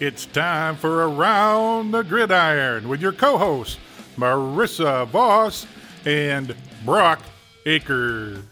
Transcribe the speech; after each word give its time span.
It's 0.00 0.24
time 0.24 0.76
for 0.76 1.06
Around 1.06 1.90
the 1.90 2.02
Gridiron 2.02 2.88
with 2.88 3.02
your 3.02 3.12
co 3.12 3.36
hosts, 3.36 3.76
Marissa 4.16 5.06
Voss 5.08 5.66
and 6.06 6.56
Brock 6.86 7.20
Aker. 7.66 8.42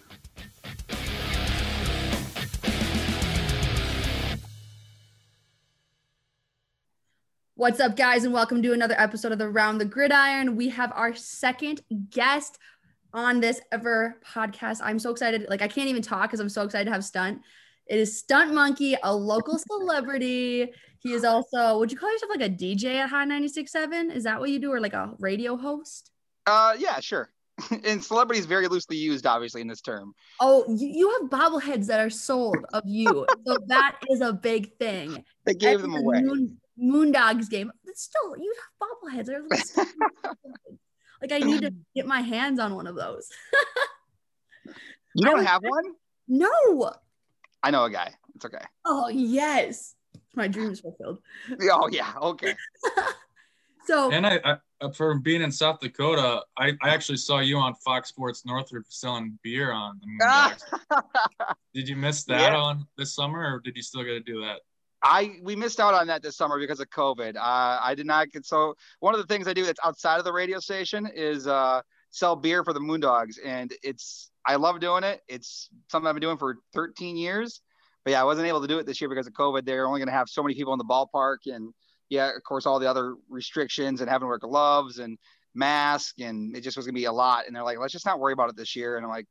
What's 7.54 7.80
up, 7.80 7.96
guys, 7.96 8.24
and 8.24 8.34
welcome 8.34 8.62
to 8.62 8.74
another 8.74 8.96
episode 8.98 9.32
of 9.32 9.38
the 9.38 9.48
Round 9.48 9.80
the 9.80 9.86
Gridiron. 9.86 10.54
We 10.54 10.68
have 10.68 10.92
our 10.94 11.14
second 11.14 11.80
guest 12.10 12.58
on 13.14 13.40
this 13.40 13.58
ever 13.72 14.20
podcast. 14.22 14.80
I'm 14.82 14.98
so 14.98 15.10
excited. 15.12 15.46
Like, 15.48 15.62
I 15.62 15.68
can't 15.68 15.88
even 15.88 16.02
talk 16.02 16.24
because 16.24 16.40
I'm 16.40 16.50
so 16.50 16.64
excited 16.64 16.84
to 16.84 16.92
have 16.92 17.06
Stunt. 17.06 17.40
It 17.86 17.98
is 17.98 18.18
Stunt 18.18 18.52
Monkey, 18.52 18.98
a 19.02 19.14
local 19.16 19.58
celebrity. 19.58 20.72
He 21.00 21.12
is 21.12 21.24
also, 21.24 21.78
would 21.78 21.92
you 21.92 21.98
call 21.98 22.12
yourself 22.12 22.30
like 22.30 22.48
a 22.48 22.52
DJ 22.52 22.96
at 22.96 23.10
High 23.10 23.26
96.7? 23.26 24.14
Is 24.14 24.24
that 24.24 24.40
what 24.40 24.50
you 24.50 24.58
do, 24.58 24.72
or 24.72 24.80
like 24.80 24.94
a 24.94 25.14
radio 25.18 25.56
host? 25.56 26.10
Uh, 26.46 26.74
yeah, 26.78 27.00
sure. 27.00 27.30
and 27.84 28.02
celebrity 28.02 28.40
is 28.40 28.46
very 28.46 28.68
loosely 28.68 28.96
used, 28.96 29.26
obviously, 29.26 29.60
in 29.60 29.68
this 29.68 29.80
term. 29.80 30.14
Oh, 30.40 30.64
you, 30.68 30.88
you 30.88 31.18
have 31.20 31.30
bobbleheads 31.30 31.86
that 31.86 32.00
are 32.00 32.10
sold 32.10 32.58
of 32.72 32.82
you. 32.86 33.26
so 33.46 33.58
that 33.66 33.98
is 34.10 34.20
a 34.20 34.32
big 34.32 34.76
thing. 34.78 35.24
They 35.44 35.54
gave 35.54 35.82
them 35.82 35.94
away. 35.94 36.20
Moon, 36.20 36.58
Moondogs 36.80 37.48
game. 37.48 37.70
It's 37.84 38.02
still, 38.02 38.36
you 38.36 38.54
have 39.12 39.26
bobbleheads. 39.26 39.86
Like, 41.20 41.32
I 41.32 41.38
need 41.38 41.62
to 41.62 41.74
get 41.96 42.06
my 42.06 42.20
hands 42.20 42.60
on 42.60 42.76
one 42.76 42.86
of 42.86 42.94
those. 42.94 43.28
you 45.16 45.24
don't 45.24 45.44
have 45.44 45.62
one? 45.64 45.82
No. 46.28 46.92
I 47.60 47.72
know 47.72 47.82
a 47.82 47.90
guy. 47.90 48.14
It's 48.36 48.44
okay. 48.44 48.64
Oh, 48.84 49.08
yes. 49.08 49.96
My 50.34 50.48
dreams 50.48 50.74
is 50.74 50.80
fulfilled. 50.80 51.18
Oh, 51.70 51.88
yeah. 51.90 52.12
Okay. 52.20 52.54
so, 53.86 54.12
And 54.12 54.26
I, 54.26 54.40
I 54.44 54.56
uh, 54.80 54.90
from 54.90 55.20
being 55.20 55.42
in 55.42 55.50
South 55.50 55.80
Dakota, 55.80 56.42
I, 56.56 56.72
I 56.82 56.90
actually 56.90 57.16
saw 57.18 57.40
you 57.40 57.56
on 57.58 57.74
Fox 57.74 58.08
Sports 58.10 58.44
Northwood 58.46 58.84
selling 58.88 59.38
beer 59.42 59.72
on 59.72 60.00
the 60.00 60.06
Moondogs. 60.24 60.62
did 61.74 61.88
you 61.88 61.96
miss 61.96 62.24
that 62.24 62.52
Yeah. 62.52 62.58
on 62.58 62.86
this 62.96 63.14
summer, 63.14 63.40
or 63.54 63.60
did 63.60 63.76
you 63.76 63.82
still 63.82 64.04
get 64.04 64.10
to 64.12 64.20
do 64.20 64.40
that? 64.42 64.60
I 65.02 65.36
we 65.42 65.54
missed 65.54 65.78
out 65.78 65.94
on 65.94 66.08
that 66.08 66.22
this 66.22 66.36
summer 66.36 66.58
because 66.58 66.80
of 66.80 66.90
COVID. 66.90 67.36
Uh, 67.36 67.78
I 67.82 67.94
did 67.96 68.06
not 68.06 68.30
get 68.30 68.44
so 68.44 68.74
one 69.00 69.14
of 69.14 69.20
the 69.20 69.26
things 69.26 69.46
I 69.46 69.52
do 69.52 69.64
that's 69.64 69.78
outside 69.84 70.18
of 70.18 70.24
the 70.24 70.32
radio 70.32 70.58
station 70.58 71.08
is 71.14 71.46
uh, 71.46 71.82
sell 72.10 72.34
beer 72.34 72.64
for 72.64 72.72
the 72.72 72.80
Moondogs, 72.80 73.36
and 73.44 73.72
it's 73.82 74.30
I 74.46 74.56
love 74.56 74.80
doing 74.80 75.04
it. 75.04 75.22
It's 75.28 75.68
something 75.88 76.08
I've 76.08 76.14
been 76.14 76.22
doing 76.22 76.38
for 76.38 76.58
13 76.74 77.16
years. 77.16 77.60
But 78.08 78.12
yeah, 78.12 78.22
I 78.22 78.24
wasn't 78.24 78.48
able 78.48 78.62
to 78.62 78.66
do 78.66 78.78
it 78.78 78.86
this 78.86 79.02
year 79.02 79.10
because 79.10 79.26
of 79.26 79.34
COVID. 79.34 79.66
They're 79.66 79.86
only 79.86 80.00
going 80.00 80.08
to 80.08 80.14
have 80.14 80.30
so 80.30 80.42
many 80.42 80.54
people 80.54 80.72
in 80.72 80.78
the 80.78 80.84
ballpark, 80.86 81.40
and 81.44 81.74
yeah, 82.08 82.34
of 82.34 82.42
course, 82.42 82.64
all 82.64 82.78
the 82.78 82.88
other 82.88 83.16
restrictions 83.28 84.00
and 84.00 84.08
having 84.08 84.24
to 84.24 84.28
wear 84.28 84.38
gloves 84.38 84.98
and 84.98 85.18
mask, 85.54 86.18
and 86.18 86.56
it 86.56 86.62
just 86.62 86.74
was 86.78 86.86
going 86.86 86.94
to 86.94 86.98
be 86.98 87.04
a 87.04 87.12
lot. 87.12 87.46
And 87.46 87.54
they're 87.54 87.62
like, 87.62 87.78
let's 87.78 87.92
just 87.92 88.06
not 88.06 88.18
worry 88.18 88.32
about 88.32 88.48
it 88.48 88.56
this 88.56 88.74
year. 88.74 88.96
And 88.96 89.04
I'm 89.04 89.10
like, 89.10 89.26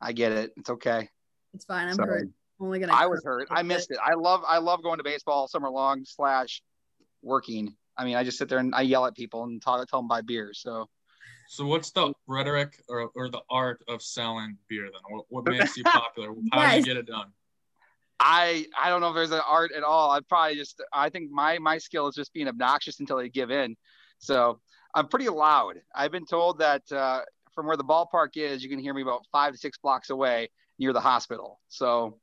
I 0.00 0.12
get 0.12 0.30
it. 0.30 0.52
It's 0.56 0.70
okay. 0.70 1.08
it's 1.54 1.64
fine. 1.64 1.88
I'm 1.88 1.94
So- 1.94 2.04
hurt. 2.04 2.28
I'm 2.60 2.66
only 2.66 2.78
gonna. 2.78 2.92
I 2.92 3.06
was 3.06 3.24
hurt. 3.24 3.48
I 3.50 3.64
missed 3.64 3.90
it. 3.90 3.98
I 4.00 4.14
love 4.14 4.42
I 4.46 4.58
love 4.58 4.84
going 4.84 4.98
to 4.98 5.02
baseball 5.02 5.40
all 5.40 5.48
summer 5.48 5.68
long 5.68 6.04
slash 6.04 6.62
working. 7.20 7.74
I 7.98 8.04
mean, 8.04 8.14
I 8.14 8.22
just 8.22 8.38
sit 8.38 8.48
there 8.48 8.60
and 8.60 8.76
I 8.76 8.82
yell 8.82 9.06
at 9.06 9.16
people 9.16 9.42
and 9.42 9.60
talk, 9.60 9.84
tell 9.88 9.98
them 9.98 10.06
buy 10.06 10.20
beer. 10.20 10.52
So 10.54 10.88
So 11.48 11.66
what's 11.66 11.90
the 11.90 12.12
rhetoric 12.28 12.80
or, 12.88 13.10
or 13.16 13.28
the 13.28 13.42
art 13.50 13.82
of 13.88 14.02
selling 14.02 14.56
beer 14.68 14.84
then? 14.84 15.00
What, 15.08 15.24
what 15.30 15.44
makes 15.46 15.76
you 15.76 15.82
popular? 15.82 16.32
How 16.52 16.70
do 16.70 16.76
you 16.76 16.84
get 16.84 16.96
it 16.96 17.06
done? 17.06 17.32
I 18.20 18.66
I 18.80 18.88
don't 18.88 19.00
know 19.00 19.08
if 19.08 19.14
there's 19.14 19.30
an 19.32 19.40
art 19.46 19.72
at 19.72 19.82
all. 19.82 20.12
I'd 20.12 20.28
probably 20.28 20.56
just 20.56 20.82
I 20.92 21.08
think 21.08 21.30
my 21.30 21.58
my 21.58 21.78
skill 21.78 22.08
is 22.08 22.14
just 22.14 22.32
being 22.32 22.48
obnoxious 22.48 23.00
until 23.00 23.18
they 23.18 23.28
give 23.28 23.50
in. 23.50 23.76
So 24.18 24.60
I'm 24.94 25.08
pretty 25.08 25.28
loud. 25.28 25.76
I've 25.94 26.12
been 26.12 26.26
told 26.26 26.58
that 26.60 26.82
uh, 26.92 27.22
from 27.54 27.66
where 27.66 27.76
the 27.76 27.84
ballpark 27.84 28.36
is, 28.36 28.62
you 28.62 28.70
can 28.70 28.78
hear 28.78 28.94
me 28.94 29.02
about 29.02 29.26
five 29.32 29.52
to 29.52 29.58
six 29.58 29.78
blocks 29.78 30.10
away 30.10 30.50
near 30.78 30.92
the 30.92 31.00
hospital. 31.00 31.60
So 31.68 32.18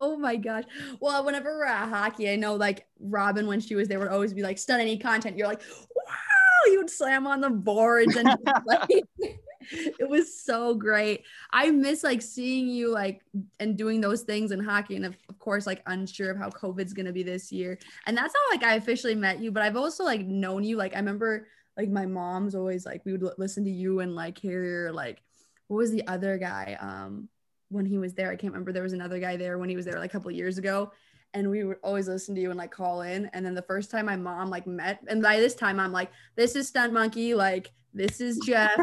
Oh 0.00 0.16
my 0.16 0.36
gosh. 0.36 0.64
Well, 1.00 1.24
whenever 1.24 1.56
we're 1.56 1.64
at 1.64 1.88
hockey, 1.88 2.30
I 2.30 2.36
know 2.36 2.54
like 2.56 2.86
Robin, 3.00 3.46
when 3.46 3.60
she 3.60 3.74
was 3.74 3.88
there, 3.88 3.98
would 3.98 4.08
always 4.08 4.34
be 4.34 4.42
like, 4.42 4.58
stun 4.58 4.80
any 4.80 4.98
content. 4.98 5.38
You're 5.38 5.48
like, 5.48 5.62
wow, 5.94 6.66
you 6.66 6.78
would 6.78 6.90
slam 6.90 7.26
on 7.26 7.40
the 7.40 7.50
boards 7.50 8.16
and 8.16 8.28
like, 8.66 8.88
it 9.98 10.08
was 10.08 10.38
so 10.38 10.74
great. 10.74 11.24
I 11.50 11.70
miss 11.70 12.04
like 12.04 12.22
seeing 12.22 12.68
you 12.68 12.92
like 12.92 13.22
and 13.60 13.76
doing 13.76 14.00
those 14.00 14.22
things 14.22 14.50
in 14.50 14.60
hockey. 14.60 14.96
And 14.96 15.06
of, 15.06 15.16
of 15.28 15.38
course, 15.38 15.66
like 15.66 15.82
unsure 15.86 16.30
of 16.30 16.38
how 16.38 16.50
COVID's 16.50 16.92
gonna 16.92 17.12
be 17.12 17.22
this 17.22 17.52
year. 17.52 17.78
And 18.06 18.16
that's 18.16 18.34
how 18.34 18.56
like 18.56 18.64
I 18.64 18.74
officially 18.74 19.14
met 19.14 19.40
you. 19.40 19.52
But 19.52 19.62
I've 19.62 19.76
also 19.76 20.04
like 20.04 20.26
known 20.26 20.64
you. 20.64 20.76
Like 20.76 20.94
I 20.94 20.98
remember 20.98 21.48
like 21.76 21.88
my 21.88 22.06
mom's 22.06 22.54
always 22.54 22.86
like 22.86 23.04
we 23.04 23.12
would 23.12 23.22
li- 23.22 23.32
listen 23.38 23.64
to 23.64 23.70
you 23.70 24.00
and 24.00 24.14
like 24.14 24.38
hear 24.38 24.90
like 24.92 25.22
what 25.68 25.78
was 25.78 25.90
the 25.90 26.06
other 26.06 26.38
guy? 26.38 26.76
Um 26.80 27.28
when 27.74 27.86
he 27.86 27.98
was 27.98 28.14
there. 28.14 28.30
I 28.30 28.36
can't 28.36 28.52
remember. 28.52 28.72
There 28.72 28.82
was 28.82 28.92
another 28.92 29.18
guy 29.18 29.36
there 29.36 29.58
when 29.58 29.68
he 29.68 29.76
was 29.76 29.84
there 29.84 29.98
like 29.98 30.10
a 30.10 30.12
couple 30.12 30.30
years 30.30 30.58
ago. 30.58 30.92
And 31.34 31.50
we 31.50 31.64
would 31.64 31.78
always 31.82 32.06
listen 32.06 32.34
to 32.36 32.40
you 32.40 32.50
and 32.50 32.58
like 32.58 32.70
call 32.70 33.02
in. 33.02 33.26
And 33.32 33.44
then 33.44 33.54
the 33.54 33.62
first 33.62 33.90
time 33.90 34.06
my 34.06 34.16
mom 34.16 34.50
like 34.50 34.66
met, 34.66 35.00
and 35.08 35.20
by 35.20 35.40
this 35.40 35.54
time 35.54 35.80
I'm 35.80 35.90
like, 35.90 36.10
this 36.36 36.54
is 36.54 36.68
Stunt 36.68 36.92
Monkey. 36.92 37.34
Like, 37.34 37.72
this 37.92 38.20
is 38.20 38.38
Jeff. 38.46 38.78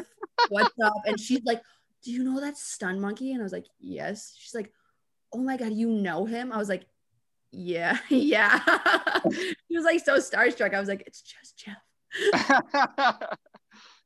What's 0.50 0.74
up? 0.84 0.94
And 1.06 1.19
she's 1.19 1.44
like, 1.44 1.62
Do 2.03 2.12
you 2.12 2.24
know 2.24 2.40
that 2.41 2.57
Stunt 2.57 3.00
Monkey? 3.00 3.31
And 3.31 3.41
I 3.41 3.44
was 3.44 3.53
like, 3.53 3.68
Yes. 3.79 4.35
She's 4.38 4.56
like, 4.56 4.72
Oh 5.34 5.40
my 5.40 5.57
God, 5.57 5.74
you 5.74 5.90
know 5.90 6.25
him? 6.25 6.52
I 6.52 6.57
was 6.57 6.69
like, 6.69 6.85
Yeah, 7.52 7.97
yeah. 8.09 8.59
she 9.31 9.75
was 9.75 9.85
like 9.85 10.03
so 10.03 10.18
starstruck. 10.18 10.74
I 10.74 10.80
was 10.80 10.90
like, 10.90 11.03
It's 11.06 11.22
just 11.22 11.57
Jeff. 11.57 11.78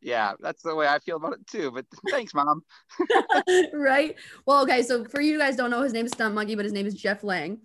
yeah, 0.02 0.34
that's 0.40 0.62
the 0.62 0.76
way 0.76 0.88
I 0.88 1.00
feel 1.00 1.18
about 1.18 1.34
it 1.34 1.48
too. 1.48 1.72
But 1.72 1.86
thanks, 2.10 2.34
mom. 2.34 2.64
right? 3.74 4.16
Well, 4.46 4.62
okay. 4.64 4.84
So 4.84 5.06
for 5.06 5.22
you 5.22 5.40
guys 5.40 5.56
don't 5.56 5.72
know, 5.72 5.82
his 5.82 5.94
name 5.94 6.06
is 6.06 6.12
Stunt 6.12 6.36
Monkey, 6.36 6.56
but 6.56 6.66
his 6.66 6.74
name 6.74 6.86
is 6.86 6.94
Jeff 6.94 7.24
Lang. 7.24 7.60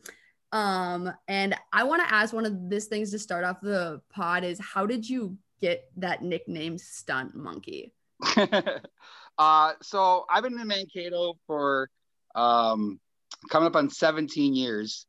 Um, 0.53 1.13
and 1.29 1.55
I 1.73 1.85
want 1.85 2.03
to 2.03 2.13
ask 2.13 2.33
one 2.33 2.45
of 2.45 2.69
these 2.69 2.87
things 2.87 3.11
to 3.13 3.19
start 3.19 3.45
off 3.45 3.61
the 3.61 4.01
pod 4.11 4.45
is 4.45 4.59
how 4.59 4.87
did 4.87 5.09
you 5.09 5.37
get 5.61 5.91
that 5.97 6.23
nickname 6.23 6.79
Stunt 6.79 7.37
Monkey? 7.37 7.93
uh, 9.39 9.73
so 9.83 10.25
I've 10.29 10.43
been 10.43 10.59
in 10.59 10.67
Mankato 10.67 11.35
for 11.47 11.89
um, 12.35 13.01
coming 13.49 13.67
up 13.67 13.77
on 13.77 13.91
17 13.91 14.55
years. 14.55 15.07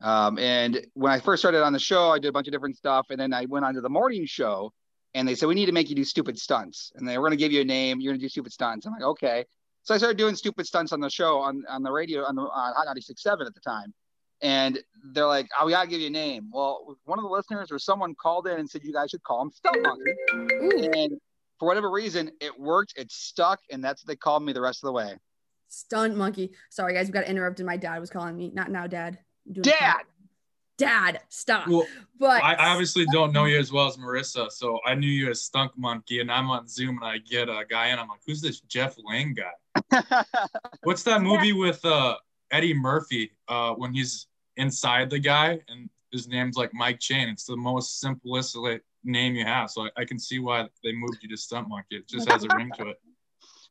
Um, 0.00 0.38
and 0.38 0.84
when 0.94 1.12
I 1.12 1.20
first 1.20 1.40
started 1.40 1.62
on 1.62 1.72
the 1.72 1.78
show, 1.78 2.10
I 2.10 2.18
did 2.18 2.28
a 2.28 2.32
bunch 2.32 2.46
of 2.48 2.52
different 2.52 2.76
stuff. 2.76 3.06
And 3.10 3.18
then 3.18 3.32
I 3.32 3.46
went 3.46 3.64
on 3.64 3.74
to 3.74 3.80
the 3.80 3.88
morning 3.88 4.26
show 4.26 4.72
and 5.14 5.26
they 5.26 5.34
said, 5.34 5.48
we 5.48 5.54
need 5.54 5.66
to 5.66 5.72
make 5.72 5.88
you 5.88 5.96
do 5.96 6.04
stupid 6.04 6.38
stunts. 6.38 6.92
And 6.96 7.08
they 7.08 7.16
were 7.18 7.28
going 7.28 7.38
to 7.38 7.42
give 7.42 7.52
you 7.52 7.60
a 7.60 7.64
name. 7.64 8.00
You're 8.00 8.12
going 8.12 8.20
to 8.20 8.24
do 8.24 8.28
stupid 8.28 8.52
stunts. 8.52 8.86
I'm 8.86 8.92
like, 8.92 9.02
okay. 9.02 9.44
So 9.82 9.94
I 9.94 9.98
started 9.98 10.18
doing 10.18 10.34
stupid 10.34 10.66
stunts 10.66 10.92
on 10.92 11.00
the 11.00 11.10
show 11.10 11.38
on, 11.38 11.62
on 11.68 11.82
the 11.82 11.92
radio 11.92 12.24
on 12.24 12.34
the 12.34 12.42
on 12.42 12.74
Hot 12.74 12.86
96.7 12.86 13.46
at 13.46 13.54
the 13.54 13.60
time. 13.60 13.94
And 14.42 14.78
they're 15.12 15.26
like, 15.26 15.48
oh, 15.58 15.66
we 15.66 15.72
got 15.72 15.84
to 15.84 15.88
give 15.88 16.00
you 16.00 16.08
a 16.08 16.10
name. 16.10 16.50
Well, 16.52 16.96
one 17.04 17.18
of 17.18 17.22
the 17.22 17.30
listeners 17.30 17.70
or 17.70 17.78
someone 17.78 18.14
called 18.14 18.46
in 18.46 18.58
and 18.58 18.68
said, 18.68 18.82
you 18.84 18.92
guys 18.92 19.10
should 19.10 19.22
call 19.22 19.42
him 19.42 19.50
Stunt 19.52 19.82
Monkey. 19.82 20.88
And 20.98 21.20
for 21.64 21.68
whatever 21.68 21.90
reason, 21.90 22.30
it 22.40 22.60
worked. 22.60 22.92
It 22.96 23.10
stuck, 23.10 23.60
and 23.70 23.82
that's 23.82 24.02
what 24.02 24.08
they 24.08 24.16
called 24.16 24.44
me 24.44 24.52
the 24.52 24.60
rest 24.60 24.84
of 24.84 24.88
the 24.88 24.92
way. 24.92 25.14
Stunt 25.68 26.14
Monkey. 26.14 26.52
Sorry, 26.68 26.92
guys, 26.92 27.06
we 27.06 27.12
got 27.12 27.24
interrupted. 27.24 27.64
My 27.64 27.78
dad 27.78 27.98
was 28.00 28.10
calling 28.10 28.36
me. 28.36 28.50
Not 28.52 28.70
now, 28.70 28.86
Dad. 28.86 29.18
Doing 29.50 29.62
Dad! 29.62 30.02
Dad, 30.76 31.20
stop. 31.30 31.68
Well, 31.68 31.86
but 32.18 32.42
I, 32.42 32.54
I 32.54 32.68
obviously 32.70 33.06
don't 33.12 33.32
know 33.32 33.44
you 33.44 33.58
as 33.58 33.72
well 33.72 33.86
as 33.86 33.96
Marissa, 33.96 34.50
so 34.50 34.78
I 34.84 34.94
knew 34.94 35.08
you 35.08 35.30
as 35.30 35.40
Stunt 35.40 35.72
Monkey, 35.76 36.20
and 36.20 36.30
I'm 36.30 36.50
on 36.50 36.68
Zoom 36.68 36.98
and 37.00 37.04
I 37.04 37.18
get 37.18 37.48
a 37.48 37.62
guy 37.68 37.88
in. 37.88 37.98
I'm 37.98 38.08
like, 38.08 38.20
who's 38.26 38.42
this 38.42 38.60
Jeff 38.60 38.96
Lang 39.02 39.34
guy? 39.34 40.24
What's 40.82 41.04
that 41.04 41.22
movie 41.22 41.52
with 41.52 41.82
uh, 41.84 42.16
Eddie 42.50 42.74
Murphy 42.74 43.30
uh, 43.48 43.72
when 43.74 43.94
he's 43.94 44.26
inside 44.56 45.10
the 45.10 45.18
guy 45.20 45.60
and 45.68 45.88
his 46.10 46.26
name's 46.28 46.56
like 46.56 46.74
Mike 46.74 46.98
Chain? 46.98 47.28
It's 47.28 47.44
the 47.44 47.56
most 47.56 48.00
simplest 48.00 48.56
like, 48.56 48.82
name 49.04 49.34
you 49.34 49.44
have, 49.44 49.70
so 49.70 49.82
I, 49.82 49.90
I 49.98 50.04
can 50.04 50.18
see 50.18 50.38
why 50.38 50.66
they 50.82 50.92
moved 50.92 51.18
you 51.22 51.28
to 51.28 51.36
Stunt 51.36 51.68
Monkey. 51.68 51.96
It 51.96 52.08
just 52.08 52.28
has 52.30 52.44
a 52.44 52.48
ring 52.56 52.70
to 52.78 52.88
it. 52.88 52.96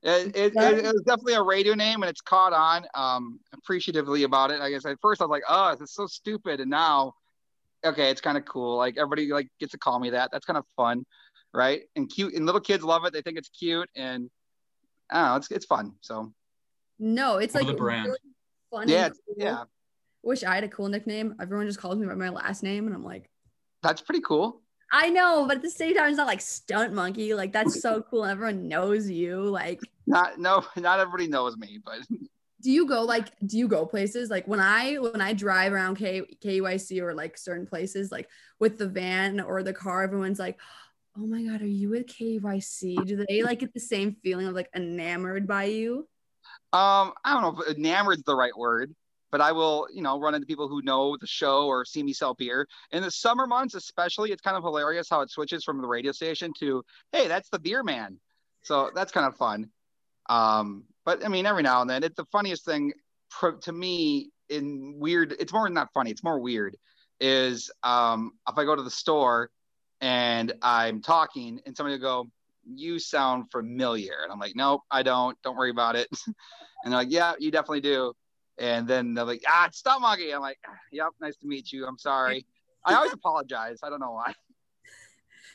it, 0.04 0.36
it, 0.36 0.54
it, 0.56 0.86
it 0.86 0.94
was 0.94 1.04
definitely 1.06 1.34
a 1.34 1.42
radio 1.42 1.74
name, 1.74 2.04
and 2.04 2.10
it's 2.10 2.22
caught 2.22 2.54
on. 2.54 2.86
Um, 2.96 3.40
appreciatively 3.54 4.24
about 4.24 4.52
it. 4.52 4.62
I 4.62 4.70
guess 4.70 4.86
at 4.86 4.98
first 5.02 5.22
I 5.22 5.26
was 5.26 5.32
like, 5.32 5.44
oh, 5.48 5.72
this 5.72 5.90
is 5.90 5.96
so 5.96 6.08
stupid, 6.08 6.60
and 6.60 6.70
now, 6.70 7.14
okay, 7.84 8.10
it's 8.10 8.22
kind 8.22 8.38
of 8.38 8.46
cool. 8.46 8.78
Like 8.78 8.98
everybody 8.98 9.32
like 9.32 9.50
gets 9.60 9.72
to 9.72 9.78
call 9.78 10.00
me 10.00 10.12
that. 10.12 10.30
That's 10.32 10.46
kind 10.46 10.58
of 10.58 10.66
fun, 10.76 11.06
right? 11.54 11.82
And 11.96 12.10
cute, 12.10 12.34
and 12.34 12.46
little 12.46 12.62
kids 12.62 12.84
love 12.84 13.06
it. 13.06 13.14
They 13.14 13.22
think 13.22 13.38
it's 13.38 13.50
cute, 13.50 13.90
and 13.96 14.30
I 15.12 15.22
don't 15.22 15.30
know, 15.30 15.36
it's 15.38 15.52
it's 15.52 15.66
fun. 15.66 15.94
So 16.02 16.34
no, 17.00 17.38
it's 17.38 17.56
like 17.56 17.68
the 17.68 17.74
brand. 17.74 18.08
really 18.08 18.20
fun. 18.72 18.82
and 18.84 18.92
yeah, 18.92 19.10
cool. 19.10 19.36
yeah, 19.38 19.64
Wish 20.24 20.46
I 20.46 20.56
had 20.56 20.64
a 20.64 20.70
cool 20.70 20.88
nickname. 20.88 21.36
Everyone 21.42 21.68
just 21.68 21.80
calls 21.80 21.98
me 21.98 22.08
by 22.08 22.16
my 22.16 22.30
last 22.30 22.64
name, 22.64 22.88
and 22.88 22.96
I'm 22.96 23.04
like, 23.04 23.30
that's 23.82 24.02
pretty 24.02 24.22
cool. 24.22 24.63
I 24.96 25.10
know, 25.10 25.48
but 25.48 25.58
at 25.58 25.64
the 25.64 25.72
same 25.72 25.96
time, 25.96 26.10
it's 26.10 26.18
not 26.18 26.28
like 26.28 26.40
stunt 26.40 26.94
monkey. 26.94 27.34
Like 27.34 27.52
that's 27.52 27.82
so 27.82 28.04
cool. 28.04 28.26
Everyone 28.26 28.68
knows 28.68 29.10
you. 29.10 29.42
Like 29.42 29.82
Not 30.06 30.40
no, 30.40 30.64
not 30.78 31.00
everybody 31.00 31.28
knows 31.28 31.58
me, 31.58 31.80
but 31.84 32.00
do 32.64 32.72
you 32.72 32.88
go 32.88 33.02
like 33.02 33.28
do 33.46 33.58
you 33.58 33.68
go 33.68 33.86
places 33.86 34.30
like 34.30 34.48
when 34.48 34.60
i 34.60 34.96
when 34.96 35.20
i 35.20 35.34
drive 35.34 35.74
around 35.74 35.96
K, 35.96 36.22
kyc 36.42 37.02
or 37.02 37.14
like 37.14 37.38
certain 37.38 37.68
places 37.68 38.12
like 38.12 38.30
with 38.58 38.78
the 38.78 38.88
van 38.88 39.42
or 39.42 39.64
the 39.64 39.74
car 39.74 40.04
everyone's 40.04 40.40
like 40.40 40.58
oh 41.18 41.28
my 41.28 41.44
god 41.44 41.62
are 41.62 41.68
you 41.68 41.90
with 41.90 42.08
kyc 42.08 43.06
do 43.06 43.26
they 43.28 43.44
like 43.44 43.60
get 43.60 43.74
the 43.74 43.80
same 43.80 44.16
feeling 44.24 44.48
of 44.48 44.54
like 44.54 44.70
enamored 44.74 45.46
by 45.46 45.66
you 45.66 46.08
um 46.72 47.12
i 47.26 47.34
don't 47.34 47.42
know 47.42 47.62
if 47.62 47.78
enamored's 47.78 48.24
the 48.24 48.36
right 48.36 48.58
word 48.58 48.96
but 49.34 49.42
i 49.42 49.52
will 49.52 49.88
you 49.94 50.02
know 50.02 50.18
run 50.18 50.34
into 50.34 50.48
people 50.48 50.70
who 50.70 50.82
know 50.84 51.18
the 51.20 51.28
show 51.28 51.68
or 51.68 51.84
see 51.84 52.02
me 52.02 52.14
sell 52.14 52.34
beer 52.34 52.66
in 52.92 53.04
the 53.04 53.12
summer 53.12 53.46
months 53.46 53.76
especially 53.76 54.32
it's 54.32 54.42
kind 54.42 54.56
of 54.56 54.64
hilarious 54.64 55.10
how 55.10 55.20
it 55.20 55.30
switches 55.30 55.66
from 55.66 55.82
the 55.82 55.88
radio 55.88 56.14
station 56.14 56.54
to 56.58 56.82
hey 57.12 57.28
that's 57.28 57.50
the 57.50 57.60
beer 57.60 57.84
man 57.84 58.18
so 58.62 58.90
that's 58.96 59.12
kind 59.12 59.28
of 59.28 59.36
fun 59.36 59.70
um 60.30 60.86
but 61.06 61.26
I 61.26 61.28
mean, 61.28 61.46
every 61.46 61.64
now 61.64 61.82
and 61.82 61.90
then, 61.90 62.04
it's 62.04 62.16
the 62.16 62.26
funniest 62.26 62.66
thing 62.66 62.94
to 63.62 63.72
me 63.72 64.30
in 64.50 64.96
weird. 65.00 65.36
It's 65.40 65.52
more 65.52 65.70
not 65.70 65.92
funny. 65.94 66.12
It's 66.12 66.24
more 66.24 66.40
weird. 66.40 66.78
Is 67.20 67.72
um, 67.84 68.32
if 68.48 68.58
I 68.58 68.64
go 68.64 68.76
to 68.76 68.84
the 68.84 68.92
store 68.92 69.50
and 70.02 70.54
I'm 70.62 71.02
talking 71.02 71.60
and 71.66 71.76
somebody 71.76 71.96
will 71.96 72.02
go, 72.24 72.30
"You 72.66 73.00
sound 73.00 73.52
familiar," 73.52 74.16
and 74.24 74.32
I'm 74.32 74.40
like, 74.40 74.56
"Nope, 74.56 74.82
I 74.92 75.04
don't. 75.04 75.38
Don't 75.44 75.58
worry 75.58 75.70
about 75.70 75.96
it." 75.96 76.08
and 76.28 76.36
they're 76.86 77.00
like, 77.00 77.12
"Yeah, 77.12 77.34
you 77.40 77.52
definitely 77.52 77.82
do." 77.82 78.14
And 78.60 78.88
then 78.88 79.14
they're 79.14 79.26
like, 79.26 79.44
"Ah, 79.48 79.68
it's 79.68 79.82
Monkey." 79.86 80.32
I'm 80.32 80.42
like, 80.42 80.60
"Yep, 80.92 81.08
nice 81.20 81.36
to 81.38 81.48
meet 81.48 81.72
you. 81.72 81.86
I'm 81.88 81.98
sorry." 81.98 82.46
I 82.86 82.96
always 82.96 83.14
apologize. 83.14 83.80
I 83.84 83.90
don't 83.90 84.00
know 84.00 84.12
why. 84.12 84.34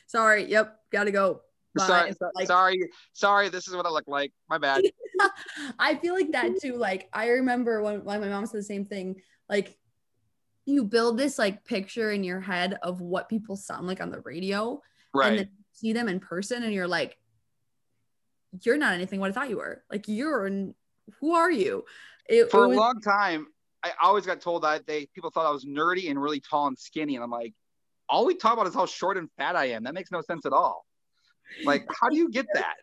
Sorry. 0.07 0.45
Yep. 0.45 0.79
Gotta 0.91 1.11
go. 1.11 1.41
Sorry, 1.77 2.13
like, 2.35 2.47
sorry, 2.47 2.89
sorry. 3.13 3.49
This 3.49 3.67
is 3.67 3.75
what 3.75 3.85
I 3.85 3.89
look 3.89 4.07
like. 4.07 4.33
My 4.49 4.57
bad. 4.57 4.83
I 5.79 5.95
feel 5.95 6.13
like 6.13 6.31
that 6.31 6.59
too. 6.61 6.75
Like 6.75 7.09
I 7.13 7.27
remember 7.27 7.81
when, 7.81 8.03
when 8.03 8.19
my 8.21 8.27
mom 8.27 8.45
said 8.45 8.59
the 8.59 8.63
same 8.63 8.85
thing. 8.85 9.21
Like 9.47 9.77
you 10.65 10.83
build 10.83 11.17
this 11.17 11.37
like 11.37 11.63
picture 11.65 12.11
in 12.11 12.23
your 12.23 12.39
head 12.39 12.77
of 12.81 13.01
what 13.01 13.29
people 13.29 13.55
sound 13.55 13.87
like 13.87 14.01
on 14.01 14.09
the 14.09 14.19
radio, 14.21 14.81
right? 15.13 15.29
And 15.29 15.39
then 15.39 15.49
see 15.73 15.93
them 15.93 16.09
in 16.09 16.19
person, 16.19 16.63
and 16.63 16.73
you're 16.73 16.87
like, 16.87 17.17
you're 18.61 18.77
not 18.77 18.93
anything 18.93 19.19
what 19.19 19.29
I 19.29 19.33
thought 19.33 19.49
you 19.49 19.57
were. 19.57 19.83
Like 19.91 20.07
you're, 20.07 20.49
who 21.19 21.33
are 21.35 21.51
you? 21.51 21.85
It, 22.29 22.51
For 22.51 22.65
it 22.65 22.67
was- 22.69 22.77
a 22.77 22.79
long 22.79 23.01
time, 23.01 23.47
I 23.83 23.91
always 24.01 24.25
got 24.25 24.41
told 24.41 24.63
that 24.63 24.85
they 24.85 25.07
people 25.07 25.31
thought 25.31 25.45
I 25.45 25.51
was 25.51 25.65
nerdy 25.65 26.09
and 26.09 26.21
really 26.21 26.39
tall 26.41 26.67
and 26.67 26.77
skinny, 26.77 27.15
and 27.15 27.23
I'm 27.23 27.31
like, 27.31 27.53
all 28.07 28.25
we 28.25 28.35
talk 28.35 28.53
about 28.53 28.67
is 28.67 28.73
how 28.73 28.85
short 28.85 29.17
and 29.17 29.29
fat 29.37 29.55
I 29.55 29.65
am. 29.69 29.83
That 29.83 29.93
makes 29.93 30.11
no 30.11 30.21
sense 30.21 30.45
at 30.45 30.53
all. 30.53 30.85
Like, 31.63 31.87
how 31.99 32.09
do 32.09 32.15
you 32.17 32.29
get 32.29 32.45
that? 32.53 32.75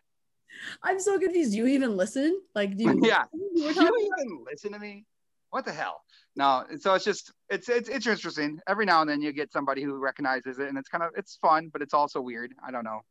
I'm 0.83 0.99
so 0.99 1.19
confused. 1.19 1.51
Do 1.51 1.57
you 1.57 1.67
even 1.67 1.95
listen? 1.95 2.41
Like, 2.55 2.75
do 2.75 2.83
you? 2.85 2.99
yeah. 3.03 3.25
Do 3.31 3.39
you 3.61 3.69
even 3.69 4.43
listen 4.49 4.71
to 4.73 4.79
me? 4.79 5.05
What 5.51 5.65
the 5.65 5.71
hell? 5.71 6.01
No. 6.35 6.65
So 6.79 6.93
it's 6.95 7.05
just 7.05 7.31
it's 7.49 7.69
it's 7.69 7.89
it's 7.89 8.07
interesting. 8.07 8.59
Every 8.67 8.85
now 8.85 9.01
and 9.01 9.09
then 9.09 9.21
you 9.21 9.31
get 9.31 9.51
somebody 9.53 9.83
who 9.83 9.97
recognizes 9.97 10.59
it, 10.59 10.67
and 10.67 10.77
it's 10.77 10.89
kind 10.89 11.03
of 11.03 11.11
it's 11.15 11.37
fun, 11.41 11.69
but 11.71 11.81
it's 11.81 11.93
also 11.93 12.19
weird. 12.21 12.53
I 12.65 12.71
don't 12.71 12.83
know. 12.83 13.01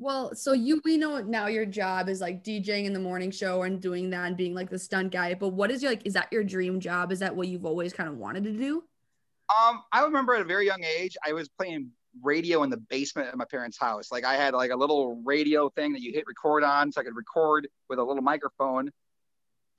Well, 0.00 0.32
so 0.34 0.52
you 0.52 0.80
we 0.84 0.96
know 0.96 1.20
now 1.20 1.48
your 1.48 1.66
job 1.66 2.08
is 2.08 2.20
like 2.20 2.44
DJing 2.44 2.84
in 2.84 2.92
the 2.92 3.00
morning 3.00 3.32
show 3.32 3.62
and 3.62 3.80
doing 3.80 4.10
that 4.10 4.26
and 4.26 4.36
being 4.36 4.54
like 4.54 4.70
the 4.70 4.78
stunt 4.78 5.10
guy. 5.10 5.34
But 5.34 5.48
what 5.48 5.72
is 5.72 5.82
your 5.82 5.90
like? 5.90 6.06
Is 6.06 6.14
that 6.14 6.32
your 6.32 6.44
dream 6.44 6.78
job? 6.78 7.10
Is 7.10 7.18
that 7.18 7.34
what 7.34 7.48
you've 7.48 7.66
always 7.66 7.92
kind 7.92 8.08
of 8.08 8.16
wanted 8.16 8.44
to 8.44 8.52
do? 8.52 8.84
Um, 9.58 9.82
I 9.92 10.04
remember 10.04 10.34
at 10.34 10.40
a 10.40 10.44
very 10.44 10.66
young 10.66 10.84
age, 10.84 11.16
I 11.26 11.32
was 11.32 11.48
playing 11.48 11.90
radio 12.22 12.62
in 12.62 12.70
the 12.70 12.76
basement 12.76 13.28
of 13.28 13.36
my 13.36 13.44
parents' 13.44 13.78
house. 13.78 14.12
Like 14.12 14.24
I 14.24 14.34
had 14.34 14.54
like 14.54 14.70
a 14.70 14.76
little 14.76 15.20
radio 15.24 15.68
thing 15.70 15.92
that 15.94 16.02
you 16.02 16.12
hit 16.12 16.24
record 16.28 16.62
on, 16.62 16.92
so 16.92 17.00
I 17.00 17.04
could 17.04 17.16
record 17.16 17.66
with 17.88 17.98
a 17.98 18.04
little 18.04 18.22
microphone, 18.22 18.90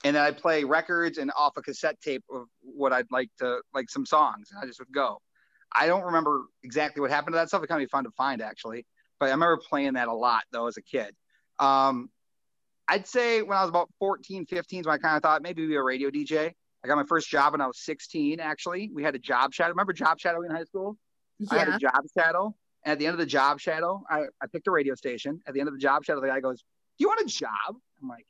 and 0.04 0.16
then 0.16 0.22
I'd 0.22 0.36
play 0.36 0.64
records 0.64 1.16
and 1.16 1.30
off 1.34 1.56
a 1.56 1.62
cassette 1.62 1.98
tape 2.02 2.24
of 2.30 2.46
what 2.60 2.92
I'd 2.92 3.10
like 3.10 3.30
to 3.38 3.60
like 3.72 3.88
some 3.88 4.04
songs, 4.04 4.50
and 4.50 4.62
I 4.62 4.66
just 4.66 4.80
would 4.80 4.92
go. 4.92 5.22
I 5.74 5.86
don't 5.86 6.02
remember 6.02 6.42
exactly 6.62 7.00
what 7.00 7.10
happened 7.10 7.32
to 7.32 7.38
that 7.38 7.48
stuff. 7.48 7.62
It 7.62 7.68
kind 7.68 7.80
of 7.80 7.86
be 7.86 7.90
fun 7.90 8.04
to 8.04 8.10
find 8.10 8.42
actually, 8.42 8.84
but 9.20 9.26
I 9.26 9.32
remember 9.32 9.58
playing 9.58 9.92
that 9.94 10.08
a 10.08 10.12
lot 10.12 10.44
though 10.50 10.66
as 10.66 10.76
a 10.78 10.82
kid. 10.82 11.14
Um, 11.60 12.10
I'd 12.88 13.06
say 13.06 13.42
when 13.42 13.56
I 13.56 13.60
was 13.60 13.68
about 13.68 13.88
14, 14.00 14.46
15, 14.46 14.82
when 14.84 14.94
I 14.94 14.98
kind 14.98 15.16
of 15.16 15.22
thought 15.22 15.42
maybe 15.42 15.66
be 15.66 15.76
a 15.76 15.82
radio 15.82 16.10
DJ. 16.10 16.52
I 16.82 16.88
got 16.88 16.96
my 16.96 17.04
first 17.04 17.28
job 17.28 17.52
when 17.52 17.60
I 17.60 17.66
was 17.66 17.78
16. 17.78 18.40
Actually, 18.40 18.90
we 18.92 19.02
had 19.02 19.14
a 19.14 19.18
job 19.18 19.52
shadow. 19.52 19.68
Remember 19.68 19.92
job 19.92 20.18
shadowing 20.18 20.50
in 20.50 20.56
high 20.56 20.64
school? 20.64 20.96
Yeah. 21.38 21.48
I 21.52 21.58
had 21.58 21.68
a 21.68 21.78
job 21.78 22.00
shadow. 22.18 22.54
And 22.84 22.92
at 22.92 22.98
the 22.98 23.06
end 23.06 23.12
of 23.12 23.18
the 23.18 23.26
job 23.26 23.60
shadow, 23.60 24.02
I, 24.10 24.22
I 24.42 24.46
picked 24.50 24.66
a 24.66 24.70
radio 24.70 24.94
station. 24.94 25.40
At 25.46 25.52
the 25.52 25.60
end 25.60 25.68
of 25.68 25.74
the 25.74 25.80
job 25.80 26.04
shadow, 26.04 26.20
the 26.22 26.28
guy 26.28 26.40
goes, 26.40 26.60
Do 26.60 27.02
you 27.04 27.08
want 27.08 27.20
a 27.20 27.26
job? 27.26 27.76
I'm 28.02 28.08
like, 28.08 28.26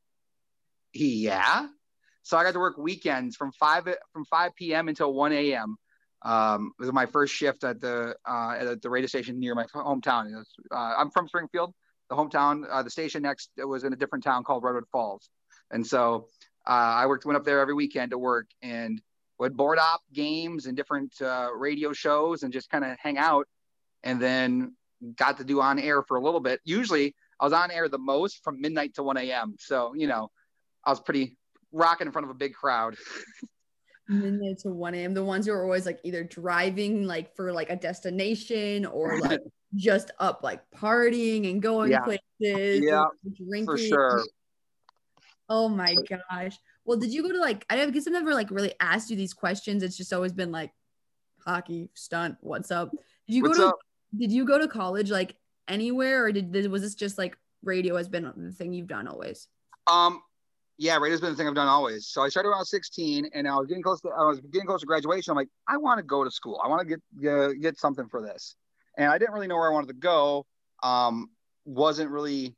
Yeah. 0.92 1.68
So 2.22 2.36
I 2.36 2.42
got 2.42 2.52
to 2.52 2.58
work 2.58 2.76
weekends 2.76 3.36
from 3.36 3.52
5 3.52 3.88
from 4.12 4.24
5 4.24 4.54
p.m. 4.56 4.88
until 4.88 5.14
1 5.14 5.32
a.m. 5.32 5.76
Um, 6.22 6.72
it 6.78 6.82
was 6.82 6.92
my 6.92 7.06
first 7.06 7.34
shift 7.34 7.64
at 7.64 7.80
the 7.80 8.14
uh, 8.28 8.56
at 8.58 8.82
the 8.82 8.90
radio 8.90 9.06
station 9.06 9.38
near 9.40 9.54
my 9.54 9.64
hometown. 9.64 10.34
Was, 10.36 10.48
uh, 10.70 10.94
I'm 10.98 11.10
from 11.10 11.28
Springfield. 11.28 11.72
The 12.08 12.16
hometown, 12.16 12.64
uh, 12.68 12.82
the 12.82 12.90
station 12.90 13.22
next 13.22 13.50
was 13.56 13.84
in 13.84 13.92
a 13.92 13.96
different 13.96 14.24
town 14.24 14.44
called 14.44 14.64
Redwood 14.64 14.84
Falls, 14.90 15.30
and 15.70 15.86
so 15.86 16.26
uh, 16.66 16.70
I 16.70 17.06
worked 17.06 17.24
went 17.24 17.36
up 17.36 17.44
there 17.44 17.60
every 17.60 17.74
weekend 17.74 18.10
to 18.10 18.18
work. 18.18 18.46
And 18.62 19.00
would 19.40 19.56
board 19.56 19.78
op 19.78 20.02
games 20.12 20.66
and 20.66 20.76
different 20.76 21.12
uh, 21.20 21.48
radio 21.56 21.92
shows 21.92 22.42
and 22.42 22.52
just 22.52 22.70
kind 22.70 22.84
of 22.84 22.96
hang 23.02 23.18
out 23.18 23.48
and 24.04 24.20
then 24.20 24.76
got 25.16 25.38
to 25.38 25.44
do 25.44 25.60
on 25.60 25.78
air 25.78 26.02
for 26.02 26.18
a 26.18 26.20
little 26.20 26.40
bit 26.40 26.60
usually 26.62 27.14
i 27.40 27.44
was 27.44 27.54
on 27.54 27.70
air 27.70 27.88
the 27.88 27.98
most 27.98 28.44
from 28.44 28.60
midnight 28.60 28.94
to 28.94 29.02
1 29.02 29.16
a.m 29.16 29.56
so 29.58 29.94
you 29.94 30.06
know 30.06 30.30
i 30.84 30.90
was 30.90 31.00
pretty 31.00 31.38
rocking 31.72 32.06
in 32.06 32.12
front 32.12 32.26
of 32.26 32.30
a 32.30 32.34
big 32.34 32.52
crowd 32.52 32.96
midnight 34.10 34.58
to 34.58 34.70
1 34.70 34.94
a.m 34.94 35.14
the 35.14 35.24
ones 35.24 35.46
who 35.46 35.52
are 35.52 35.64
always 35.64 35.86
like 35.86 36.00
either 36.04 36.24
driving 36.24 37.06
like 37.06 37.34
for 37.34 37.52
like 37.52 37.70
a 37.70 37.76
destination 37.76 38.84
or 38.84 39.20
like 39.20 39.40
just 39.76 40.10
up 40.18 40.42
like 40.42 40.60
partying 40.76 41.48
and 41.48 41.62
going 41.62 41.92
yeah. 41.92 42.00
places 42.00 42.82
yeah 42.82 43.04
drinking 43.36 43.66
for 43.66 43.78
sure 43.78 44.24
oh 45.48 45.68
my 45.68 45.94
gosh 46.08 46.56
well, 46.84 46.98
did 46.98 47.12
you 47.12 47.22
go 47.22 47.30
to 47.32 47.38
like 47.38 47.64
I 47.70 47.88
guess 47.90 48.06
I've 48.06 48.12
never 48.12 48.34
like 48.34 48.50
really 48.50 48.74
asked 48.80 49.10
you 49.10 49.16
these 49.16 49.34
questions. 49.34 49.82
It's 49.82 49.96
just 49.96 50.12
always 50.12 50.32
been 50.32 50.50
like 50.50 50.72
hockey, 51.44 51.90
stunt, 51.94 52.38
what's 52.40 52.70
up? 52.70 52.90
Did 53.28 53.36
you 53.36 53.42
what's 53.42 53.58
go 53.58 53.64
to 53.64 53.68
up? 53.70 53.78
did 54.16 54.32
you 54.32 54.44
go 54.44 54.58
to 54.58 54.66
college 54.66 55.08
like 55.08 55.36
anywhere 55.68 56.24
or 56.24 56.32
did 56.32 56.68
was 56.68 56.82
this 56.82 56.96
just 56.96 57.16
like 57.16 57.36
radio 57.62 57.96
has 57.96 58.08
been 58.08 58.24
the 58.36 58.52
thing 58.52 58.72
you've 58.72 58.88
done 58.88 59.06
always? 59.06 59.46
Um 59.86 60.20
yeah, 60.80 60.96
radio's 60.96 61.20
been 61.20 61.28
the 61.28 61.36
thing 61.36 61.46
I've 61.46 61.54
done 61.54 61.68
always. 61.68 62.06
So 62.06 62.22
I 62.22 62.30
started 62.30 62.48
was 62.48 62.70
16 62.70 63.28
and 63.34 63.46
I 63.46 63.54
was 63.54 63.66
getting 63.66 63.82
close 63.82 64.00
to 64.00 64.08
I 64.08 64.24
was 64.24 64.40
getting 64.40 64.66
close 64.66 64.80
to 64.80 64.86
graduation. 64.86 65.30
I'm 65.30 65.36
like, 65.36 65.50
I 65.68 65.76
want 65.76 65.98
to 65.98 66.02
go 66.02 66.24
to 66.24 66.30
school. 66.30 66.58
I 66.64 66.68
want 66.68 66.80
to 66.80 66.86
get, 66.86 67.00
get 67.20 67.60
get 67.60 67.78
something 67.78 68.08
for 68.08 68.22
this. 68.22 68.56
And 68.96 69.08
I 69.08 69.18
didn't 69.18 69.34
really 69.34 69.46
know 69.46 69.56
where 69.56 69.70
I 69.70 69.74
wanted 69.74 69.88
to 69.88 70.00
go. 70.00 70.46
Um, 70.82 71.28
wasn't 71.66 72.10
really 72.10 72.56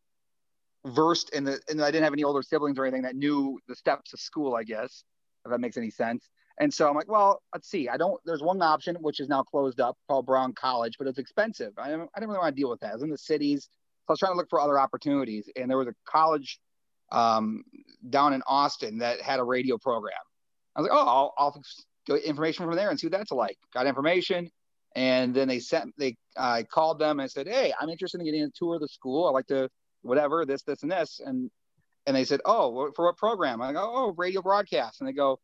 versed 0.86 1.30
in 1.30 1.42
the 1.42 1.60
and 1.68 1.82
I 1.82 1.90
didn't 1.90 2.04
have 2.04 2.12
any 2.12 2.22
older 2.22 2.42
siblings 2.42 2.78
or 2.78 2.84
anything 2.84 3.02
that 3.02 3.16
knew 3.16 3.58
the 3.66 3.74
steps 3.74 4.12
of 4.12 4.20
school, 4.20 4.54
I 4.54 4.62
guess, 4.62 5.02
if 5.44 5.50
that 5.50 5.58
makes 5.58 5.76
any 5.76 5.90
sense. 5.90 6.28
And 6.60 6.72
so 6.72 6.88
I'm 6.88 6.94
like, 6.94 7.10
well, 7.10 7.42
let's 7.52 7.68
see. 7.68 7.88
I 7.88 7.96
don't. 7.96 8.20
There's 8.24 8.42
one 8.42 8.62
option 8.62 8.94
which 9.00 9.18
is 9.18 9.28
now 9.28 9.42
closed 9.42 9.80
up 9.80 9.98
called 10.06 10.26
Brown 10.26 10.52
College, 10.52 10.94
but 10.96 11.08
it's 11.08 11.18
expensive. 11.18 11.72
I, 11.76 11.92
I 11.92 11.96
didn't 11.96 12.28
really 12.28 12.38
want 12.38 12.54
to 12.54 12.60
deal 12.60 12.70
with 12.70 12.78
that. 12.80 12.90
I 12.90 12.94
was 12.94 13.02
in 13.02 13.10
the 13.10 13.18
cities, 13.18 13.68
so 13.72 14.10
I 14.10 14.12
was 14.12 14.20
trying 14.20 14.32
to 14.34 14.36
look 14.36 14.48
for 14.48 14.60
other 14.60 14.78
opportunities. 14.78 15.48
And 15.56 15.68
there 15.68 15.78
was 15.78 15.88
a 15.88 15.94
college 16.04 16.60
um, 17.12 17.62
down 18.10 18.32
in 18.32 18.42
Austin 18.46 18.98
that 18.98 19.20
had 19.20 19.38
a 19.38 19.44
radio 19.44 19.78
program. 19.78 20.14
I 20.74 20.80
was 20.80 20.90
like, 20.90 20.98
oh, 20.98 21.06
I'll, 21.06 21.34
I'll 21.38 21.62
get 22.06 22.24
information 22.24 22.66
from 22.66 22.74
there 22.74 22.90
and 22.90 22.98
see 22.98 23.06
what 23.06 23.12
that's 23.12 23.30
like. 23.30 23.58
Got 23.72 23.86
information, 23.86 24.50
and 24.96 25.32
then 25.34 25.46
they 25.46 25.60
sent. 25.60 25.94
They 25.96 26.16
I 26.36 26.64
called 26.64 26.98
them 26.98 27.20
and 27.20 27.30
said, 27.30 27.46
hey, 27.46 27.72
I'm 27.80 27.88
interested 27.88 28.20
in 28.20 28.26
getting 28.26 28.42
a 28.42 28.50
tour 28.50 28.74
of 28.74 28.80
the 28.80 28.88
school. 28.88 29.28
I 29.28 29.30
like 29.30 29.46
to 29.48 29.68
whatever, 30.02 30.44
this, 30.44 30.62
this, 30.62 30.82
and 30.82 30.90
this. 30.90 31.20
And 31.24 31.50
and 32.06 32.16
they 32.16 32.24
said, 32.24 32.40
Oh, 32.44 32.90
for 32.94 33.06
what 33.06 33.16
program? 33.16 33.62
I 33.62 33.72
go, 33.72 33.92
Oh, 33.94 34.14
radio 34.16 34.42
broadcast. 34.42 35.00
And 35.00 35.08
they 35.08 35.12
go, 35.12 35.38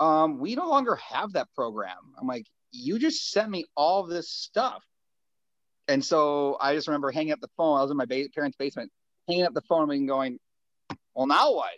um, 0.00 0.38
we 0.38 0.54
no 0.54 0.68
longer 0.68 0.96
have 0.96 1.32
that 1.32 1.48
program. 1.54 1.96
I'm 2.20 2.26
like, 2.26 2.46
you 2.70 2.98
just 2.98 3.30
sent 3.30 3.50
me 3.50 3.66
all 3.76 4.04
this 4.04 4.30
stuff. 4.30 4.82
And 5.88 6.04
so 6.04 6.56
I 6.60 6.74
just 6.74 6.88
remember 6.88 7.10
hanging 7.10 7.32
up 7.32 7.40
the 7.40 7.50
phone. 7.56 7.78
I 7.78 7.82
was 7.82 7.90
in 7.90 7.96
my 7.96 8.06
ba- 8.06 8.28
parents' 8.34 8.56
basement, 8.56 8.90
hanging 9.28 9.44
up 9.44 9.54
the 9.54 9.62
phone 9.62 9.90
and 9.90 10.08
going, 10.08 10.38
well, 11.14 11.26
now 11.26 11.54
what? 11.54 11.72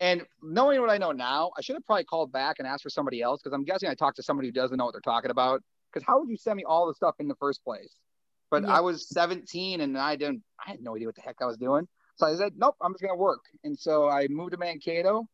And 0.00 0.22
knowing 0.42 0.80
what 0.80 0.90
I 0.90 0.98
know 0.98 1.12
now, 1.12 1.52
I 1.56 1.60
should 1.60 1.76
have 1.76 1.86
probably 1.86 2.04
called 2.04 2.32
back 2.32 2.56
and 2.58 2.66
asked 2.66 2.82
for 2.82 2.90
somebody 2.90 3.22
else 3.22 3.40
because 3.42 3.54
I'm 3.54 3.64
guessing 3.64 3.88
I 3.88 3.94
talked 3.94 4.16
to 4.16 4.22
somebody 4.22 4.48
who 4.48 4.52
doesn't 4.52 4.76
know 4.76 4.84
what 4.84 4.92
they're 4.92 5.00
talking 5.00 5.30
about. 5.30 5.62
Because 5.92 6.04
how 6.06 6.18
would 6.18 6.28
you 6.28 6.36
send 6.36 6.56
me 6.56 6.64
all 6.64 6.88
the 6.88 6.94
stuff 6.94 7.14
in 7.20 7.28
the 7.28 7.36
first 7.36 7.62
place? 7.62 7.94
But 8.50 8.64
yeah. 8.64 8.76
I 8.76 8.80
was 8.80 9.08
17 9.08 9.80
and 9.80 9.96
I 9.96 10.16
didn't, 10.16 10.42
I 10.64 10.70
had 10.70 10.82
no 10.82 10.96
idea 10.96 11.06
what 11.06 11.14
the 11.14 11.22
heck 11.22 11.36
I 11.40 11.46
was 11.46 11.56
doing. 11.56 11.86
So 12.16 12.26
I 12.26 12.34
said, 12.36 12.52
nope, 12.56 12.76
I'm 12.80 12.92
just 12.92 13.02
going 13.02 13.14
to 13.14 13.18
work. 13.18 13.44
And 13.62 13.78
so 13.78 14.08
I 14.08 14.26
moved 14.28 14.52
to 14.52 14.58
Mankato 14.58 15.26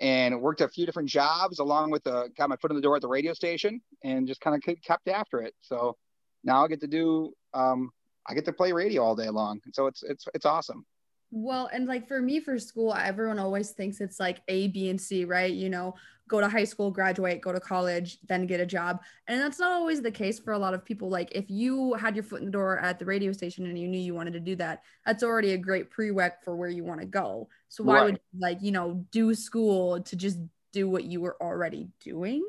and 0.00 0.40
worked 0.40 0.60
a 0.60 0.68
few 0.68 0.84
different 0.84 1.08
jobs 1.08 1.58
along 1.58 1.90
with 1.90 2.04
the, 2.04 2.28
got 2.36 2.48
my 2.48 2.56
foot 2.56 2.70
in 2.70 2.76
the 2.76 2.82
door 2.82 2.96
at 2.96 3.02
the 3.02 3.08
radio 3.08 3.32
station 3.32 3.80
and 4.02 4.26
just 4.26 4.40
kind 4.40 4.56
of 4.56 4.76
kept 4.82 5.08
after 5.08 5.40
it. 5.40 5.54
So 5.62 5.96
now 6.44 6.64
I 6.64 6.68
get 6.68 6.80
to 6.80 6.86
do, 6.86 7.32
um, 7.54 7.90
I 8.26 8.34
get 8.34 8.44
to 8.46 8.52
play 8.52 8.72
radio 8.72 9.02
all 9.02 9.16
day 9.16 9.30
long. 9.30 9.60
And 9.64 9.74
so 9.74 9.86
it's, 9.86 10.02
it's, 10.02 10.26
it's 10.34 10.46
awesome. 10.46 10.84
Well, 11.30 11.68
and 11.72 11.86
like 11.86 12.06
for 12.06 12.20
me 12.22 12.40
for 12.40 12.58
school, 12.58 12.94
everyone 12.94 13.38
always 13.38 13.70
thinks 13.72 14.00
it's 14.00 14.20
like 14.20 14.40
A, 14.48 14.68
B, 14.68 14.88
and 14.90 15.00
C, 15.00 15.24
right? 15.24 15.52
You 15.52 15.68
know, 15.68 15.94
go 16.28 16.40
to 16.40 16.48
high 16.48 16.64
school, 16.64 16.90
graduate, 16.90 17.40
go 17.40 17.52
to 17.52 17.60
college, 17.60 18.18
then 18.28 18.46
get 18.46 18.60
a 18.60 18.66
job. 18.66 19.02
And 19.26 19.40
that's 19.40 19.58
not 19.58 19.72
always 19.72 20.00
the 20.02 20.10
case 20.10 20.38
for 20.38 20.52
a 20.52 20.58
lot 20.58 20.72
of 20.74 20.84
people. 20.84 21.08
Like 21.08 21.32
if 21.32 21.50
you 21.50 21.94
had 21.94 22.14
your 22.14 22.22
foot 22.24 22.40
in 22.40 22.46
the 22.46 22.50
door 22.52 22.78
at 22.78 22.98
the 22.98 23.04
radio 23.04 23.32
station 23.32 23.66
and 23.66 23.78
you 23.78 23.88
knew 23.88 24.00
you 24.00 24.14
wanted 24.14 24.34
to 24.34 24.40
do 24.40 24.56
that, 24.56 24.82
that's 25.04 25.22
already 25.22 25.52
a 25.52 25.58
great 25.58 25.90
prereq 25.90 26.32
for 26.44 26.56
where 26.56 26.68
you 26.70 26.84
want 26.84 27.00
to 27.00 27.06
go. 27.06 27.48
So 27.68 27.82
why 27.84 27.96
Right. 27.96 28.04
would 28.04 28.14
you, 28.14 28.40
like, 28.40 28.58
you 28.62 28.72
know, 28.72 29.04
do 29.10 29.34
school 29.34 30.00
to 30.02 30.16
just 30.16 30.38
do 30.72 30.88
what 30.88 31.04
you 31.04 31.20
were 31.20 31.36
already 31.42 31.88
doing? 32.00 32.46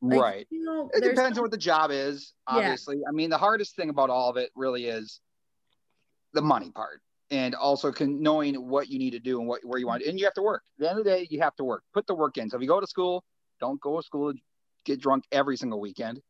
Like, 0.00 0.20
right. 0.20 0.46
You 0.50 0.64
know, 0.64 0.90
It 0.94 1.00
depends 1.02 1.36
some- 1.36 1.38
on 1.38 1.42
what 1.42 1.50
the 1.50 1.56
job 1.56 1.90
is, 1.90 2.34
Yeah. 2.48 2.56
obviously. 2.58 2.96
I 3.08 3.10
mean, 3.12 3.30
the 3.30 3.38
hardest 3.38 3.74
thing 3.74 3.88
about 3.88 4.10
all 4.10 4.30
of 4.30 4.36
it 4.36 4.52
really 4.54 4.86
is 4.86 5.20
the 6.34 6.42
money 6.42 6.70
part 6.70 7.02
and 7.30 7.54
also 7.54 7.92
can, 7.92 8.22
knowing 8.22 8.54
what 8.68 8.88
you 8.88 8.98
need 8.98 9.10
to 9.10 9.18
do 9.18 9.38
and 9.38 9.48
what 9.48 9.64
where 9.64 9.78
you 9.78 9.86
want. 9.86 10.02
And 10.02 10.18
you 10.18 10.24
have 10.24 10.34
to 10.34 10.42
work. 10.42 10.62
At 10.78 10.82
the 10.82 10.90
end 10.90 10.98
of 10.98 11.04
the 11.04 11.10
day, 11.10 11.26
you 11.30 11.40
have 11.40 11.54
to 11.56 11.64
work. 11.64 11.82
Put 11.92 12.06
the 12.06 12.14
work 12.14 12.38
in. 12.38 12.48
So 12.48 12.56
if 12.56 12.62
you 12.62 12.68
go 12.68 12.80
to 12.80 12.86
school, 12.86 13.24
don't 13.60 13.80
go 13.80 13.98
to 13.98 14.02
school, 14.02 14.32
get 14.84 15.00
drunk 15.00 15.24
every 15.30 15.56
single 15.56 15.80
weekend. 15.80 16.20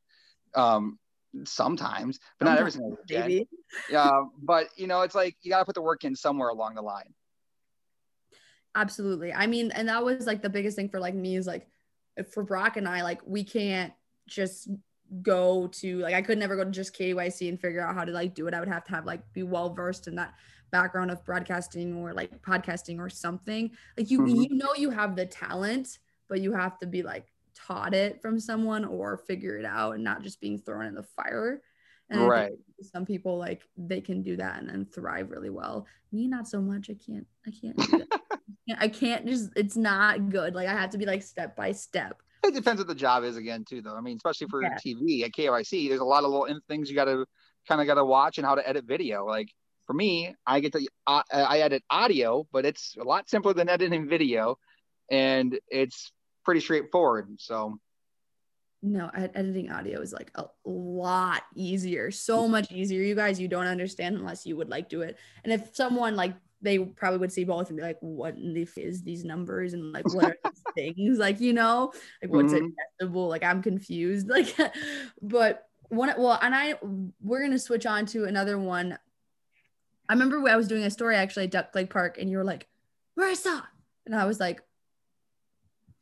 Um, 0.55 0.99
sometimes, 1.45 2.19
but 2.39 2.47
not 2.47 2.59
every 2.59 2.73
single 2.73 2.91
weekend. 3.09 3.47
Yeah, 3.91 4.23
but 4.43 4.69
you 4.77 4.87
know, 4.87 5.03
it's 5.03 5.15
like 5.15 5.37
you 5.43 5.51
got 5.51 5.61
to 5.61 5.65
put 5.65 5.75
the 5.75 5.83
work 5.83 6.05
in 6.05 6.17
somewhere 6.17 6.49
along 6.49 6.75
the 6.75 6.83
line. 6.83 7.15
Absolutely. 8.75 9.33
I 9.33 9.47
mean, 9.47 9.71
and 9.73 9.89
that 9.89 10.05
was 10.05 10.27
like 10.27 10.43
the 10.43 10.51
biggest 10.51 10.77
thing 10.77 10.89
for 10.89 11.01
like 11.01 11.15
me 11.15 11.37
is 11.37 11.47
like 11.47 11.69
for 12.33 12.43
Brock 12.43 12.77
and 12.77 12.89
I, 12.89 13.03
like 13.03 13.21
we 13.27 13.45
can't 13.45 13.93
just 14.27 14.69
go 15.23 15.69
to 15.69 15.99
like 16.01 16.15
I 16.15 16.23
could 16.23 16.39
never 16.39 16.57
go 16.57 16.65
to 16.65 16.71
just 16.71 16.97
KYC 16.97 17.49
and 17.49 17.61
figure 17.61 17.81
out 17.81 17.95
how 17.95 18.05
to 18.05 18.13
like 18.13 18.35
do 18.35 18.47
it. 18.47 18.55
I 18.55 18.61
would 18.61 18.69
have 18.69 18.85
to 18.85 18.91
have 18.93 19.07
like 19.07 19.33
be 19.33 19.43
well 19.43 19.73
versed 19.73 20.07
in 20.07 20.17
that 20.17 20.35
background 20.71 21.11
of 21.11 21.25
broadcasting 21.25 21.95
or 21.97 22.13
like 22.13 22.41
podcasting 22.43 22.99
or 22.99 23.09
something. 23.09 23.71
Like 23.97 24.11
you 24.11 24.21
Mhm. 24.21 24.49
you 24.51 24.55
know 24.57 24.75
you 24.77 24.91
have 24.91 25.17
the 25.17 25.27
talent, 25.27 25.99
but 26.29 26.41
you 26.41 26.53
have 26.53 26.79
to 26.79 26.87
be 26.87 27.03
like 27.03 27.27
taught 27.55 27.95
it 27.95 28.21
from 28.23 28.39
someone 28.39 28.85
or 28.85 29.17
figure 29.17 29.57
it 29.57 29.65
out 29.65 29.95
and 29.95 30.05
not 30.05 30.23
just 30.23 30.41
being 30.41 30.59
thrown 30.59 30.87
in 30.87 30.95
the 30.95 31.03
fire. 31.03 31.63
And 32.11 32.27
Right. 32.27 32.53
some 32.81 33.05
people 33.05 33.37
like 33.37 33.63
they 33.77 34.01
can 34.01 34.23
do 34.23 34.37
that 34.37 34.61
and 34.61 34.69
then 34.69 34.87
thrive 34.87 35.31
really 35.31 35.51
well. 35.51 35.87
Me, 36.13 36.27
not 36.27 36.49
so 36.49 36.61
much. 36.61 36.89
I 36.89 36.95
can't. 36.95 37.27
I 37.47 37.51
can't. 37.51 38.81
I 38.81 38.89
can't- 38.89 39.27
just. 39.27 39.51
It's 39.57 39.77
not 39.77 40.29
good. 40.31 40.55
Like 40.55 40.69
I 40.69 40.73
have 40.73 40.91
to 40.91 40.99
be 40.99 41.07
like 41.07 41.23
step 41.23 41.57
by 41.57 41.73
step. 41.73 42.23
It 42.45 42.55
depends 42.55 42.81
what 42.81 42.87
the 42.87 42.95
job 42.95 43.25
is 43.25 43.37
again, 43.37 43.65
too, 43.69 43.83
though. 43.83 43.97
I 43.97 44.01
mean, 44.01 44.17
especially 44.17 44.47
for 44.47 44.63
Yeah. 44.63 44.77
TV 44.77 45.25
at 45.25 45.33
KYC, 45.33 45.89
there's 45.89 46.01
a 46.01 46.05
lot 46.05 46.23
of 46.25 46.31
little 46.31 46.59
things 46.69 46.89
you 46.89 46.95
got 46.95 47.07
to 47.07 47.27
kind 47.67 47.81
of 47.81 47.87
got 47.87 47.95
to 47.95 48.05
watch 48.05 48.39
and 48.39 48.47
how 48.47 48.55
to 48.55 48.67
edit 48.67 48.85
video. 48.85 49.27
Like 49.27 49.49
for 49.89 49.95
me, 49.95 50.35
I 50.47 50.61
get 50.61 50.73
to 50.75 50.87
uh, 51.07 51.23
I 51.33 51.61
edit 51.61 51.83
audio, 51.89 52.47
but 52.53 52.67
it's 52.67 52.95
a 53.01 53.03
lot 53.05 53.27
simpler 53.31 53.55
than 53.55 53.71
editing 53.71 54.07
video, 54.07 54.59
and 55.11 55.59
it's 55.69 56.13
pretty 56.45 56.61
straightforward. 56.61 57.31
So 57.39 57.81
No, 58.83 59.11
ed- 59.15 59.33
editing 59.35 59.73
audio 59.73 60.03
is 60.03 60.13
like 60.13 60.31
a 60.35 60.45
lot 60.67 61.43
easier. 61.57 62.11
So 62.11 62.47
much 62.47 62.71
easier. 62.71 63.03
You 63.03 63.15
guys, 63.15 63.41
you 63.41 63.49
don't 63.49 63.67
understand 63.67 64.17
unless 64.17 64.45
you 64.45 64.59
would 64.59 64.69
like 64.69 64.91
do 64.91 65.01
it. 65.01 65.17
And 65.43 65.55
if 65.55 65.75
someone 65.75 66.17
like 66.17 66.35
they 66.61 66.79
probably 66.81 67.19
would 67.21 67.33
see 67.33 67.45
both 67.45 67.69
and 67.71 67.79
be 67.79 67.83
like, 67.83 67.97
"What 68.01 68.35
in 68.35 68.53
the 68.53 68.63
f- 68.65 68.77
is 68.77 69.03
these 69.03 69.25
numbers 69.25 69.73
and 69.73 69.91
like 69.93 70.05
what 70.13 70.27
are 70.27 70.37
these 70.45 70.95
things? 70.97 71.17
Like 71.19 71.41
you 71.41 71.55
know, 71.55 71.93
like 72.23 72.31
what's 72.31 72.53
Mhm. 72.53 72.69
acceptable? 72.69 73.27
Like 73.29 73.43
I'm 73.43 73.63
confused. 73.63 74.29
Like, 74.37 74.55
but 75.23 75.65
one 75.89 76.13
well, 76.19 76.39
and 76.43 76.55
I 76.55 76.75
we're 77.23 77.41
gonna 77.41 77.59
switch 77.59 77.87
on 77.87 78.05
to 78.13 78.25
another 78.27 78.59
one. 78.59 78.99
I 80.09 80.15
remember 80.15 80.41
when 80.41 80.53
I 80.53 80.57
was 80.57 80.69
doing 80.69 80.85
a 80.85 80.91
story 80.91 81.17
actually 81.17 81.45
at 81.45 81.51
Duck 81.51 81.75
Lake 81.75 81.91
Park, 81.91 82.19
and 82.19 82.31
you 82.31 82.39
were 82.39 82.45
like, 82.45 82.67
"Marissa," 83.19 83.63
and 84.07 84.15
I 84.15 84.25
was 84.25 84.41
like, 84.41 84.63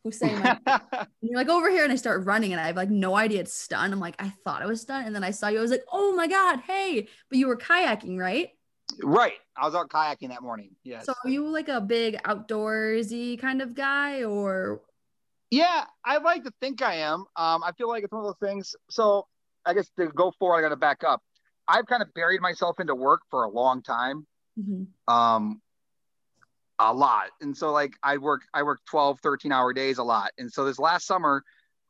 "Who's 0.04 0.18
saying 0.18 0.38
my 0.38 0.58
and 0.66 1.08
you're 1.22 1.36
like 1.36 1.48
over 1.48 1.68
here, 1.70 1.82
and 1.82 1.92
I 1.92 1.96
start 1.96 2.24
running, 2.24 2.52
and 2.52 2.60
I 2.60 2.68
have 2.68 2.76
like 2.76 2.90
no 2.90 3.16
idea 3.16 3.40
it's 3.40 3.54
stun. 3.54 3.92
I'm 3.92 4.00
like, 4.00 4.16
I 4.20 4.32
thought 4.44 4.62
I 4.62 4.66
was 4.66 4.82
stun, 4.82 5.04
and 5.04 5.14
then 5.14 5.24
I 5.24 5.32
saw 5.32 5.48
you. 5.48 5.58
I 5.58 5.62
was 5.62 5.70
like, 5.70 5.84
oh 5.92 6.14
my 6.14 6.28
god, 6.28 6.60
hey! 6.60 7.08
But 7.28 7.38
you 7.38 7.48
were 7.48 7.56
kayaking, 7.56 8.18
right? 8.18 8.50
right, 9.02 9.34
I 9.56 9.66
was 9.66 9.74
out 9.74 9.88
kayaking 9.88 10.28
that 10.28 10.42
morning. 10.42 10.70
Yes. 10.84 11.06
So 11.06 11.14
are 11.24 11.30
you 11.30 11.48
like 11.48 11.68
a 11.68 11.80
big 11.80 12.22
outdoorsy 12.22 13.40
kind 13.40 13.60
of 13.60 13.74
guy, 13.74 14.22
or 14.22 14.82
Yeah, 15.50 15.84
I 16.04 16.18
like 16.18 16.44
to 16.44 16.52
think 16.60 16.82
I 16.82 16.96
am. 16.96 17.24
Um, 17.36 17.64
I 17.64 17.72
feel 17.76 17.88
like 17.88 18.04
it's 18.04 18.12
one 18.12 18.24
of 18.24 18.26
those 18.26 18.48
things. 18.48 18.76
So 18.88 19.26
I 19.64 19.74
guess 19.74 19.90
to 19.98 20.06
go 20.06 20.32
forward, 20.38 20.58
I 20.58 20.62
got 20.62 20.68
to 20.68 20.76
back 20.76 21.02
up. 21.04 21.22
I've 21.68 21.86
kind 21.86 22.02
of 22.02 22.12
buried 22.14 22.40
myself 22.40 22.80
into 22.80 22.94
work 22.94 23.22
for 23.30 23.44
a 23.44 23.48
long 23.48 23.82
time. 23.82 24.26
Mhm. 24.58 24.86
um 25.08 25.60
a 26.78 26.92
lot. 26.92 27.30
And 27.40 27.56
so 27.56 27.72
like 27.72 27.94
i 28.02 28.16
work 28.18 28.42
i 28.52 28.62
work 28.62 28.80
12 28.86 29.20
13 29.20 29.52
hour 29.52 29.72
days 29.72 29.98
a 29.98 30.02
lot. 30.02 30.30
And 30.38 30.52
so 30.52 30.64
this 30.64 30.78
last 30.78 31.06
summer 31.06 31.42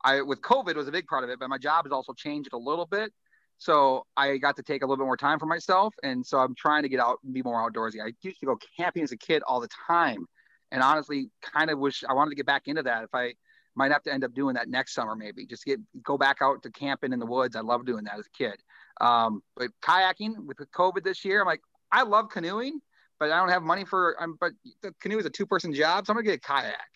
i 0.05 0.21
with 0.21 0.41
covid 0.43 0.77
was 0.77 0.87
a 0.89 0.93
big 0.93 1.07
part 1.07 1.25
of 1.25 1.31
it 1.31 1.39
but 1.39 1.49
my 1.49 1.59
job 1.59 1.85
has 1.87 1.93
also 1.93 2.13
changed 2.13 2.51
a 2.53 2.59
little 2.59 2.87
bit. 2.87 3.13
So 3.59 4.05
i 4.17 4.37
got 4.37 4.57
to 4.57 4.63
take 4.63 4.83
a 4.83 4.87
little 4.87 4.97
bit 5.03 5.07
more 5.07 5.17
time 5.17 5.39
for 5.39 5.47
myself. 5.47 5.95
And 6.03 6.25
so 6.25 6.39
i'm 6.39 6.55
trying 6.55 6.83
to 6.83 6.89
get 6.89 7.01
out 7.01 7.19
and 7.25 7.33
be 7.35 7.43
more 7.43 7.59
outdoorsy 7.69 8.01
i 8.03 8.13
used 8.23 8.41
to 8.41 8.47
go 8.47 8.59
camping 8.77 9.03
as 9.03 9.13
a 9.13 9.17
kid 9.17 9.43
all 9.47 9.61
the 9.61 9.69
time. 9.87 10.25
And 10.73 10.83
honestly 10.83 11.31
kind 11.43 11.71
of 11.71 11.79
wish 11.79 12.05
i 12.09 12.13
wanted 12.13 12.31
to 12.31 12.37
get 12.37 12.47
back 12.47 12.63
into 12.67 12.83
that 12.85 13.05
if 13.05 13.15
i 13.15 13.35
might 13.75 13.93
have 13.93 14.03
to 14.05 14.13
end 14.13 14.25
up 14.25 14.33
doing 14.35 14.55
that 14.55 14.69
next 14.69 14.95
summer 14.95 15.15
maybe. 15.15 15.47
Just 15.47 15.65
get 15.65 15.81
go 16.03 16.17
back 16.17 16.39
out 16.41 16.63
to 16.63 16.71
camping 16.71 17.13
in 17.13 17.19
the 17.19 17.27
woods. 17.27 17.57
I 17.57 17.61
love 17.61 17.85
doing 17.85 18.05
that 18.05 18.19
as 18.19 18.27
a 18.27 18.37
kid 18.43 18.57
um, 19.01 19.43
but 19.57 19.71
kayaking 19.83 20.45
with 20.47 20.57
the 20.57 20.67
covid 20.67 21.05
this 21.05 21.25
year 21.25 21.41
i'm 21.41 21.47
like 21.47 21.61
I 21.93 22.03
love 22.03 22.29
canoeing, 22.29 22.81
but 23.19 23.31
I 23.31 23.39
don't 23.39 23.49
have 23.49 23.63
money 23.63 23.85
for. 23.85 24.21
Um, 24.23 24.37
but 24.41 24.53
the 24.83 24.95
canoe 25.01 25.19
is 25.19 25.27
a 25.27 25.31
two-person 25.31 25.73
job, 25.73 26.07
so 26.07 26.13
I'm 26.13 26.17
gonna 26.17 26.25
get 26.25 26.35
a 26.35 26.41
kayak. 26.41 26.91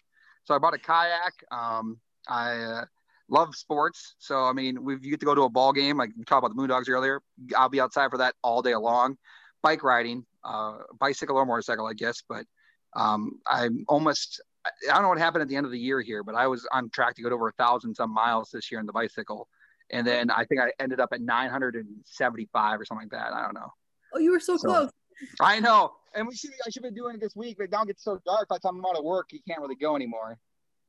So 0.45 0.55
I 0.55 0.59
bought 0.59 0.75
a 0.75 0.79
kayak. 0.79 1.33
Um, 1.51 1.99
I 2.29 2.57
uh, 2.57 2.85
love 3.29 3.55
sports, 3.55 4.15
so 4.19 4.45
I 4.45 4.53
mean, 4.53 4.83
we 4.85 4.95
you 4.95 5.11
get 5.11 5.21
to 5.21 5.27
go 5.27 5.35
to 5.35 5.43
a 5.43 5.49
ball 5.49 5.73
game. 5.73 5.97
Like 5.97 6.11
we 6.17 6.25
talked 6.25 6.45
about 6.45 6.57
the 6.57 6.61
Moondogs 6.61 6.89
earlier. 6.89 7.23
I'll 7.57 7.69
be 7.69 7.81
outside 7.81 8.11
for 8.11 8.19
that 8.19 8.35
all 8.43 8.63
day 8.63 8.75
long. 8.75 9.17
Bike 9.63 9.83
riding, 9.83 10.25
uh, 10.45 10.79
bicycle 10.99 11.37
or 11.37 11.47
motorcycle, 11.47 11.87
I 11.87 11.95
guess. 11.95 12.23
But 12.29 12.47
um, 12.95 13.41
I'm 13.47 13.85
almost. 13.89 14.41
I 14.67 14.93
don't 14.93 15.03
know 15.03 15.09
what 15.09 15.19
happened 15.19 15.41
at 15.41 15.49
the 15.49 15.57
end 15.57 15.65
of 15.65 15.73
the 15.73 15.79
year 15.79 16.03
here, 16.03 16.23
but 16.23 16.35
I 16.35 16.47
was 16.47 16.69
on 16.71 16.91
track 16.91 17.15
to 17.17 17.23
go 17.23 17.31
to 17.31 17.35
over 17.35 17.49
a 17.49 17.53
thousand 17.53 17.95
some 17.95 18.13
miles 18.13 18.51
this 18.51 18.71
year 18.71 18.79
in 18.79 18.85
the 18.85 18.93
bicycle, 18.93 19.49
and 19.93 20.07
then 20.07 20.31
I 20.31 20.45
think 20.45 20.61
I 20.61 20.73
ended 20.81 21.01
up 21.01 21.11
at 21.13 21.21
975 21.21 22.81
or 22.81 22.85
something 22.85 23.09
like 23.11 23.21
that. 23.21 23.33
I 23.33 23.43
don't 23.43 23.55
know. 23.55 23.73
oh, 24.15 24.19
you 24.19 24.31
were 24.33 24.41
so 24.41 24.57
So- 24.57 24.69
close. 24.69 24.91
I 25.39 25.61
know, 25.61 25.93
and 26.15 26.27
we 26.27 26.35
should. 26.35 26.51
I 26.67 26.71
should 26.71 26.83
be 26.83 26.91
doing 26.91 27.15
it 27.17 27.21
this 27.21 27.37
week, 27.37 27.59
but 27.59 27.71
now 27.71 27.83
it 27.83 27.89
gets 27.89 28.03
so 28.03 28.19
dark. 28.25 28.49
By 28.49 28.57
the 28.57 28.61
time 28.61 28.79
I'm 28.79 28.87
out 28.87 28.97
of 28.97 29.05
work, 29.05 29.33
you 29.33 29.41
can't 29.47 29.61
really 29.61 29.75
go 29.75 29.95
anymore. 29.95 30.39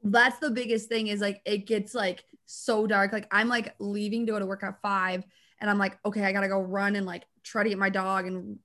That's 0.04 0.40
the 0.40 0.50
biggest 0.50 0.88
thing 0.88 1.08
is 1.08 1.20
like 1.20 1.42
it 1.46 1.68
gets 1.68 1.94
like 1.94 2.24
so 2.46 2.88
dark. 2.88 3.12
Like 3.12 3.28
I'm 3.30 3.50
like 3.50 3.76
leaving 3.80 4.26
to 4.28 4.32
go 4.32 4.40
to 4.40 4.46
work 4.46 4.64
at 4.64 4.82
five, 4.82 5.26
and 5.60 5.70
I'm 5.70 5.78
like, 5.78 5.98
okay, 6.06 6.24
I 6.24 6.32
gotta 6.32 6.48
go 6.48 6.62
run 6.62 6.96
and 6.96 7.06
like 7.06 7.26
try 7.44 7.62
to 7.64 7.68
get 7.70 7.78
my 7.78 7.90
dog 7.90 8.26
and 8.26 8.58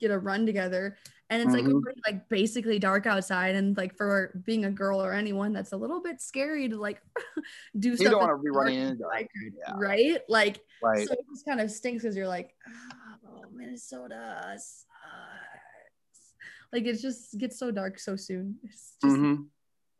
get 0.00 0.10
a 0.10 0.18
run 0.18 0.44
together. 0.44 0.98
And 1.32 1.42
it's 1.42 1.52
like 1.52 1.64
Mhm. 1.64 1.72
already, 1.72 2.00
like 2.06 2.28
basically 2.28 2.78
dark 2.78 3.06
outside, 3.06 3.54
and 3.54 3.74
like 3.74 3.96
for 3.96 4.38
being 4.44 4.66
a 4.66 4.70
girl 4.70 5.02
or 5.02 5.12
anyone, 5.14 5.54
that's 5.54 5.72
a 5.72 5.76
little 5.78 6.02
bit 6.02 6.20
scary 6.20 6.68
to 6.68 6.76
like 6.76 7.00
do 7.78 7.88
You 7.90 7.96
stuff. 7.96 8.10
don't 8.12 8.20
want 8.20 8.38
to 8.38 8.42
be 8.42 8.50
running 8.50 8.78
into 8.80 9.06
like, 9.06 9.30
yeah, 9.56 9.72
right? 9.76 10.20
Like 10.28 10.60
right. 10.82 11.06
so 11.08 11.14
it 11.14 11.20
just 11.32 11.46
kind 11.46 11.58
of 11.60 11.70
stinks 11.70 12.02
because 12.02 12.14
you're 12.16 12.28
like, 12.28 12.54
oh, 13.26 13.44
Minnesota 13.50 14.42
sucks. 14.58 14.86
Like 16.70 16.84
it 16.84 17.00
just 17.00 17.38
gets 17.38 17.58
so 17.58 17.70
dark 17.70 17.98
so 17.98 18.14
soon. 18.16 18.58
It's 18.64 18.96
just 19.02 19.16
Mhm. 19.16 19.48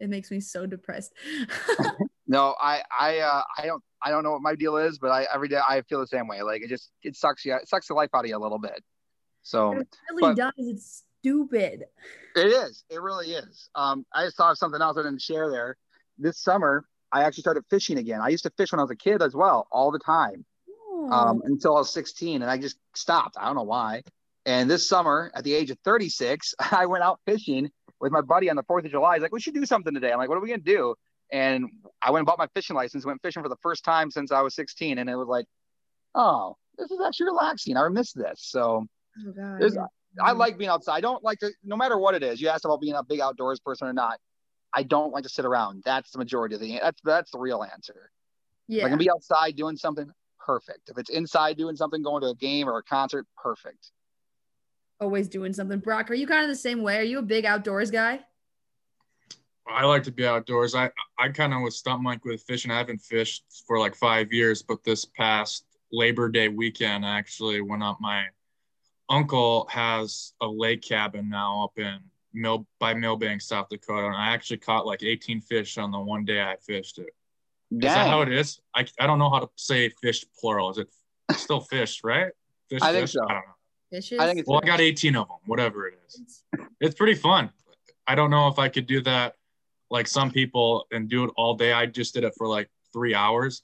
it 0.00 0.10
makes 0.10 0.30
me 0.30 0.40
so 0.40 0.66
depressed. 0.66 1.14
No, 2.28 2.54
I, 2.58 2.82
I, 2.98 3.18
uh, 3.18 3.42
I 3.58 3.66
don't, 3.66 3.82
I 4.02 4.10
don't 4.10 4.22
know 4.22 4.30
what 4.32 4.40
my 4.40 4.54
deal 4.54 4.78
is, 4.78 4.98
but 4.98 5.10
I 5.10 5.26
every 5.34 5.48
day 5.48 5.60
I 5.68 5.82
feel 5.82 6.00
the 6.00 6.06
same 6.06 6.28
way. 6.28 6.40
Like 6.40 6.62
it 6.62 6.68
just, 6.68 6.90
it 7.02 7.14
sucks 7.14 7.44
you, 7.44 7.54
it 7.56 7.68
sucks 7.68 7.88
the 7.88 7.94
life 7.94 8.08
out 8.14 8.24
of 8.24 8.30
you 8.30 8.36
a 8.36 8.38
little 8.38 8.58
bit. 8.60 8.82
So 9.42 9.72
it 9.72 9.88
really 10.10 10.34
but- 10.34 10.36
does. 10.36 10.52
It's 10.56 11.02
stupid. 11.22 11.84
it 12.36 12.46
is, 12.46 12.84
it 12.90 13.00
really 13.00 13.32
is. 13.32 13.70
Um, 13.74 14.04
I 14.12 14.24
just 14.24 14.36
thought 14.36 14.52
of 14.52 14.58
something 14.58 14.80
else 14.80 14.96
I 14.96 15.02
didn't 15.02 15.22
share 15.22 15.50
there. 15.50 15.76
This 16.18 16.42
summer, 16.42 16.84
I 17.10 17.24
actually 17.24 17.42
started 17.42 17.64
fishing 17.70 17.98
again. 17.98 18.20
I 18.20 18.28
used 18.28 18.44
to 18.44 18.50
fish 18.56 18.72
when 18.72 18.80
I 18.80 18.82
was 18.82 18.90
a 18.90 18.96
kid 18.96 19.22
as 19.22 19.34
well, 19.34 19.66
all 19.70 19.90
the 19.90 19.98
time. 19.98 20.44
um, 21.10 21.42
until 21.44 21.76
I 21.76 21.80
was 21.80 21.92
16, 21.92 22.42
and 22.42 22.50
I 22.50 22.58
just 22.58 22.76
stopped. 22.94 23.36
I 23.38 23.46
don't 23.46 23.56
know 23.56 23.62
why. 23.62 24.02
And 24.46 24.70
this 24.70 24.88
summer, 24.88 25.30
at 25.34 25.44
the 25.44 25.54
age 25.54 25.70
of 25.70 25.78
36, 25.84 26.54
I 26.72 26.86
went 26.86 27.02
out 27.02 27.20
fishing 27.26 27.70
with 28.00 28.12
my 28.12 28.20
buddy 28.20 28.50
on 28.50 28.56
the 28.56 28.62
4th 28.64 28.84
of 28.84 28.90
July. 28.90 29.14
He's 29.14 29.22
like, 29.22 29.32
we 29.32 29.40
should 29.40 29.54
do 29.54 29.66
something 29.66 29.94
today. 29.94 30.12
I'm 30.12 30.18
like, 30.18 30.28
what 30.28 30.36
are 30.38 30.40
we 30.40 30.48
going 30.48 30.62
to 30.62 30.64
do? 30.64 30.94
And 31.32 31.70
I 32.02 32.10
went 32.10 32.20
and 32.20 32.26
bought 32.26 32.38
my 32.38 32.48
fishing 32.54 32.76
license, 32.76 33.06
went 33.06 33.22
fishing 33.22 33.42
for 33.42 33.48
the 33.48 33.56
first 33.62 33.84
time 33.84 34.10
since 34.10 34.32
I 34.32 34.42
was 34.42 34.54
16. 34.54 34.98
And 34.98 35.08
it 35.08 35.16
was 35.16 35.28
like, 35.28 35.46
oh, 36.14 36.56
this 36.76 36.90
is 36.90 37.00
actually 37.04 37.26
relaxing. 37.26 37.76
I 37.76 37.88
miss 37.88 38.12
this. 38.12 38.40
So 38.42 38.86
oh 39.26 39.32
god. 39.32 39.60
there's-. 39.60 39.76
I 40.20 40.30
mm-hmm. 40.30 40.38
like 40.38 40.58
being 40.58 40.70
outside. 40.70 40.96
I 40.96 41.00
don't 41.00 41.22
like 41.22 41.38
to, 41.40 41.50
no 41.64 41.76
matter 41.76 41.98
what 41.98 42.14
it 42.14 42.22
is. 42.22 42.40
You 42.40 42.48
asked 42.48 42.64
about 42.64 42.80
being 42.80 42.94
a 42.94 43.02
big 43.02 43.20
outdoors 43.20 43.60
person 43.60 43.88
or 43.88 43.92
not. 43.92 44.18
I 44.74 44.82
don't 44.82 45.12
like 45.12 45.24
to 45.24 45.28
sit 45.28 45.44
around. 45.44 45.82
That's 45.84 46.10
the 46.10 46.18
majority 46.18 46.54
of 46.54 46.60
the, 46.60 46.78
that's, 46.80 47.00
that's 47.02 47.30
the 47.30 47.38
real 47.38 47.62
answer. 47.62 48.10
If 48.68 48.76
yeah. 48.76 48.86
I 48.86 48.88
can 48.88 48.98
be 48.98 49.10
outside 49.10 49.56
doing 49.56 49.76
something, 49.76 50.10
perfect. 50.44 50.88
If 50.88 50.98
it's 50.98 51.10
inside 51.10 51.56
doing 51.56 51.76
something, 51.76 52.02
going 52.02 52.22
to 52.22 52.28
a 52.28 52.34
game 52.34 52.68
or 52.68 52.78
a 52.78 52.82
concert, 52.82 53.26
perfect. 53.36 53.90
always 55.02 55.28
doing 55.28 55.52
something. 55.52 55.80
Brock, 55.80 56.10
are 56.10 56.14
you 56.14 56.26
kind 56.26 56.42
of 56.42 56.48
the 56.48 56.56
same 56.56 56.82
way? 56.82 56.98
Are 56.98 57.02
you 57.02 57.18
a 57.18 57.22
big 57.22 57.44
outdoors 57.44 57.90
guy? 57.90 58.20
I 59.66 59.84
like 59.84 60.02
to 60.04 60.12
be 60.12 60.26
outdoors. 60.26 60.74
I 60.74 60.90
I 61.18 61.28
kind 61.28 61.54
of 61.54 61.60
was 61.62 61.76
stump 61.76 62.02
Mike 62.02 62.24
with 62.24 62.42
fishing. 62.42 62.70
I 62.70 62.78
haven't 62.78 62.98
fished 62.98 63.44
for 63.66 63.78
like 63.78 63.94
five 63.94 64.32
years, 64.32 64.62
but 64.62 64.82
this 64.84 65.04
past 65.04 65.64
Labor 65.92 66.28
Day 66.28 66.48
weekend, 66.48 67.04
I 67.04 67.18
actually 67.18 67.60
went 67.60 67.82
up. 67.82 67.98
My 68.00 68.24
uncle 69.08 69.66
has 69.70 70.32
a 70.40 70.46
lake 70.46 70.82
cabin 70.82 71.28
now 71.28 71.64
up 71.64 71.78
in 71.78 71.98
Mill 72.34 72.66
by 72.78 72.94
Milbank, 72.94 73.42
South 73.42 73.68
Dakota, 73.68 74.06
and 74.06 74.16
I 74.16 74.32
actually 74.32 74.58
caught 74.58 74.86
like 74.86 75.02
18 75.02 75.40
fish 75.40 75.78
on 75.78 75.90
the 75.90 76.00
one 76.00 76.24
day 76.24 76.40
I 76.40 76.56
fished 76.56 76.98
it. 76.98 77.10
Is 77.70 77.80
that 77.80 78.06
how 78.06 78.20
it 78.22 78.30
is? 78.30 78.60
I, 78.74 78.86
I 79.00 79.06
don't 79.06 79.18
know 79.18 79.30
how 79.30 79.40
to 79.40 79.48
say 79.56 79.90
fish 80.02 80.24
plural. 80.38 80.70
Is 80.70 80.78
it 80.78 80.88
still 81.36 81.60
fish, 81.60 82.02
right? 82.04 82.32
Fish, 82.68 82.80
I 82.82 82.92
think 82.92 83.04
fish? 83.04 83.12
so. 83.12 83.24
I 83.24 83.34
don't 83.34 83.44
know. 83.46 83.54
Fishes? 83.90 84.18
I 84.18 84.26
think 84.26 84.40
it's 84.40 84.48
Well, 84.48 84.60
I 84.62 84.66
got 84.66 84.80
18 84.80 85.16
of 85.16 85.28
them, 85.28 85.36
whatever 85.46 85.86
it 85.86 85.94
is. 86.06 86.42
It's 86.80 86.94
pretty 86.94 87.14
fun. 87.14 87.50
I 88.06 88.14
don't 88.14 88.30
know 88.30 88.48
if 88.48 88.58
I 88.58 88.68
could 88.68 88.86
do 88.86 89.00
that 89.02 89.36
like 89.90 90.06
some 90.06 90.30
people 90.30 90.86
and 90.90 91.08
do 91.08 91.24
it 91.24 91.30
all 91.36 91.54
day. 91.54 91.72
I 91.72 91.86
just 91.86 92.14
did 92.14 92.24
it 92.24 92.32
for 92.36 92.48
like 92.48 92.68
three 92.92 93.14
hours. 93.14 93.62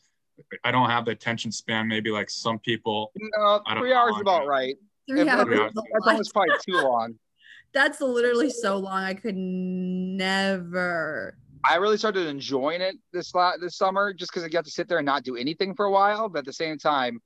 I 0.62 0.71
don't 0.71 0.88
have 0.88 1.04
the 1.04 1.11
attention 1.12 1.50
span, 1.50 1.88
maybe 1.88 2.11
like 2.11 2.30
some 2.30 2.59
people. 2.59 3.12
no, 3.16 3.61
three 3.78 3.92
hours 3.92 4.14
is 4.14 4.21
about 4.21 4.47
right. 4.47 4.76
Three 5.09 5.23
If- 5.23 5.29
hours. 5.29 5.45
Three 5.47 5.55
is 5.57 5.61
hours. 5.62 5.73
That's 5.75 6.07
almost 6.07 6.33
probably 6.33 6.55
too 6.67 6.81
long. 6.83 7.15
That's 7.75 8.00
literally 8.00 8.50
so 8.50 8.79
long. 8.79 9.03
I 9.05 9.15
could 9.15 9.37
never. 9.37 11.37
I 11.69 11.77
really 11.77 11.99
started 11.99 12.27
enjoying 12.27 12.81
it 12.81 12.97
this 13.12 13.35
la- 13.35 13.57
this 13.61 13.77
summer 13.77 14.12
just 14.15 14.31
because 14.33 14.45
I 14.45 14.49
got 14.49 14.65
to 14.65 14.71
sit 14.71 14.88
there 14.88 14.99
and 14.99 15.07
not 15.07 15.25
do 15.25 15.37
anything 15.37 15.75
for 15.75 15.87
a 15.87 15.91
while. 15.91 16.29
But 16.29 16.41
at 16.41 16.45
the 16.47 16.53
same 16.53 16.79
time, 16.79 17.21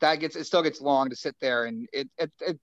that 0.00 0.16
gets 0.20 0.36
it 0.36 0.44
still 0.44 0.62
gets 0.62 0.80
long 0.80 1.10
to 1.10 1.16
sit 1.16 1.34
there 1.40 1.64
and 1.64 1.88
it 1.92 2.08
it, 2.18 2.30
it 2.40 2.58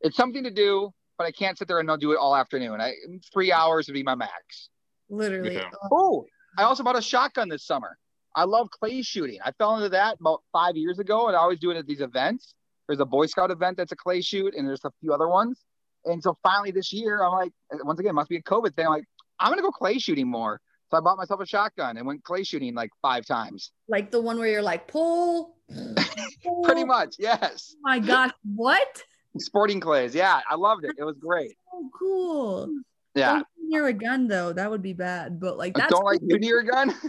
it's 0.00 0.16
something 0.16 0.44
to 0.44 0.50
do, 0.50 0.90
but 1.16 1.26
I 1.26 1.32
can't 1.32 1.58
sit 1.58 1.66
there 1.68 1.78
and 1.80 1.86
not 1.86 2.00
do 2.00 2.12
it 2.12 2.18
all 2.18 2.36
afternoon. 2.36 2.80
I 2.80 2.94
three 3.32 3.50
hours 3.50 3.88
would 3.88 3.94
be 3.94 4.02
my 4.04 4.14
max. 4.14 4.68
Literally. 5.08 5.54
Yeah. 5.54 5.70
Oh, 5.84 5.88
Oh, 5.90 6.24
I 6.56 6.62
also 6.62 6.82
bought 6.82 6.96
a 6.98 7.02
shotgun 7.02 7.48
this 7.48 7.66
summer. 7.66 7.96
I 8.36 8.44
love 8.44 8.68
clay 8.70 9.02
shooting. 9.02 9.38
I 9.44 9.52
fell 9.52 9.76
into 9.76 9.88
that 9.90 10.18
about 10.20 10.42
five 10.52 10.76
years 10.76 10.98
ago, 10.98 11.26
and 11.28 11.36
I 11.36 11.40
always 11.40 11.58
do 11.58 11.70
it 11.70 11.76
at 11.76 11.86
these 11.86 12.00
events. 12.00 12.54
There's 12.88 13.00
a 13.00 13.04
Boy 13.04 13.26
Scout 13.26 13.50
event 13.50 13.76
that's 13.76 13.92
a 13.92 13.96
clay 13.96 14.20
shoot, 14.20 14.54
and 14.56 14.66
there's 14.66 14.84
a 14.84 14.90
few 15.00 15.12
other 15.12 15.28
ones. 15.28 15.60
And 16.04 16.22
so 16.22 16.38
finally 16.42 16.70
this 16.70 16.92
year, 16.92 17.22
I'm 17.22 17.32
like, 17.32 17.52
once 17.84 18.00
again, 18.00 18.10
it 18.10 18.14
must 18.14 18.30
be 18.30 18.36
a 18.36 18.42
COVID 18.42 18.74
thing. 18.74 18.86
I'm 18.86 18.92
like, 18.92 19.04
I'm 19.38 19.50
gonna 19.50 19.62
go 19.62 19.70
clay 19.70 19.98
shooting 19.98 20.26
more. 20.26 20.60
So 20.90 20.96
I 20.96 21.00
bought 21.00 21.18
myself 21.18 21.40
a 21.40 21.46
shotgun 21.46 21.98
and 21.98 22.06
went 22.06 22.24
clay 22.24 22.44
shooting 22.44 22.74
like 22.74 22.90
five 23.02 23.26
times. 23.26 23.72
like 23.88 24.10
the 24.10 24.20
one 24.20 24.38
where 24.38 24.48
you're 24.48 24.62
like, 24.62 24.88
pull. 24.88 25.56
pull. 26.42 26.62
Pretty 26.62 26.84
much, 26.84 27.16
yes. 27.18 27.74
Oh 27.76 27.80
my 27.82 27.98
gosh. 27.98 28.30
What? 28.54 29.02
Sporting 29.38 29.80
clays, 29.80 30.14
yeah, 30.14 30.40
I 30.48 30.54
loved 30.54 30.84
it. 30.84 30.92
It 30.98 31.04
was 31.04 31.16
great. 31.20 31.56
So 31.70 31.90
cool. 31.96 32.68
Yeah, 33.14 33.34
Don't 33.34 33.46
near 33.68 33.86
a 33.88 33.92
gun 33.92 34.28
though. 34.28 34.52
That 34.52 34.70
would 34.70 34.82
be 34.82 34.94
bad. 34.94 35.38
But 35.38 35.58
like 35.58 35.74
that's 35.74 35.92
don't 35.92 36.04
like 36.04 36.20
cool. 36.20 36.28
you 36.30 36.38
near 36.38 36.60
a 36.60 36.64
gun. 36.64 36.94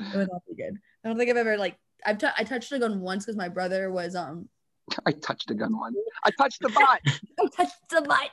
It 0.00 0.16
would 0.16 0.28
not 0.30 0.42
be 0.48 0.54
good. 0.54 0.78
I 1.04 1.08
don't 1.08 1.18
think 1.18 1.28
I've 1.28 1.36
ever 1.36 1.56
like 1.58 1.76
I've 2.06 2.18
t- 2.18 2.28
I 2.36 2.44
touched 2.44 2.70
a 2.70 2.78
gun 2.78 3.00
once 3.00 3.24
because 3.24 3.36
my 3.36 3.48
brother 3.48 3.90
was 3.90 4.14
um 4.14 4.48
I 5.06 5.12
touched 5.12 5.50
a 5.50 5.54
gun 5.54 5.78
once. 5.78 5.96
I 6.24 6.30
touched 6.38 6.60
the 6.60 6.68
butt. 6.68 7.00
I 7.40 7.46
touched 7.56 7.88
the 7.90 8.02
butt. 8.02 8.30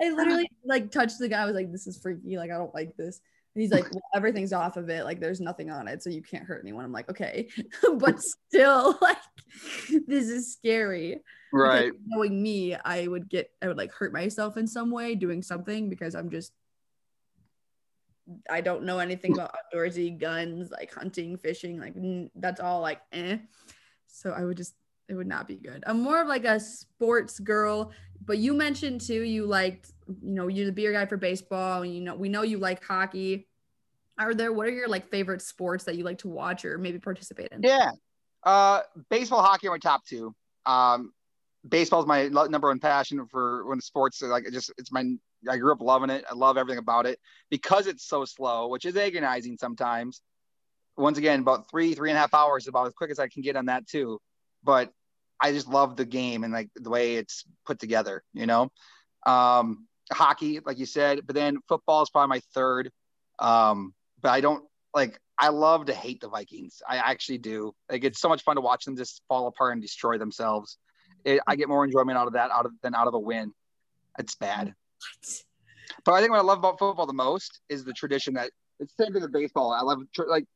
I 0.00 0.10
literally 0.10 0.50
like 0.64 0.90
touched 0.90 1.18
the 1.18 1.28
guy. 1.28 1.42
I 1.42 1.46
was 1.46 1.54
like, 1.54 1.72
this 1.72 1.86
is 1.86 1.98
freaky. 1.98 2.36
Like, 2.36 2.50
I 2.50 2.58
don't 2.58 2.74
like 2.74 2.96
this. 2.96 3.20
And 3.54 3.62
he's 3.62 3.72
like, 3.72 3.90
well, 3.90 4.02
everything's 4.14 4.52
off 4.52 4.76
of 4.76 4.90
it. 4.90 5.04
Like, 5.04 5.18
there's 5.18 5.40
nothing 5.40 5.70
on 5.70 5.88
it. 5.88 6.02
So 6.02 6.10
you 6.10 6.20
can't 6.22 6.44
hurt 6.44 6.60
anyone. 6.62 6.84
I'm 6.84 6.92
like, 6.92 7.08
okay. 7.08 7.48
but 7.98 8.20
still, 8.20 8.98
like, 9.00 9.16
this 10.06 10.28
is 10.28 10.52
scary. 10.52 11.22
Because 11.50 11.80
right. 11.84 11.92
knowing 12.06 12.42
me, 12.42 12.74
I 12.74 13.06
would 13.06 13.30
get, 13.30 13.50
I 13.62 13.68
would 13.68 13.78
like 13.78 13.92
hurt 13.92 14.12
myself 14.12 14.58
in 14.58 14.66
some 14.66 14.90
way 14.90 15.14
doing 15.14 15.42
something 15.42 15.88
because 15.88 16.14
I'm 16.14 16.28
just, 16.28 16.52
I 18.50 18.60
don't 18.60 18.82
know 18.82 18.98
anything 18.98 19.32
about 19.32 19.54
outdoorsy 19.72 20.18
guns, 20.18 20.70
like 20.70 20.92
hunting, 20.92 21.38
fishing. 21.38 21.80
Like, 21.80 21.94
that's 22.34 22.60
all 22.60 22.82
like, 22.82 23.00
eh. 23.12 23.38
So 24.06 24.32
I 24.32 24.44
would 24.44 24.58
just, 24.58 24.74
it 25.08 25.14
would 25.14 25.26
not 25.26 25.46
be 25.46 25.56
good. 25.56 25.84
I'm 25.86 26.00
more 26.00 26.20
of 26.20 26.28
like 26.28 26.44
a 26.44 26.58
sports 26.58 27.38
girl, 27.38 27.92
but 28.24 28.38
you 28.38 28.52
mentioned 28.52 29.00
too, 29.00 29.22
you 29.22 29.46
liked, 29.46 29.92
you 30.22 30.34
know, 30.34 30.48
you're 30.48 30.66
the 30.66 30.72
beer 30.72 30.92
guy 30.92 31.06
for 31.06 31.16
baseball. 31.16 31.82
And, 31.82 31.94
you 31.94 32.00
know, 32.00 32.14
we 32.14 32.28
know 32.28 32.42
you 32.42 32.58
like 32.58 32.82
hockey. 32.84 33.46
Are 34.18 34.34
there, 34.34 34.52
what 34.52 34.66
are 34.66 34.72
your 34.72 34.88
like 34.88 35.10
favorite 35.10 35.42
sports 35.42 35.84
that 35.84 35.96
you 35.96 36.04
like 36.04 36.18
to 36.18 36.28
watch 36.28 36.64
or 36.64 36.78
maybe 36.78 36.98
participate 36.98 37.48
in? 37.52 37.62
Yeah. 37.62 37.90
Uh, 38.42 38.80
baseball, 39.10 39.42
hockey 39.42 39.68
are 39.68 39.72
my 39.72 39.78
top 39.78 40.04
two. 40.04 40.34
Um, 40.64 41.12
baseball 41.68 42.00
is 42.00 42.06
my 42.06 42.28
number 42.28 42.68
one 42.68 42.80
passion 42.80 43.26
for 43.26 43.66
when 43.66 43.80
sports. 43.80 44.22
Like, 44.22 44.46
it 44.46 44.52
just 44.52 44.72
it's 44.78 44.90
my. 44.90 45.04
I 45.48 45.58
grew 45.58 45.70
up 45.70 45.80
loving 45.80 46.10
it. 46.10 46.24
I 46.28 46.34
love 46.34 46.56
everything 46.56 46.78
about 46.78 47.06
it 47.06 47.20
because 47.50 47.86
it's 47.86 48.04
so 48.08 48.24
slow, 48.24 48.68
which 48.68 48.84
is 48.84 48.96
agonizing 48.96 49.56
sometimes. 49.60 50.22
Once 50.96 51.18
again, 51.18 51.40
about 51.40 51.70
three, 51.70 51.94
three 51.94 52.10
and 52.10 52.16
a 52.16 52.20
half 52.20 52.34
hours 52.34 52.64
is 52.64 52.68
about 52.68 52.86
as 52.86 52.94
quick 52.94 53.10
as 53.10 53.18
I 53.18 53.28
can 53.28 53.42
get 53.42 53.54
on 53.54 53.66
that 53.66 53.86
too. 53.86 54.18
But 54.66 54.90
I 55.40 55.52
just 55.52 55.68
love 55.68 55.96
the 55.96 56.04
game 56.04 56.44
and 56.44 56.52
like 56.52 56.68
the 56.74 56.90
way 56.90 57.14
it's 57.14 57.44
put 57.64 57.78
together. 57.78 58.22
You 58.34 58.46
know, 58.46 58.70
um, 59.24 59.86
hockey, 60.12 60.60
like 60.64 60.78
you 60.78 60.86
said, 60.86 61.20
but 61.24 61.34
then 61.34 61.58
football 61.68 62.02
is 62.02 62.10
probably 62.10 62.36
my 62.36 62.42
third. 62.52 62.90
Um, 63.38 63.94
but 64.20 64.30
I 64.30 64.40
don't 64.40 64.64
like 64.92 65.20
I 65.38 65.48
love 65.48 65.86
to 65.86 65.94
hate 65.94 66.20
the 66.20 66.28
Vikings. 66.28 66.82
I 66.88 66.96
actually 66.96 67.38
do. 67.38 67.72
Like 67.90 68.04
it's 68.04 68.20
so 68.20 68.28
much 68.28 68.42
fun 68.42 68.56
to 68.56 68.62
watch 68.62 68.84
them 68.84 68.96
just 68.96 69.22
fall 69.28 69.46
apart 69.46 69.72
and 69.72 69.82
destroy 69.82 70.18
themselves. 70.18 70.78
It, 71.24 71.40
I 71.46 71.56
get 71.56 71.68
more 71.68 71.84
enjoyment 71.84 72.18
out 72.18 72.26
of 72.26 72.32
that 72.32 72.50
out 72.50 72.66
of 72.66 72.72
than 72.82 72.94
out 72.94 73.06
of 73.06 73.14
a 73.14 73.18
win. 73.18 73.52
It's 74.18 74.34
bad. 74.34 74.68
What? 74.68 75.42
But 76.04 76.12
I 76.12 76.20
think 76.20 76.32
what 76.32 76.40
I 76.40 76.42
love 76.42 76.58
about 76.58 76.78
football 76.78 77.06
the 77.06 77.12
most 77.12 77.60
is 77.68 77.84
the 77.84 77.92
tradition 77.92 78.34
that 78.34 78.50
it's 78.80 78.94
the 78.94 79.04
same 79.04 79.12
thing 79.12 79.22
with 79.22 79.32
baseball. 79.32 79.72
I 79.72 79.82
love 79.82 80.00
tr- 80.14 80.28
like 80.28 80.46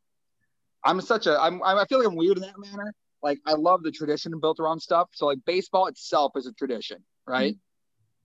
I'm 0.85 1.01
such 1.01 1.27
a 1.27 1.39
I'm 1.41 1.63
I 1.63 1.85
feel 1.87 1.99
like 1.99 2.09
I'm 2.09 2.17
weird 2.17 2.39
in 2.39 2.43
that 2.43 2.59
manner. 2.59 2.95
Like 3.23 3.39
I 3.47 3.53
love 3.53 3.83
the 3.83 3.91
tradition 3.91 4.39
built 4.41 4.61
around 4.61 4.81
stuff. 4.81 5.09
So 5.13 5.27
like 5.27 5.39
baseball 5.45 5.87
itself 5.87 6.33
is 6.37 6.47
a 6.47 6.53
tradition, 6.53 6.99
right? 7.27 7.57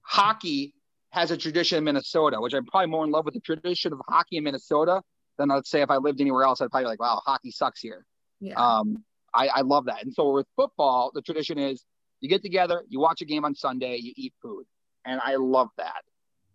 Hockey 0.02 0.74
has 1.10 1.32
a 1.32 1.38
tradition 1.38 1.78
in 1.78 1.84
Minnesota, 1.84 2.40
which 2.40 2.54
I'm 2.54 2.66
probably 2.66 2.88
more 2.88 3.04
in 3.06 3.12
love 3.12 3.26
with 3.26 3.34
the 3.34 3.40
tradition 3.40 3.94
of 3.94 4.02
hockey 4.08 4.38
in 4.38 4.44
Minnesota 4.44 5.02
than 5.38 5.50
let's 5.50 5.70
say 5.70 5.82
if 5.82 5.90
I 5.90 5.98
lived 5.98 6.22
anywhere 6.22 6.44
else, 6.44 6.62
I'd 6.62 6.70
probably 6.70 6.86
be 6.86 6.90
like, 6.90 7.00
wow, 7.00 7.22
hockey 7.26 7.52
sucks 7.52 7.82
here. 7.82 8.06
Yeah. 8.40 8.56
Um, 8.56 9.04
I, 9.34 9.48
I 9.48 9.62
love 9.62 9.86
that. 9.86 10.04
And 10.04 10.14
so 10.14 10.32
with 10.32 10.48
football, 10.56 11.12
the 11.14 11.22
tradition 11.22 11.58
is 11.58 11.84
you 12.22 12.30
get 12.30 12.42
together, 12.42 12.84
you 12.88 13.00
watch 13.00 13.22
a 13.22 13.26
game 13.26 13.46
on 13.46 13.56
Sunday, 13.56 13.98
you 13.98 14.14
eat 14.16 14.34
food. 14.42 14.66
And 15.06 15.20
I 15.24 15.36
love 15.36 15.70
that. 15.78 16.04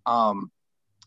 Um, 0.07 0.50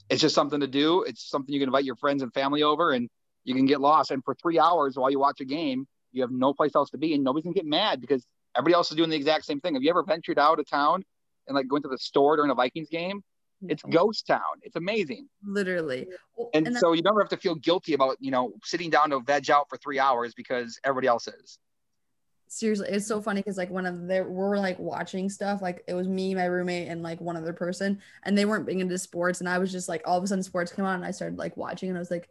it's 0.10 0.22
just 0.22 0.36
something 0.36 0.60
to 0.60 0.67
do. 0.67 1.04
It's 1.04 1.28
something 1.30 1.54
you 1.54 1.60
can 1.60 1.69
invite 1.69 1.86
your 1.86 1.96
friends 1.96 2.22
and 2.22 2.34
family 2.34 2.63
over 2.63 2.91
and 2.91 3.10
you 3.43 3.56
can 3.56 3.65
get 3.65 3.82
lost. 3.82 4.12
And 4.12 4.24
for 4.24 4.36
three 4.36 4.60
hours 4.60 4.96
while 4.96 5.10
you 5.10 5.19
watch 5.19 5.41
a 5.41 5.46
game, 5.46 5.88
you 6.13 6.21
have 6.21 6.32
no 6.32 6.54
place 6.54 6.71
else 6.76 6.89
to 6.91 6.97
be 6.97 7.13
and 7.13 7.23
nobody's 7.23 7.43
gonna 7.43 7.54
get 7.54 7.65
mad 7.65 7.99
because 8.02 8.26
everybody 8.56 8.76
else 8.76 8.91
is 8.91 8.97
doing 8.97 9.10
the 9.10 9.15
exact 9.15 9.45
same 9.45 9.60
thing. 9.60 9.73
Have 9.73 9.84
you 9.84 9.89
ever 9.89 10.04
ventured 10.04 10.39
out 10.39 10.60
of 10.60 10.69
town 10.69 11.04
and 11.47 11.56
like 11.56 11.67
going 11.67 11.82
to 11.84 11.89
the 11.89 11.97
store 11.97 12.36
during 12.38 12.52
a 12.52 12.56
Vikings 12.56 12.89
game? 12.89 13.23
It's 13.65 13.82
ghost 13.84 14.28
town. 14.28 14.41
It's 14.62 14.76
amazing. 14.76 15.30
literally. 15.45 16.08
And, 16.54 16.65
then- 16.65 16.76
so 16.76 16.91
you 16.91 17.02
never 17.02 17.21
have 17.21 17.30
to 17.30 17.38
feel 17.38 17.56
guilty 17.56 17.93
about, 17.93 18.17
you 18.19 18.30
know, 18.30 18.52
sitting 18.63 18.89
down 18.89 19.12
to 19.12 19.21
veg 19.21 19.49
out 19.49 19.69
for 19.69 19.78
three 19.78 19.99
hours 19.99 20.34
because 20.34 20.78
everybody 20.84 21.08
else 21.08 21.28
is. 21.30 21.58
seriously 22.49 22.88
it's 22.89 23.08
so 23.08 23.21
funny 23.21 23.39
because 23.39 23.58
like 23.58 23.69
one 23.71 23.86
of 23.86 24.06
there 24.08 24.28
we're 24.30 24.58
like 24.60 24.78
watching 24.80 25.30
stuff 25.30 25.62
like 25.62 25.84
it 25.88 25.93
was 25.93 26.08
me 26.08 26.36
my 26.36 26.45
roommate 26.45 26.88
and 26.89 27.02
like 27.02 27.19
one 27.21 27.36
other 27.38 27.54
person 27.54 27.99
and 28.23 28.38
they 28.38 28.45
weren't 28.45 28.65
big 28.67 28.80
into 28.80 28.97
sports 28.97 29.39
and 29.39 29.49
i 29.49 29.58
was 29.58 29.71
just 29.71 29.89
like 29.89 30.04
all 30.06 30.17
of 30.17 30.23
a 30.23 30.28
sudden 30.28 30.43
sports 30.43 30.71
came 30.71 30.86
on 30.86 30.95
and 30.95 31.06
i 31.06 31.10
started 31.10 31.39
like 31.39 31.56
watching 31.58 31.89
and 31.89 31.97
i 31.97 31.99
was 31.99 32.12
like 32.12 32.30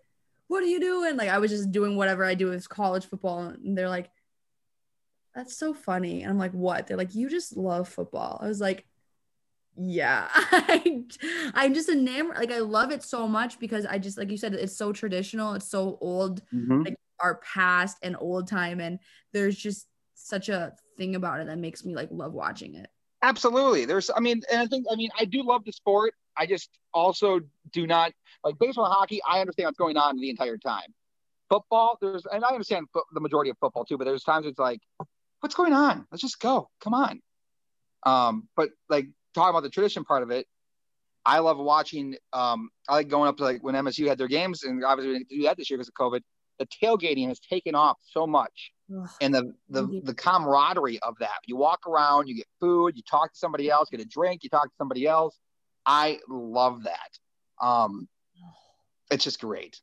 what 0.53 0.62
are 0.62 0.67
you 0.67 0.81
doing? 0.81 1.17
Like 1.17 1.29
i 1.29 1.38
was 1.38 1.51
just 1.51 1.73
doing 1.73 1.97
whatever 1.97 2.25
i 2.25 2.35
do 2.35 2.49
with 2.49 2.69
college 2.69 3.07
football 3.07 3.41
and 3.41 3.77
they're 3.77 3.88
like 3.88 4.11
that's 5.35 5.57
so 5.57 5.73
funny. 5.73 6.23
And 6.23 6.31
i'm 6.31 6.38
like 6.38 6.53
what? 6.53 6.87
They're 6.87 6.97
like 6.97 7.15
you 7.15 7.29
just 7.29 7.57
love 7.57 7.88
football. 7.88 8.38
I 8.43 8.49
was 8.49 8.61
like 8.61 8.87
yeah 9.75 10.29
I, 10.35 11.05
i'm 11.55 11.73
just 11.73 11.88
enamored 11.88 12.37
like 12.37 12.53
i 12.53 12.59
love 12.59 12.91
it 12.93 13.03
so 13.03 13.27
much 13.27 13.59
because 13.59 13.87
i 13.87 13.97
just 13.97 14.19
like 14.19 14.31
you 14.31 14.37
said 14.37 14.53
it's 14.53 14.77
so 14.77 14.93
traditional 14.93 15.55
it's 15.55 15.71
so 15.71 15.97
old 16.03 16.43
mm-hmm. 16.53 16.83
like 16.83 16.95
our 17.21 17.37
past 17.37 17.97
and 18.03 18.15
old 18.21 18.49
time 18.49 18.81
and 18.81 18.99
there's 19.33 19.57
just 19.57 19.87
such 20.15 20.49
a 20.49 20.75
thing 20.97 21.15
about 21.15 21.41
it 21.41 21.47
that 21.47 21.59
makes 21.59 21.85
me 21.85 21.95
like 21.95 22.09
love 22.11 22.33
watching 22.33 22.75
it. 22.75 22.88
Absolutely. 23.23 23.85
There's, 23.85 24.11
I 24.15 24.21
mean, 24.21 24.43
and 24.51 24.61
I 24.61 24.67
think, 24.67 24.87
I 24.91 24.97
mean, 24.97 25.11
I 25.19 25.25
do 25.25 25.43
love 25.43 25.65
the 25.65 25.73
sport. 25.73 26.15
I 26.37 26.47
just 26.47 26.71
also 26.92 27.40
do 27.73 27.87
not 27.87 28.12
like 28.45 28.59
baseball 28.59 28.87
hockey. 28.87 29.21
I 29.29 29.40
understand 29.40 29.66
what's 29.66 29.79
going 29.79 29.97
on 29.97 30.18
the 30.18 30.31
entire 30.31 30.57
time. 30.57 30.95
Football, 31.49 31.99
there's, 32.01 32.25
and 32.31 32.45
I 32.45 32.49
understand 32.49 32.87
fo- 32.92 33.05
the 33.12 33.21
majority 33.21 33.51
of 33.51 33.59
football 33.59 33.85
too, 33.85 33.99
but 33.99 34.05
there's 34.05 34.25
times 34.25 34.47
it's 34.47 34.59
like, 34.59 34.81
what's 35.40 35.55
going 35.55 35.73
on? 35.73 36.07
Let's 36.11 36.23
just 36.23 36.40
go. 36.40 36.71
Come 36.81 36.95
on. 36.95 37.21
Um, 38.05 38.49
but 38.57 38.71
like 38.88 39.07
talking 39.35 39.51
about 39.51 39.62
the 39.62 39.71
tradition 39.71 40.05
part 40.05 40.23
of 40.23 40.31
it, 40.31 40.47
I 41.25 41.38
love 41.38 41.59
watching. 41.59 42.16
Um, 42.33 42.71
I 42.88 42.95
like 42.95 43.09
going 43.09 43.29
up 43.29 43.37
to 43.37 43.45
like 43.45 43.62
when 43.62 43.75
MSU 43.75 44.09
had 44.09 44.18
their 44.18 44.29
games, 44.29 44.64
and 44.64 44.85
obviously 44.85 45.12
we 45.12 45.18
didn't 45.18 45.31
do 45.31 45.42
that 45.42 45.57
this 45.57 45.71
year 45.71 45.79
because 45.79 45.88
of 45.88 45.95
COVID. 45.95 46.21
the 46.59 46.66
tailgating 46.66 47.29
has 47.29 47.38
taken 47.38 47.75
off 47.75 47.99
so 48.03 48.27
much 48.27 48.73
Ugh. 48.95 49.09
and 49.21 49.35
the 49.35 49.55
the 49.68 50.01
the 50.05 50.14
camaraderie 50.14 50.99
of 51.01 51.16
that. 51.21 51.38
You 51.47 51.57
walk 51.57 51.87
around, 51.87 52.29
you 52.29 52.37
get 52.37 52.47
food, 52.61 52.97
you 52.97 53.03
talk 53.09 53.33
to 53.33 53.38
somebody 53.38 53.71
else, 53.71 53.88
get 53.90 54.01
a 54.01 54.05
drink, 54.05 54.42
you 54.42 54.51
talk 54.51 54.64
to 54.64 54.75
somebody 54.77 55.07
else. 55.07 55.38
I 55.87 56.18
love 56.29 56.85
that. 56.85 57.18
Um, 57.61 58.09
it's 59.11 59.25
just 59.25 59.40
great. 59.40 59.81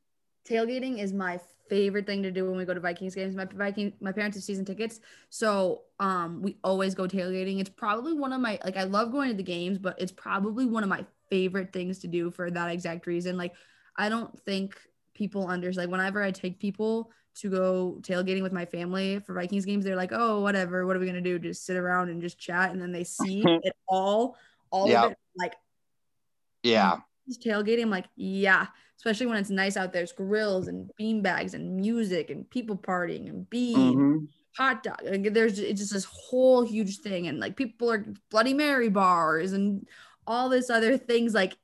tailgating 0.48 1.00
is 1.00 1.14
my 1.14 1.40
favorite 1.70 2.08
thing 2.08 2.24
to 2.24 2.32
do 2.32 2.46
when 2.50 2.58
we 2.58 2.66
go 2.66 2.74
to 2.74 2.80
Vikings 2.80 3.14
games. 3.14 3.36
My 3.36 3.46
Viking, 3.46 3.94
my 4.02 4.12
parents 4.12 4.36
have 4.36 4.44
season 4.44 4.66
tickets, 4.66 5.00
so 5.30 5.84
um, 6.00 6.42
we 6.42 6.58
always 6.64 6.96
go 6.96 7.04
tailgating. 7.04 7.60
It's 7.60 7.70
probably 7.70 8.14
one 8.14 8.34
of 8.34 8.42
my 8.42 8.60
like 8.64 8.78
I 8.78 8.84
love 8.84 9.12
going 9.12 9.30
to 9.30 9.36
the 9.36 9.44
games, 9.44 9.78
but 9.78 10.00
it's 10.02 10.12
probably 10.12 10.66
one 10.66 10.84
of 10.84 10.90
my 10.90 11.06
favorite 11.30 11.72
things 11.72 12.00
to 12.00 12.08
do 12.08 12.32
for 12.32 12.50
that 12.50 12.72
exact 12.72 13.06
reason. 13.06 13.38
Like 13.38 13.54
I 13.96 14.10
don't 14.10 14.38
think 14.42 14.80
people 15.14 15.48
understand. 15.48 15.90
Like 15.90 15.92
whenever 15.92 16.24
I 16.24 16.32
take 16.32 16.60
people 16.60 17.12
to 17.36 17.50
go 17.50 17.98
tailgating 18.02 18.42
with 18.42 18.52
my 18.52 18.66
family 18.66 19.20
for 19.20 19.34
Vikings 19.34 19.66
games, 19.66 19.86
they're 19.86 19.96
like, 19.96 20.12
"Oh, 20.12 20.42
whatever. 20.42 20.88
What 20.88 20.96
are 20.96 21.00
we 21.00 21.06
gonna 21.06 21.22
do? 21.22 21.38
Just 21.38 21.66
sit 21.66 21.78
around 21.78 22.10
and 22.10 22.22
just 22.22 22.40
chat?" 22.40 22.72
And 22.72 22.82
then 22.82 22.92
they 22.92 23.04
see 23.04 23.44
it 23.62 23.76
all, 23.88 24.38
all 24.72 24.88
Yeah. 24.88 25.06
of 25.06 25.12
it, 25.12 25.18
like 25.36 25.54
Yeah. 26.63 26.98
just 27.28 27.43
tailgating. 27.43 27.84
I'm 27.84 27.89
like, 27.91 28.06
yeah, 28.15 28.65
especially 28.98 29.28
when 29.28 29.38
it's 29.38 29.50
nice 29.52 29.78
out. 29.78 29.93
There. 29.93 30.00
There's 30.02 30.12
grills 30.12 30.67
and 30.67 30.89
bean 30.98 31.22
bags 31.22 31.54
and 31.54 31.76
music 31.76 32.30
and 32.32 32.50
people 32.50 32.76
partying 32.76 33.30
and 33.30 33.48
beans, 33.50 33.95
Mhm. 33.95 34.28
hot 34.58 34.82
dog. 34.84 34.98
Like, 35.04 35.32
there's 35.34 35.60
it's 35.60 35.80
just 35.80 35.93
this 35.93 36.06
whole 36.06 36.63
huge 36.65 37.00
thing, 37.00 37.28
and 37.28 37.39
like 37.39 37.56
people 37.56 37.91
are 37.91 38.04
Bloody 38.32 38.54
Mary 38.56 38.89
bars 38.89 39.54
and 39.54 39.88
all 40.26 40.50
this 40.50 40.69
other 40.72 40.98
things. 40.98 41.34
Like, 41.36 41.56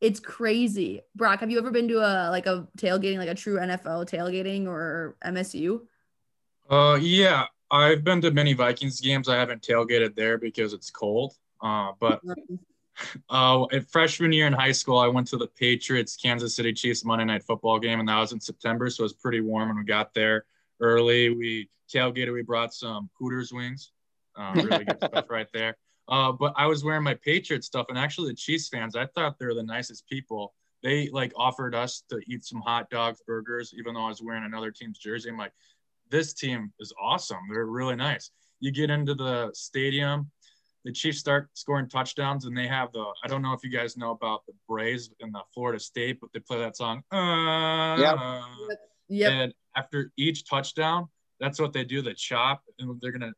it's 0.00 0.18
crazy. 0.20 1.02
Brock, 1.14 1.40
have 1.40 1.50
you 1.50 1.58
ever 1.58 1.70
been 1.70 1.88
to 1.88 1.98
a 1.98 2.30
like 2.30 2.46
a 2.46 2.66
tailgating, 2.78 3.18
like 3.18 3.28
a 3.28 3.34
true 3.34 3.56
NFL 3.58 4.06
tailgating 4.06 4.66
or 4.66 5.16
MSU? 5.24 5.86
Uh, 6.70 6.98
yeah, 7.00 7.44
I've 7.70 8.02
been 8.02 8.20
to 8.22 8.30
many 8.30 8.54
Vikings 8.54 9.00
games. 9.00 9.28
I 9.28 9.36
haven't 9.36 9.60
tailgated 9.62 10.14
there 10.14 10.38
because 10.38 10.72
it's 10.72 10.90
cold. 10.90 11.34
Uh, 11.60 11.92
but 12.00 12.20
uh, 13.30 13.66
in 13.72 13.82
freshman 13.82 14.32
year 14.32 14.46
in 14.46 14.52
high 14.52 14.72
school, 14.72 14.98
I 14.98 15.08
went 15.08 15.26
to 15.28 15.36
the 15.36 15.46
Patriots 15.46 16.16
Kansas 16.16 16.54
City 16.54 16.72
Chiefs 16.72 17.04
Monday 17.04 17.24
Night 17.24 17.42
Football 17.42 17.78
game, 17.78 18.00
and 18.00 18.08
that 18.08 18.18
was 18.18 18.32
in 18.32 18.40
September, 18.40 18.90
so 18.90 19.02
it 19.02 19.04
was 19.04 19.12
pretty 19.12 19.40
warm. 19.40 19.68
when 19.68 19.78
we 19.78 19.84
got 19.84 20.14
there 20.14 20.44
early, 20.80 21.30
we 21.30 21.68
tailgated. 21.92 22.32
We 22.32 22.42
brought 22.42 22.74
some 22.74 23.10
Hooters 23.18 23.52
wings, 23.52 23.92
um, 24.36 24.54
really 24.54 24.84
good 24.84 24.98
stuff 25.04 25.26
right 25.30 25.48
there. 25.52 25.76
Uh, 26.08 26.32
but 26.32 26.52
I 26.56 26.66
was 26.66 26.84
wearing 26.84 27.02
my 27.02 27.14
Patriot 27.14 27.64
stuff, 27.64 27.86
and 27.88 27.98
actually 27.98 28.28
the 28.28 28.36
Chiefs 28.36 28.68
fans, 28.68 28.96
I 28.96 29.06
thought 29.06 29.38
they 29.38 29.46
were 29.46 29.54
the 29.54 29.62
nicest 29.62 30.06
people. 30.08 30.54
They 30.82 31.08
like 31.08 31.32
offered 31.36 31.74
us 31.74 32.02
to 32.10 32.20
eat 32.26 32.44
some 32.44 32.60
hot 32.60 32.90
dogs, 32.90 33.22
burgers, 33.26 33.74
even 33.76 33.94
though 33.94 34.04
I 34.04 34.08
was 34.08 34.20
wearing 34.20 34.44
another 34.44 34.70
team's 34.70 34.98
jersey. 34.98 35.30
I'm 35.30 35.38
like, 35.38 35.52
this 36.10 36.34
team 36.34 36.72
is 36.78 36.92
awesome. 37.00 37.38
They're 37.50 37.64
really 37.64 37.96
nice. 37.96 38.30
You 38.60 38.70
get 38.70 38.90
into 38.90 39.14
the 39.14 39.50
stadium, 39.54 40.30
the 40.84 40.92
Chiefs 40.92 41.18
start 41.18 41.48
scoring 41.54 41.88
touchdowns, 41.88 42.44
and 42.44 42.56
they 42.56 42.66
have 42.66 42.92
the 42.92 43.04
I 43.24 43.28
don't 43.28 43.42
know 43.42 43.52
if 43.52 43.64
you 43.64 43.70
guys 43.70 43.96
know 43.96 44.10
about 44.10 44.44
the 44.46 44.52
Braves 44.68 45.10
in 45.20 45.32
the 45.32 45.40
Florida 45.52 45.80
State, 45.80 46.20
but 46.20 46.30
they 46.32 46.40
play 46.40 46.58
that 46.58 46.76
song. 46.76 47.02
Uh, 47.10 47.96
Yep. 47.98 48.18
Yep. 49.08 49.32
And 49.32 49.54
after 49.76 50.12
each 50.16 50.48
touchdown, 50.48 51.08
that's 51.40 51.60
what 51.60 51.72
they 51.72 51.84
do. 51.84 52.02
They 52.02 52.14
chop, 52.14 52.62
and 52.78 53.00
they're 53.00 53.12
gonna 53.12 53.32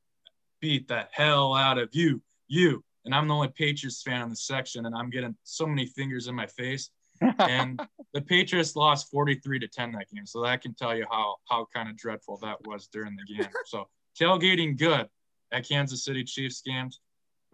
beat 0.60 0.88
the 0.88 1.06
hell 1.10 1.54
out 1.54 1.78
of 1.78 1.88
you, 1.92 2.22
you. 2.48 2.82
And 3.04 3.14
I'm 3.14 3.28
the 3.28 3.34
only 3.34 3.48
Patriots 3.48 4.02
fan 4.02 4.22
in 4.22 4.30
the 4.30 4.36
section, 4.36 4.86
and 4.86 4.94
I'm 4.94 5.10
getting 5.10 5.36
so 5.44 5.66
many 5.66 5.86
fingers 5.86 6.26
in 6.26 6.34
my 6.34 6.46
face. 6.46 6.90
And 7.38 7.80
the 8.12 8.20
Patriots 8.20 8.76
lost 8.76 9.10
43 9.10 9.60
to 9.60 9.68
10 9.68 9.92
that 9.92 10.10
game, 10.12 10.26
so 10.26 10.42
that 10.42 10.60
can 10.62 10.74
tell 10.74 10.94
you 10.96 11.06
how 11.10 11.36
how 11.48 11.66
kind 11.72 11.88
of 11.88 11.96
dreadful 11.96 12.38
that 12.42 12.58
was 12.66 12.88
during 12.88 13.16
the 13.16 13.34
game. 13.34 13.48
So 13.66 13.88
tailgating 14.20 14.76
good 14.76 15.08
at 15.52 15.68
Kansas 15.68 16.04
City 16.04 16.24
Chiefs 16.24 16.60
games, 16.60 17.00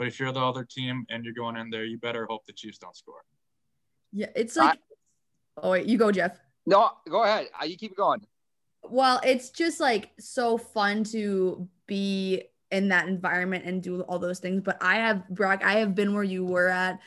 but 0.02 0.08
if 0.08 0.18
you're 0.18 0.32
the 0.32 0.40
other 0.40 0.64
team 0.64 1.06
and 1.10 1.24
you're 1.24 1.32
going 1.32 1.56
in 1.56 1.70
there, 1.70 1.84
you 1.84 1.96
better 1.96 2.26
hope 2.28 2.44
the 2.44 2.52
Chiefs 2.52 2.76
don't 2.76 2.96
score. 2.96 3.22
Yeah, 4.12 4.26
it's 4.34 4.56
like. 4.56 4.80
oh 5.62 5.70
wait, 5.70 5.86
you 5.86 5.96
go, 5.96 6.10
Jeff. 6.10 6.40
No, 6.66 6.90
go 7.08 7.22
ahead. 7.22 7.46
You 7.64 7.76
keep 7.76 7.96
going. 7.96 8.20
Well, 8.82 9.20
it's 9.24 9.50
just 9.50 9.78
like 9.78 10.10
so 10.18 10.58
fun 10.58 11.04
to 11.04 11.68
be 11.86 12.42
in 12.72 12.88
that 12.88 13.06
environment 13.06 13.64
and 13.64 13.80
do 13.80 14.00
all 14.00 14.18
those 14.18 14.40
things. 14.40 14.62
But 14.64 14.78
I 14.82 14.96
have 14.96 15.28
Brock, 15.28 15.62
I 15.64 15.74
have 15.74 15.94
been 15.94 16.14
where 16.14 16.24
you 16.24 16.44
were 16.44 16.68
at. 16.68 16.98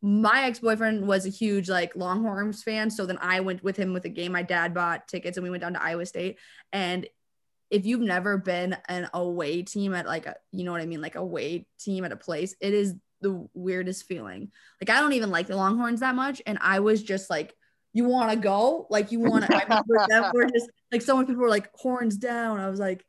My 0.00 0.44
ex-boyfriend 0.44 1.06
was 1.06 1.26
a 1.26 1.28
huge 1.28 1.68
like 1.68 1.94
Longhorns 1.94 2.62
fan. 2.62 2.88
So 2.88 3.04
then 3.04 3.18
I 3.20 3.40
went 3.40 3.62
with 3.62 3.76
him 3.76 3.92
with 3.92 4.06
a 4.06 4.08
game. 4.08 4.32
My 4.32 4.42
dad 4.42 4.72
bought 4.72 5.08
tickets 5.08 5.36
and 5.36 5.44
we 5.44 5.50
went 5.50 5.60
down 5.60 5.74
to 5.74 5.82
Iowa 5.82 6.06
State. 6.06 6.38
And 6.72 7.06
if 7.74 7.84
you've 7.86 8.00
never 8.00 8.38
been 8.38 8.76
an 8.88 9.08
away 9.12 9.62
team 9.62 9.94
at 9.94 10.06
like 10.06 10.26
a 10.26 10.36
you 10.52 10.62
know 10.64 10.72
what 10.72 10.80
I 10.80 10.86
mean, 10.86 11.00
like 11.02 11.16
away 11.16 11.66
team 11.80 12.04
at 12.04 12.12
a 12.12 12.16
place, 12.16 12.54
it 12.60 12.72
is 12.72 12.94
the 13.20 13.48
weirdest 13.52 14.06
feeling. 14.06 14.52
Like 14.80 14.90
I 14.96 15.00
don't 15.00 15.14
even 15.14 15.30
like 15.30 15.48
the 15.48 15.56
Longhorns 15.56 16.00
that 16.00 16.14
much. 16.14 16.40
And 16.46 16.58
I 16.60 16.80
was 16.80 17.02
just 17.02 17.28
like, 17.30 17.54
you 17.92 18.04
want 18.04 18.30
to 18.30 18.36
go? 18.36 18.86
Like 18.90 19.10
you 19.12 19.18
want 19.20 19.44
to? 19.46 19.56
I 19.56 19.62
remember 19.64 20.06
them 20.08 20.30
were 20.32 20.46
just 20.54 20.70
like 20.92 21.02
so 21.02 21.16
many 21.16 21.26
people 21.26 21.42
were 21.42 21.48
like 21.48 21.68
horns 21.74 22.16
down. 22.16 22.60
I 22.60 22.70
was 22.70 22.78
like, 22.78 23.04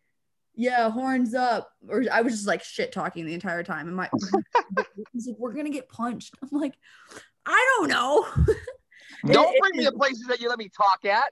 yeah, 0.55 0.89
horns 0.89 1.35
up. 1.35 1.69
Or 1.87 2.03
I 2.11 2.21
was 2.21 2.33
just 2.33 2.47
like 2.47 2.63
shit 2.63 2.91
talking 2.91 3.25
the 3.25 3.33
entire 3.35 3.63
time. 3.63 3.87
And 3.87 3.95
my 3.95 4.09
he's 5.13 5.27
like, 5.27 5.37
we're 5.37 5.53
gonna 5.53 5.69
get 5.69 5.89
punched. 5.89 6.33
I'm 6.41 6.49
like, 6.59 6.73
I 7.45 7.75
don't 7.77 7.89
know. 7.89 8.25
Don't 9.25 9.53
It- 9.55 9.61
bring 9.61 9.77
me 9.77 9.85
it- 9.85 9.91
to 9.91 9.97
places 9.97 10.25
that 10.27 10.39
you 10.39 10.49
let 10.49 10.57
me 10.57 10.69
talk 10.69 11.05
at. 11.05 11.31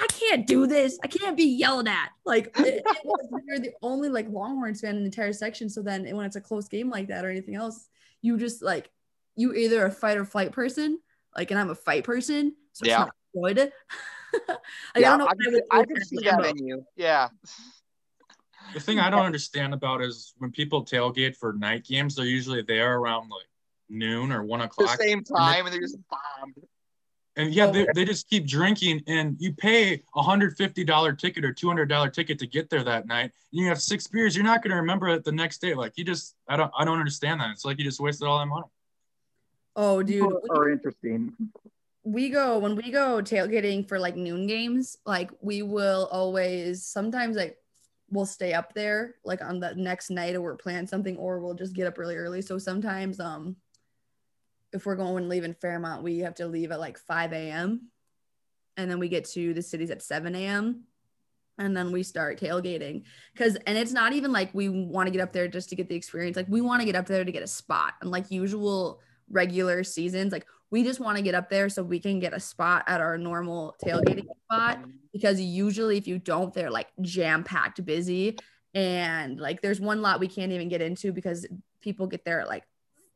I 0.00 0.06
can't 0.08 0.46
do 0.46 0.66
this. 0.66 0.98
I 1.04 1.06
can't 1.06 1.36
be 1.36 1.44
yelled 1.44 1.86
at. 1.88 2.10
Like 2.24 2.46
it, 2.58 2.82
it 2.84 2.84
was, 3.04 3.28
you're 3.46 3.58
the 3.58 3.72
only 3.82 4.08
like 4.08 4.28
Longhorns 4.28 4.80
fan 4.80 4.96
in 4.96 5.02
the 5.02 5.06
entire 5.06 5.32
section. 5.32 5.68
So 5.68 5.82
then 5.82 6.04
when 6.16 6.26
it's 6.26 6.36
a 6.36 6.40
close 6.40 6.68
game 6.68 6.90
like 6.90 7.08
that 7.08 7.24
or 7.24 7.30
anything 7.30 7.54
else, 7.54 7.88
you 8.22 8.36
just 8.38 8.62
like 8.62 8.90
you 9.36 9.54
either 9.54 9.84
a 9.86 9.90
fight 9.90 10.16
or 10.16 10.24
flight 10.24 10.52
person. 10.52 10.98
Like, 11.36 11.50
and 11.50 11.58
I'm 11.58 11.70
a 11.70 11.74
fight 11.74 12.04
person, 12.04 12.54
so 12.72 12.86
Yeah. 12.86 13.02
it's 13.06 13.12
not 13.34 13.42
good. 13.44 13.58
like, 14.48 14.48
yeah, 14.48 14.56
I 14.94 15.00
don't 15.00 15.18
know. 15.18 15.26
I 15.26 15.32
if 15.32 15.38
can, 15.44 15.52
would 15.52 15.62
I 15.70 15.84
can 15.84 16.04
see 16.04 16.18
that 16.24 16.46
in 16.46 16.58
you. 16.66 16.84
Yeah. 16.96 17.28
The 18.72 18.80
thing 18.80 18.98
I 18.98 19.10
don't 19.10 19.26
understand 19.26 19.74
about 19.74 20.00
is 20.02 20.32
when 20.38 20.50
people 20.50 20.84
tailgate 20.84 21.36
for 21.36 21.52
night 21.52 21.84
games, 21.84 22.14
they're 22.16 22.24
usually 22.24 22.62
there 22.62 22.96
around 22.96 23.30
like 23.30 23.46
noon 23.88 24.32
or 24.32 24.42
one 24.42 24.60
o'clock. 24.60 24.88
The 24.88 24.94
o'clock. 24.94 25.00
same 25.06 25.24
time, 25.24 25.66
and 25.66 25.74
they're 25.74 25.80
just 25.80 25.98
bombed. 26.08 26.54
And 27.36 27.52
yeah, 27.52 27.66
they, 27.66 27.86
they 27.94 28.04
just 28.04 28.28
keep 28.30 28.46
drinking, 28.46 29.02
and 29.08 29.36
you 29.40 29.52
pay 29.52 30.02
a 30.14 30.22
hundred 30.22 30.56
fifty 30.56 30.84
dollar 30.84 31.12
ticket 31.12 31.44
or 31.44 31.52
two 31.52 31.66
hundred 31.66 31.88
dollar 31.88 32.08
ticket 32.08 32.38
to 32.38 32.46
get 32.46 32.70
there 32.70 32.84
that 32.84 33.06
night. 33.06 33.32
And 33.52 33.60
you 33.60 33.66
have 33.66 33.82
six 33.82 34.06
beers. 34.06 34.36
You're 34.36 34.44
not 34.44 34.62
going 34.62 34.70
to 34.70 34.76
remember 34.76 35.08
it 35.08 35.24
the 35.24 35.32
next 35.32 35.60
day. 35.60 35.74
Like 35.74 35.94
you 35.96 36.04
just, 36.04 36.36
I 36.48 36.56
don't, 36.56 36.70
I 36.78 36.84
don't 36.84 36.98
understand 36.98 37.40
that. 37.40 37.50
It's 37.50 37.64
like 37.64 37.78
you 37.78 37.84
just 37.84 37.98
wasted 38.00 38.28
all 38.28 38.38
that 38.38 38.46
money. 38.46 38.66
Oh, 39.74 40.02
dude. 40.02 40.32
Are 40.50 40.70
interesting. 40.70 41.32
we 42.04 42.28
go 42.28 42.58
when 42.58 42.76
we 42.76 42.90
go 42.90 43.20
tailgating 43.22 43.88
for 43.88 43.98
like 43.98 44.14
noon 44.14 44.46
games 44.46 44.98
like 45.06 45.30
we 45.40 45.62
will 45.62 46.06
always 46.12 46.84
sometimes 46.84 47.34
like 47.34 47.56
we'll 48.10 48.26
stay 48.26 48.52
up 48.52 48.74
there 48.74 49.14
like 49.24 49.42
on 49.42 49.58
the 49.58 49.74
next 49.74 50.10
night 50.10 50.34
or 50.34 50.42
we're 50.42 50.54
planning 50.54 50.86
something 50.86 51.16
or 51.16 51.40
we'll 51.40 51.54
just 51.54 51.74
get 51.74 51.86
up 51.86 51.96
really 51.96 52.16
early 52.16 52.42
so 52.42 52.58
sometimes 52.58 53.18
um 53.20 53.56
if 54.74 54.84
we're 54.84 54.96
going 54.96 55.28
leaving 55.28 55.54
fairmont 55.54 56.02
we 56.02 56.18
have 56.18 56.34
to 56.34 56.46
leave 56.46 56.70
at 56.70 56.80
like 56.80 56.98
5 56.98 57.32
a.m 57.32 57.88
and 58.76 58.90
then 58.90 58.98
we 58.98 59.08
get 59.08 59.24
to 59.30 59.54
the 59.54 59.62
cities 59.62 59.90
at 59.90 60.02
7 60.02 60.34
a.m 60.34 60.84
and 61.58 61.76
then 61.76 61.92
we 61.92 62.02
start 62.02 62.38
tailgating. 62.40 63.04
Because 63.32 63.56
and 63.66 63.78
it's 63.78 63.92
not 63.92 64.12
even 64.12 64.32
like 64.32 64.52
we 64.52 64.68
want 64.68 65.06
to 65.06 65.10
get 65.10 65.20
up 65.20 65.32
there 65.32 65.48
just 65.48 65.68
to 65.70 65.76
get 65.76 65.88
the 65.88 65.94
experience. 65.94 66.36
Like 66.36 66.48
we 66.48 66.60
want 66.60 66.80
to 66.80 66.86
get 66.86 66.96
up 66.96 67.06
there 67.06 67.24
to 67.24 67.32
get 67.32 67.42
a 67.42 67.48
spot. 67.48 67.94
And 68.00 68.10
like 68.10 68.30
usual 68.30 69.00
regular 69.30 69.82
seasons 69.82 70.32
like 70.32 70.46
we 70.70 70.82
just 70.82 71.00
want 71.00 71.16
to 71.16 71.22
get 71.22 71.34
up 71.34 71.48
there 71.48 71.70
so 71.70 71.82
we 71.82 71.98
can 71.98 72.20
get 72.20 72.34
a 72.34 72.40
spot 72.40 72.84
at 72.86 73.00
our 73.00 73.16
normal 73.16 73.74
tailgating 73.84 74.26
spot. 74.44 74.80
Because 75.12 75.40
usually 75.40 75.96
if 75.96 76.06
you 76.06 76.18
don't 76.18 76.52
they're 76.52 76.70
like 76.70 76.88
jam 77.00 77.44
packed 77.44 77.84
busy. 77.84 78.36
And 78.74 79.38
like 79.38 79.62
there's 79.62 79.80
one 79.80 80.02
lot 80.02 80.18
we 80.18 80.26
can't 80.26 80.52
even 80.52 80.68
get 80.68 80.82
into 80.82 81.12
because 81.12 81.46
people 81.80 82.08
get 82.08 82.24
there 82.24 82.40
at 82.40 82.48
like 82.48 82.64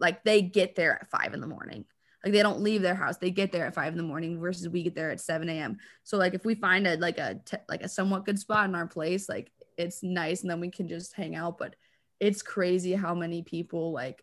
like 0.01 0.25
they 0.25 0.43
get 0.43 0.75
there 0.75 0.95
at 0.95 1.11
five 1.11 1.35
in 1.35 1.41
the 1.41 1.47
morning. 1.47 1.85
Like 2.25 2.33
they 2.33 2.43
don't 2.43 2.61
leave 2.61 2.83
their 2.83 2.95
house. 2.95 3.17
They 3.17 3.31
get 3.31 3.53
there 3.53 3.67
at 3.67 3.75
five 3.75 3.93
in 3.93 3.97
the 3.97 4.03
morning 4.03 4.41
versus 4.41 4.69
we 4.69 4.83
get 4.83 4.95
there 4.95 5.11
at 5.11 5.21
7 5.21 5.49
a.m 5.49 5.79
so 6.03 6.17
like 6.17 6.35
if 6.35 6.45
we 6.45 6.57
find 6.57 6.87
a 6.87 6.97
like 6.97 7.19
a 7.19 7.41
like 7.69 7.83
a 7.83 7.89
somewhat 7.89 8.25
good 8.25 8.39
spot 8.39 8.69
in 8.69 8.75
our 8.75 8.89
place 8.89 9.29
like 9.29 9.53
it's 9.79 10.03
nice 10.03 10.43
and 10.43 10.51
then 10.51 10.61
we 10.61 10.71
can 10.71 10.89
just 10.89 11.15
hang 11.15 11.37
out. 11.37 11.57
But 11.57 11.77
it's 12.21 12.43
crazy 12.43 12.93
how 12.93 13.15
many 13.15 13.43
people 13.43 13.93
like 13.93 14.23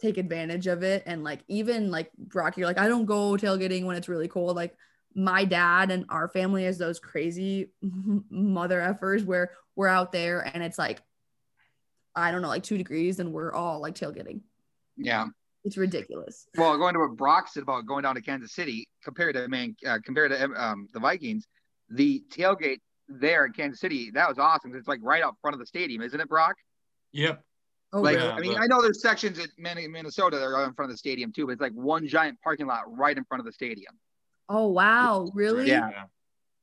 take 0.00 0.18
advantage 0.18 0.66
of 0.66 0.82
it. 0.82 1.04
And 1.06 1.24
like 1.24 1.40
even 1.48 1.90
like 1.90 2.12
Brock 2.18 2.58
you're 2.58 2.66
like 2.66 2.78
I 2.78 2.88
don't 2.88 3.06
go 3.06 3.32
tailgating 3.32 3.84
when 3.84 3.96
it's 3.96 4.08
really 4.08 4.28
cold. 4.28 4.56
Like 4.56 4.76
my 5.14 5.44
dad 5.44 5.92
and 5.92 6.04
our 6.08 6.28
family 6.28 6.66
is 6.66 6.76
those 6.76 6.98
crazy 6.98 7.70
mother 8.30 8.80
effers 8.80 9.24
where 9.24 9.52
we're 9.76 9.88
out 9.88 10.12
there 10.12 10.40
and 10.40 10.62
it's 10.62 10.78
like 10.78 11.00
I 12.16 12.32
don't 12.32 12.42
know 12.42 12.48
like 12.48 12.64
2 12.64 12.76
degrees 12.76 13.20
and 13.20 13.32
we're 13.32 13.52
all 13.52 13.80
like 13.80 13.94
tailgating 13.94 14.40
Yeah. 14.96 15.26
it's 15.64 15.76
ridiculous 15.76 16.46
Well, 16.56 16.76
going 16.78 16.94
to 16.94 17.00
what 17.00 17.16
Brock 17.16 17.48
said 17.48 17.62
about 17.62 17.86
going 17.86 18.02
down 18.02 18.14
to 18.14 18.20
Kansas 18.22 18.52
City, 18.54 18.86
compared 19.02 19.34
to 19.34 19.48
man, 19.48 19.74
uh, 19.86 19.98
compared 20.04 20.30
to 20.32 20.50
um, 20.52 20.88
the 20.92 21.00
Vikings, 21.00 21.46
the 21.90 22.22
tailgate 22.30 22.78
there 23.08 23.44
in 23.46 23.52
Kansas 23.52 23.80
City, 23.80 24.10
that 24.14 24.28
was 24.28 24.38
awesome. 24.38 24.74
It's 24.74 24.88
like 24.88 25.00
right 25.02 25.22
out 25.22 25.36
front 25.40 25.54
of 25.54 25.60
the 25.60 25.66
stadium, 25.66 26.02
isn't 26.02 26.18
it, 26.20 26.28
Brock? 26.28 26.56
Yep. 27.12 27.42
Oh, 27.92 28.00
like, 28.00 28.16
yeah, 28.18 28.32
I 28.32 28.40
mean, 28.40 28.54
the- 28.54 28.58
I 28.58 28.66
know 28.66 28.82
there's 28.82 29.00
sections 29.02 29.38
in 29.38 29.48
Minnesota 29.92 30.36
that 30.38 30.44
are 30.44 30.64
in 30.64 30.74
front 30.74 30.90
of 30.90 30.94
the 30.94 30.98
stadium 30.98 31.32
too, 31.32 31.46
but 31.46 31.52
it's 31.52 31.60
like 31.60 31.72
one 31.72 32.06
giant 32.08 32.40
parking 32.42 32.66
lot 32.66 32.82
right 32.88 33.16
in 33.16 33.24
front 33.24 33.40
of 33.40 33.44
the 33.46 33.52
stadium. 33.52 33.92
oh 34.48 34.68
wow, 34.68 35.30
really? 35.34 35.68
Yeah. 35.68 35.90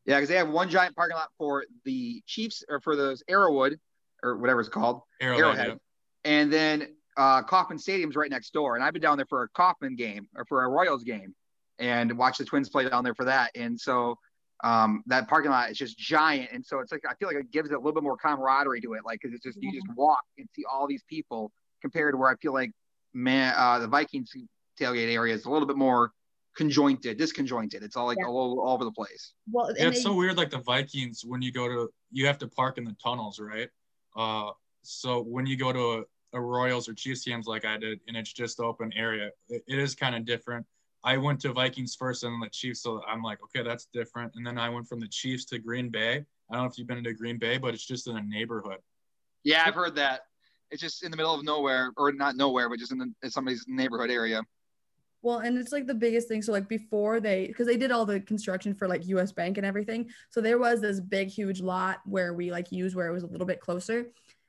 Yeah, 0.06 0.18
because 0.18 0.30
they 0.30 0.36
have 0.36 0.50
one 0.50 0.68
giant 0.70 0.96
parking 0.96 1.16
lot 1.16 1.30
for 1.38 1.64
the 1.86 2.22
Chiefs 2.26 2.64
or 2.68 2.82
for 2.82 2.96
those 2.96 3.24
Arrowwood 3.30 3.78
or 4.24 4.38
whatever 4.38 4.60
it's 4.60 4.68
called, 4.70 5.02
Arrowhead. 5.22 5.40
Arrowhead. 5.44 5.68
yep. 5.68 5.78
and 6.26 6.52
then 6.52 6.96
uh, 7.18 7.44
Kauffman 7.44 7.78
Stadium's 7.80 8.16
right 8.16 8.30
next 8.30 8.54
door. 8.54 8.76
And 8.76 8.84
I've 8.84 8.94
been 8.94 9.02
down 9.02 9.18
there 9.18 9.26
for 9.28 9.44
a 9.44 9.50
Kauffman 9.50 9.96
game 9.96 10.28
or 10.36 10.46
for 10.46 10.64
a 10.64 10.70
Royals 10.70 11.04
game, 11.04 11.34
and 11.80 12.18
watch 12.18 12.38
the 12.38 12.46
Twins 12.46 12.70
play 12.70 12.88
down 12.90 13.04
there 13.04 13.16
for 13.16 13.26
that. 13.26 13.52
And 13.56 13.80
so 13.80 14.18
um, 14.64 15.04
that 15.08 15.28
parking 15.28 15.52
lot 15.52 15.72
is 15.72 15.78
just 15.78 15.98
giant, 15.98 16.52
and 16.52 16.64
so 16.66 16.80
it's 16.80 16.92
like 16.92 17.02
I 17.10 17.14
feel 17.16 17.28
like 17.28 17.38
it 17.38 17.52
gives 17.52 17.72
it 17.72 17.74
a 17.74 17.78
little 17.78 17.94
bit 17.94 18.04
more 18.04 18.18
camaraderie 18.18 18.82
to 18.82 18.94
it, 18.94 19.02
like 19.06 19.20
because 19.22 19.34
it's 19.36 19.44
just 19.44 19.58
you 19.62 19.72
just 19.72 19.88
walk 19.96 20.22
and 20.38 20.48
see 20.56 20.64
all 20.72 20.88
these 20.88 21.04
people 21.10 21.52
compared 21.82 22.14
to 22.14 22.18
where 22.18 22.30
I 22.30 22.36
feel 22.36 22.54
like 22.54 22.72
man 23.14 23.54
uh, 23.58 23.80
the 23.80 23.88
Vikings 23.88 24.32
tailgate 24.80 25.12
area 25.14 25.34
is 25.34 25.46
a 25.46 25.50
little 25.50 25.68
bit 25.68 25.78
more 25.78 26.12
conjointed, 26.56 27.18
disconjointed. 27.18 27.82
It's 27.82 27.96
all 27.96 28.06
like 28.06 28.18
Yeah. 28.20 28.28
all, 28.28 28.60
all 28.60 28.74
over 28.74 28.84
the 28.84 28.92
place. 28.92 29.34
Well, 29.52 29.74
Yeah, 29.76 29.88
it's 29.88 29.98
they- 29.98 30.04
so 30.04 30.14
weird. 30.14 30.38
Like 30.38 30.50
the 30.50 30.60
Vikings, 30.60 31.24
when 31.26 31.42
you 31.42 31.52
go 31.52 31.68
to, 31.68 31.90
you 32.12 32.28
have 32.28 32.38
to 32.40 32.48
park 32.48 32.78
in 32.78 32.84
the 32.84 32.96
tunnels, 33.04 33.40
right? 33.40 33.70
Uh, 34.16 34.52
so 34.84 35.22
when 35.24 35.46
you 35.46 35.56
go 35.58 35.72
to 35.72 35.80
a, 36.00 36.04
a 36.34 36.40
Royals 36.40 36.88
or 36.88 36.94
Chiefs 36.94 37.26
games 37.26 37.48
like 37.48 37.66
I 37.66 37.78
did, 37.78 38.00
and 38.08 38.16
it's 38.16 38.32
just 38.32 38.60
open 38.60 38.92
area, 38.96 39.32
it, 39.50 39.64
it 39.68 39.80
is 39.80 39.96
kind 39.96 40.16
of 40.16 40.26
different. 40.26 40.66
I 41.04 41.18
went 41.18 41.40
to 41.42 41.54
Vikings 41.54 41.96
first 41.96 42.24
and 42.24 42.34
then 42.34 42.40
the 42.40 42.50
Chiefs, 42.50 42.84
so 42.84 43.02
I'm 43.08 43.24
like, 43.24 43.40
okay, 43.44 43.68
that's 43.68 43.88
different. 43.92 44.34
And 44.36 44.46
then 44.46 44.58
I 44.58 44.70
went 44.70 44.88
from 44.88 45.00
the 45.00 45.08
Chiefs 45.08 45.46
to 45.46 45.60
Green 45.60 45.90
Bay. 45.90 46.24
I 46.50 46.54
don't 46.54 46.64
know 46.64 46.70
if 46.70 46.78
you've 46.78 46.88
been 46.88 47.04
to 47.04 47.14
Green 47.14 47.38
Bay, 47.38 47.58
but 47.58 47.74
it's 47.74 47.86
just 47.86 48.08
in 48.08 48.18
a 48.18 48.22
neighborhood. 48.22 48.78
Yeah, 49.44 49.64
I've 49.66 49.74
heard 49.74 49.96
that. 49.96 50.22
It's 50.70 50.82
just 50.82 51.04
in 51.04 51.12
the 51.12 51.18
middle 51.18 51.34
of 51.34 51.44
nowhere, 51.44 51.92
or 51.98 52.12
not 52.12 52.36
nowhere, 52.36 52.70
but 52.70 52.78
just 52.78 52.92
in, 52.92 53.00
the, 53.00 53.12
in 53.24 53.32
somebody's 53.32 53.66
neighborhood 53.68 54.12
area. 54.12 54.44
Well, 55.24 55.40
and 55.40 55.58
it's 55.58 55.72
like 55.72 55.88
the 55.88 55.94
biggest 55.94 56.28
thing. 56.28 56.42
So 56.42 56.52
like 56.52 56.68
before 56.68 57.20
they, 57.20 57.48
because 57.48 57.68
they 57.68 57.78
did 57.78 57.92
all 57.92 58.06
the 58.06 58.20
construction 58.20 58.74
for 58.74 58.88
like 58.88 59.08
U.S. 59.08 59.32
Bank 59.32 59.58
and 59.58 59.66
everything. 59.66 60.10
So 60.30 60.42
there 60.42 60.58
was 60.58 60.82
this 60.82 61.00
big, 61.00 61.30
huge 61.30 61.62
lot 61.62 62.02
where 62.06 62.34
we 62.34 62.52
like 62.52 62.72
used 62.72 62.96
where 62.96 63.08
it 63.08 63.12
was 63.12 63.24
a 63.24 63.28
little 63.28 63.46
bit 63.46 63.60
closer, 63.60 64.08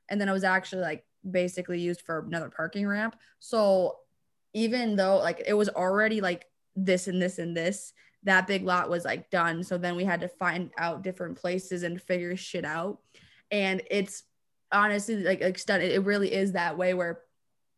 and 0.09 0.21
then 0.21 0.29
it 0.29 0.33
was 0.33 0.45
actually 0.45 0.83
like 0.83 1.05
basically 1.29 1.81
used 1.81 2.03
for 2.03 2.21
another 2.21 2.51
parking 2.51 2.87
ramp. 2.87 3.17
So 3.41 3.99
even 4.55 4.97
though 4.97 5.19
like 5.19 5.43
it 5.47 5.55
was 5.55 5.69
already 5.69 6.21
like 6.21 6.47
this 6.77 7.09
and 7.09 7.21
this 7.21 7.39
and 7.39 7.57
this, 7.57 7.93
that 8.25 8.47
big 8.47 8.65
lot 8.65 8.89
was 8.89 9.05
like 9.05 9.31
done. 9.31 9.63
So 9.65 9.79
then 9.79 9.97
we 9.97 10.05
had 10.05 10.21
to 10.21 10.29
find 10.29 10.71
out 10.79 11.03
different 11.03 11.39
places 11.39 11.83
and 11.83 12.01
figure 12.01 12.37
shit 12.37 12.65
out. 12.65 12.99
And 13.51 13.83
it's 13.91 14.25
honestly 14.73 15.23
like 15.23 15.41
extent 15.41 15.83
it 15.83 16.03
really 16.05 16.33
is 16.33 16.53
that 16.53 16.77
way 16.77 16.95
where 16.95 17.21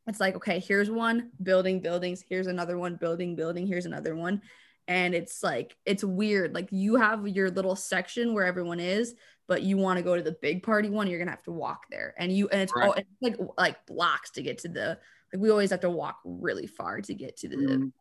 it's 0.06 0.20
like 0.20 0.36
okay 0.36 0.60
here's 0.60 0.90
one 0.90 1.30
building 1.42 1.80
buildings 1.80 2.22
here's 2.28 2.46
another 2.46 2.78
one 2.78 2.94
building 2.96 3.34
building 3.34 3.66
here's 3.66 3.86
another 3.86 4.14
one 4.14 4.40
and 4.86 5.14
it's 5.14 5.42
like 5.42 5.76
it's 5.84 6.04
weird 6.04 6.54
like 6.54 6.68
you 6.70 6.96
have 6.96 7.26
your 7.26 7.50
little 7.50 7.74
section 7.74 8.32
where 8.32 8.44
everyone 8.44 8.80
is 8.80 9.14
but 9.46 9.62
you 9.62 9.76
want 9.76 9.98
to 9.98 10.02
go 10.02 10.16
to 10.16 10.22
the 10.22 10.32
big 10.40 10.62
party 10.62 10.88
one 10.90 11.06
you're 11.06 11.18
gonna 11.18 11.30
have 11.30 11.42
to 11.42 11.52
walk 11.52 11.86
there 11.90 12.14
and 12.18 12.32
you 12.32 12.48
and 12.48 12.60
it's, 12.62 12.72
Right. 12.74 12.86
all, 12.86 12.92
it's 12.94 13.08
like 13.20 13.36
like 13.58 13.86
blocks 13.86 14.30
to 14.32 14.42
get 14.42 14.58
to 14.58 14.68
the 14.68 14.98
like 15.32 15.40
we 15.42 15.50
always 15.50 15.70
have 15.70 15.80
to 15.80 15.90
walk 15.90 16.20
really 16.24 16.66
far 16.66 17.00
to 17.02 17.14
get 17.14 17.36
to 17.38 17.48
the 17.48 17.56
Mhm. 17.56 17.92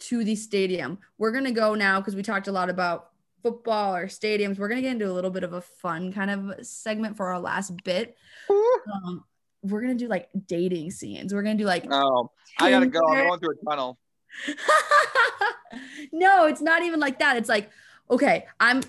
to 0.00 0.24
the 0.24 0.36
stadium. 0.36 0.98
We're 1.18 1.32
gonna 1.32 1.52
go 1.52 1.74
now 1.74 2.00
because 2.00 2.14
we 2.16 2.22
talked 2.22 2.48
a 2.48 2.52
lot 2.52 2.70
about 2.70 3.10
football 3.42 3.94
or 3.94 4.06
stadiums. 4.06 4.58
We're 4.58 4.68
gonna 4.68 4.80
get 4.82 4.92
into 4.92 5.10
a 5.10 5.12
little 5.12 5.30
bit 5.30 5.42
of 5.44 5.52
a 5.52 5.60
fun 5.60 6.12
kind 6.12 6.30
of 6.30 6.66
segment 6.66 7.16
for 7.16 7.26
our 7.28 7.40
last 7.40 7.72
bit. 7.84 8.16
Um, 8.50 9.24
we're 9.62 9.80
gonna 9.80 9.94
do 9.96 10.06
like 10.08 10.28
dating 10.46 10.92
scenes. 10.92 11.34
We're 11.34 11.42
gonna 11.42 11.58
do 11.58 11.64
like 11.64 11.84
Oh, 11.90 12.30
I 12.60 12.70
gotta 12.70 12.86
go. 12.86 13.00
I'm 13.08 13.26
going 13.26 13.40
through 13.40 13.54
a 13.60 13.64
tunnel. 13.68 13.98
no, 16.12 16.46
it's 16.46 16.60
not 16.60 16.82
even 16.82 17.00
like 17.00 17.18
that. 17.18 17.36
It's 17.36 17.48
like, 17.48 17.70
okay, 18.10 18.46
I'm 18.60 18.82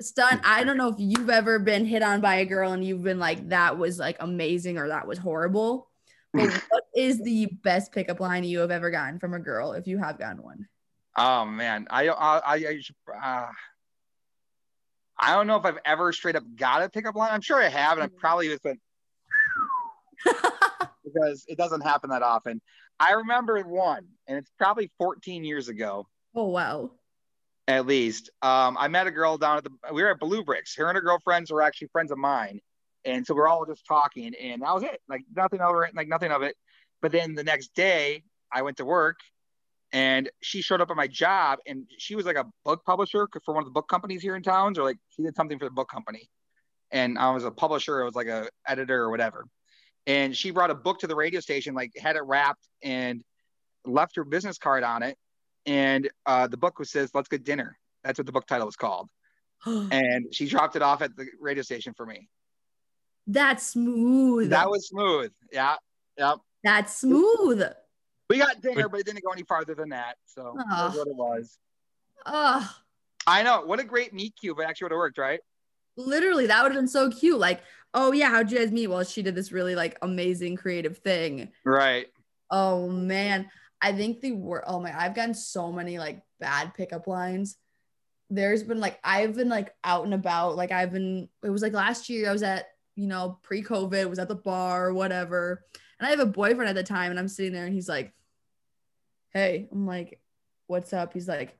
stunned. 0.00 0.40
I 0.44 0.64
don't 0.64 0.76
know 0.76 0.88
if 0.88 0.96
you've 0.98 1.30
ever 1.30 1.58
been 1.58 1.84
hit 1.84 2.02
on 2.02 2.20
by 2.20 2.36
a 2.36 2.44
girl 2.44 2.72
and 2.72 2.84
you've 2.84 3.02
been 3.02 3.18
like, 3.18 3.48
that 3.48 3.78
was 3.78 3.98
like 3.98 4.16
amazing 4.20 4.78
or 4.78 4.88
that 4.88 5.06
was 5.06 5.18
horrible. 5.18 5.88
But 6.32 6.50
what 6.68 6.84
is 6.94 7.22
the 7.22 7.46
best 7.62 7.92
pickup 7.92 8.20
line 8.20 8.44
you 8.44 8.60
have 8.60 8.70
ever 8.70 8.90
gotten 8.90 9.18
from 9.18 9.34
a 9.34 9.38
girl 9.38 9.72
if 9.72 9.86
you 9.86 9.98
have 9.98 10.18
gotten 10.18 10.42
one? 10.42 10.68
Oh 11.16 11.44
man, 11.44 11.86
I 11.90 12.08
I 12.08 12.38
I, 12.38 12.56
I, 12.56 12.80
uh, 13.22 13.48
I 15.18 15.34
don't 15.34 15.46
know 15.46 15.56
if 15.56 15.64
I've 15.64 15.78
ever 15.84 16.12
straight 16.12 16.36
up 16.36 16.44
got 16.54 16.82
a 16.82 16.88
pickup 16.88 17.16
line. 17.16 17.30
I'm 17.32 17.40
sure 17.40 17.60
I 17.60 17.68
have, 17.68 17.98
and 17.98 18.04
I 18.04 18.08
probably 18.20 18.48
just 18.48 18.62
went 18.62 18.78
because 21.04 21.44
it 21.48 21.58
doesn't 21.58 21.80
happen 21.80 22.10
that 22.10 22.22
often. 22.22 22.60
I 23.00 23.12
remember 23.12 23.60
one, 23.62 24.06
and 24.28 24.38
it's 24.38 24.50
probably 24.58 24.92
14 24.98 25.44
years 25.44 25.68
ago. 25.68 26.06
oh 26.34 26.48
wow. 26.48 26.92
At 27.68 27.86
least. 27.86 28.30
Um, 28.42 28.76
I 28.80 28.88
met 28.88 29.06
a 29.06 29.10
girl 29.10 29.36
down 29.36 29.58
at 29.58 29.64
the 29.64 29.70
we 29.92 30.02
were 30.02 30.10
at 30.10 30.18
Blue 30.18 30.42
Bricks. 30.42 30.74
Her 30.74 30.88
and 30.88 30.96
her 30.96 31.02
girlfriends 31.02 31.52
were 31.52 31.62
actually 31.62 31.88
friends 31.88 32.10
of 32.10 32.18
mine, 32.18 32.60
and 33.04 33.24
so 33.24 33.34
we're 33.34 33.46
all 33.46 33.64
just 33.66 33.86
talking, 33.86 34.34
and 34.34 34.62
that 34.62 34.74
was 34.74 34.82
it. 34.82 35.00
Like 35.08 35.22
nothing 35.36 35.60
over 35.60 35.84
it, 35.84 35.94
like 35.94 36.08
nothing 36.08 36.32
of 36.32 36.42
it. 36.42 36.56
But 37.00 37.12
then 37.12 37.34
the 37.34 37.44
next 37.44 37.74
day, 37.74 38.24
I 38.52 38.62
went 38.62 38.78
to 38.78 38.84
work, 38.84 39.18
and 39.92 40.30
she 40.42 40.62
showed 40.62 40.80
up 40.80 40.90
at 40.90 40.96
my 40.96 41.06
job, 41.06 41.58
and 41.66 41.84
she 41.98 42.16
was 42.16 42.24
like 42.24 42.36
a 42.36 42.46
book 42.64 42.84
publisher 42.84 43.28
for 43.44 43.54
one 43.54 43.62
of 43.62 43.66
the 43.66 43.72
book 43.72 43.88
companies 43.88 44.22
here 44.22 44.34
in 44.34 44.42
towns, 44.42 44.78
or 44.78 44.82
like 44.82 44.96
she 45.10 45.22
did 45.22 45.36
something 45.36 45.58
for 45.58 45.66
the 45.66 45.70
book 45.70 45.90
company, 45.90 46.28
and 46.90 47.18
I 47.18 47.30
was 47.30 47.44
a 47.44 47.50
publisher. 47.50 48.00
I 48.00 48.04
was 48.06 48.14
like 48.14 48.28
a 48.28 48.48
editor 48.66 49.02
or 49.02 49.10
whatever. 49.10 49.44
And 50.06 50.34
she 50.34 50.52
brought 50.52 50.70
a 50.70 50.74
book 50.74 51.00
to 51.00 51.06
the 51.06 51.14
radio 51.14 51.40
station, 51.40 51.74
like 51.74 51.92
had 51.98 52.16
it 52.16 52.22
wrapped 52.24 52.66
and 52.82 53.22
left 53.84 54.16
her 54.16 54.24
business 54.24 54.56
card 54.56 54.82
on 54.82 55.02
it 55.02 55.18
and 55.68 56.10
uh, 56.26 56.46
the 56.46 56.56
book 56.56 56.78
was 56.78 56.90
says 56.90 57.10
"Let's 57.14 57.28
Get 57.28 57.44
Dinner." 57.44 57.78
That's 58.02 58.18
what 58.18 58.26
the 58.26 58.32
book 58.32 58.46
title 58.46 58.66
was 58.66 58.76
called. 58.76 59.10
And 59.66 60.32
she 60.34 60.46
dropped 60.46 60.76
it 60.76 60.82
off 60.82 61.02
at 61.02 61.16
the 61.16 61.26
radio 61.40 61.62
station 61.62 61.92
for 61.94 62.06
me. 62.06 62.28
That's 63.26 63.66
smooth. 63.66 64.50
That 64.50 64.70
was 64.70 64.88
smooth. 64.88 65.32
Yeah, 65.52 65.76
yeah. 66.16 66.34
That's 66.64 66.96
smooth. 66.96 67.62
We 68.30 68.38
got 68.38 68.60
dinner, 68.60 68.88
but 68.88 69.00
it 69.00 69.06
didn't 69.06 69.24
go 69.24 69.32
any 69.32 69.42
farther 69.42 69.74
than 69.74 69.90
that. 69.90 70.16
So 70.26 70.54
Aw. 70.58 70.86
that's 70.86 70.98
what 70.98 71.08
it 71.08 71.16
was. 71.16 71.58
Oh, 72.26 72.76
I 73.26 73.42
know. 73.42 73.62
What 73.62 73.80
a 73.80 73.84
great 73.84 74.12
meet 74.12 74.34
cute. 74.40 74.58
It 74.58 74.62
actually 74.62 74.86
would 74.86 74.92
have 74.92 74.98
worked, 74.98 75.18
right? 75.18 75.40
literally, 75.98 76.46
that 76.46 76.62
would 76.62 76.72
have 76.72 76.78
been 76.80 76.88
so 76.88 77.10
cute. 77.10 77.38
Like, 77.38 77.60
oh 77.92 78.12
yeah, 78.12 78.30
how'd 78.30 78.50
you 78.50 78.58
guys 78.58 78.70
meet? 78.70 78.86
Well, 78.86 79.04
she 79.04 79.22
did 79.22 79.34
this 79.34 79.52
really 79.52 79.74
like 79.74 79.98
amazing 80.00 80.56
creative 80.56 80.98
thing. 80.98 81.50
Right. 81.64 82.06
Oh 82.50 82.88
man, 82.88 83.50
I 83.80 83.92
think 83.92 84.20
the 84.20 84.32
word. 84.32 84.64
Oh 84.66 84.80
my, 84.80 84.98
I've 84.98 85.14
gotten 85.14 85.34
so 85.34 85.72
many 85.72 85.98
like 85.98 86.22
bad 86.40 86.74
pickup 86.74 87.06
lines. 87.06 87.56
There's 88.30 88.62
been 88.62 88.80
like 88.80 88.98
I've 89.04 89.34
been 89.34 89.48
like 89.48 89.74
out 89.84 90.04
and 90.04 90.14
about. 90.14 90.56
Like 90.56 90.72
I've 90.72 90.92
been. 90.92 91.28
It 91.42 91.50
was 91.50 91.62
like 91.62 91.72
last 91.72 92.08
year. 92.08 92.28
I 92.28 92.32
was 92.32 92.42
at 92.42 92.66
you 92.96 93.06
know 93.06 93.38
pre-COVID. 93.42 94.08
Was 94.08 94.18
at 94.18 94.28
the 94.28 94.34
bar 94.34 94.88
or 94.88 94.94
whatever. 94.94 95.64
And 95.98 96.06
I 96.06 96.10
have 96.10 96.20
a 96.20 96.26
boyfriend 96.26 96.68
at 96.68 96.74
the 96.74 96.82
time, 96.82 97.10
and 97.10 97.18
I'm 97.18 97.28
sitting 97.28 97.52
there, 97.52 97.64
and 97.64 97.74
he's 97.74 97.88
like, 97.88 98.12
"Hey," 99.32 99.68
I'm 99.72 99.86
like, 99.86 100.20
"What's 100.66 100.92
up?" 100.92 101.12
He's 101.12 101.28
like, 101.28 101.58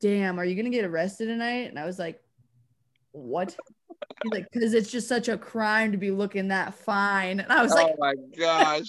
"Damn, 0.00 0.38
are 0.38 0.44
you 0.44 0.54
gonna 0.54 0.70
get 0.70 0.84
arrested 0.84 1.26
tonight?" 1.26 1.68
And 1.68 1.78
I 1.78 1.84
was 1.84 1.98
like, 1.98 2.22
"What?" 3.12 3.56
He's 4.22 4.32
like, 4.32 4.46
"Cause 4.52 4.74
it's 4.74 4.90
just 4.90 5.08
such 5.08 5.28
a 5.28 5.38
crime 5.38 5.92
to 5.92 5.98
be 5.98 6.10
looking 6.10 6.48
that 6.48 6.74
fine." 6.74 7.40
And 7.40 7.52
I 7.52 7.62
was 7.62 7.72
oh 7.72 7.76
like, 7.76 7.92
oh 7.92 7.96
my 7.98 8.14
gosh. 8.36 8.86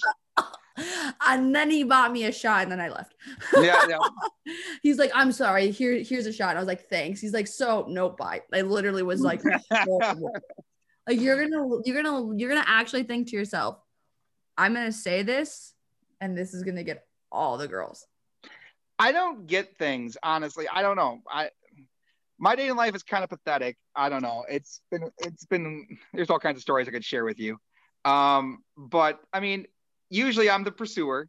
and 1.26 1.54
then 1.54 1.70
he 1.70 1.84
bought 1.84 2.12
me 2.12 2.24
a 2.24 2.32
shot 2.32 2.62
and 2.62 2.72
then 2.72 2.80
I 2.80 2.88
left. 2.88 3.14
Yeah, 3.54 3.84
yeah. 3.88 3.98
He's 4.82 4.98
like, 4.98 5.10
I'm 5.14 5.32
sorry, 5.32 5.70
here, 5.70 6.02
here's 6.02 6.26
a 6.26 6.32
shot. 6.32 6.56
I 6.56 6.58
was 6.58 6.68
like, 6.68 6.88
thanks. 6.88 7.20
He's 7.20 7.32
like, 7.32 7.46
so 7.46 7.86
nope, 7.88 8.16
bye. 8.16 8.42
I 8.52 8.62
literally 8.62 9.02
was 9.02 9.20
like, 9.20 9.42
like 9.70 11.20
you're 11.20 11.48
gonna 11.48 11.80
you're 11.84 12.02
gonna 12.02 12.36
you're 12.36 12.48
gonna 12.48 12.64
actually 12.66 13.04
think 13.04 13.28
to 13.28 13.36
yourself, 13.36 13.78
I'm 14.56 14.74
gonna 14.74 14.92
say 14.92 15.22
this, 15.22 15.74
and 16.20 16.36
this 16.36 16.54
is 16.54 16.62
gonna 16.62 16.84
get 16.84 17.04
all 17.30 17.58
the 17.58 17.68
girls. 17.68 18.06
I 18.98 19.12
don't 19.12 19.46
get 19.46 19.78
things 19.78 20.16
honestly. 20.22 20.66
I 20.68 20.82
don't 20.82 20.96
know. 20.96 21.20
I 21.28 21.50
my 22.40 22.56
dating 22.56 22.76
life 22.76 22.94
is 22.94 23.02
kind 23.02 23.22
of 23.22 23.30
pathetic. 23.30 23.76
I 23.94 24.08
don't 24.08 24.22
know. 24.22 24.44
It's 24.48 24.80
been 24.90 25.10
it's 25.18 25.44
been 25.44 25.86
there's 26.14 26.30
all 26.30 26.38
kinds 26.38 26.56
of 26.56 26.62
stories 26.62 26.88
I 26.88 26.90
could 26.90 27.04
share 27.04 27.24
with 27.24 27.38
you. 27.38 27.58
Um, 28.04 28.64
but 28.76 29.20
I 29.32 29.40
mean, 29.40 29.66
usually 30.10 30.50
I'm 30.50 30.64
the 30.64 30.72
pursuer, 30.72 31.28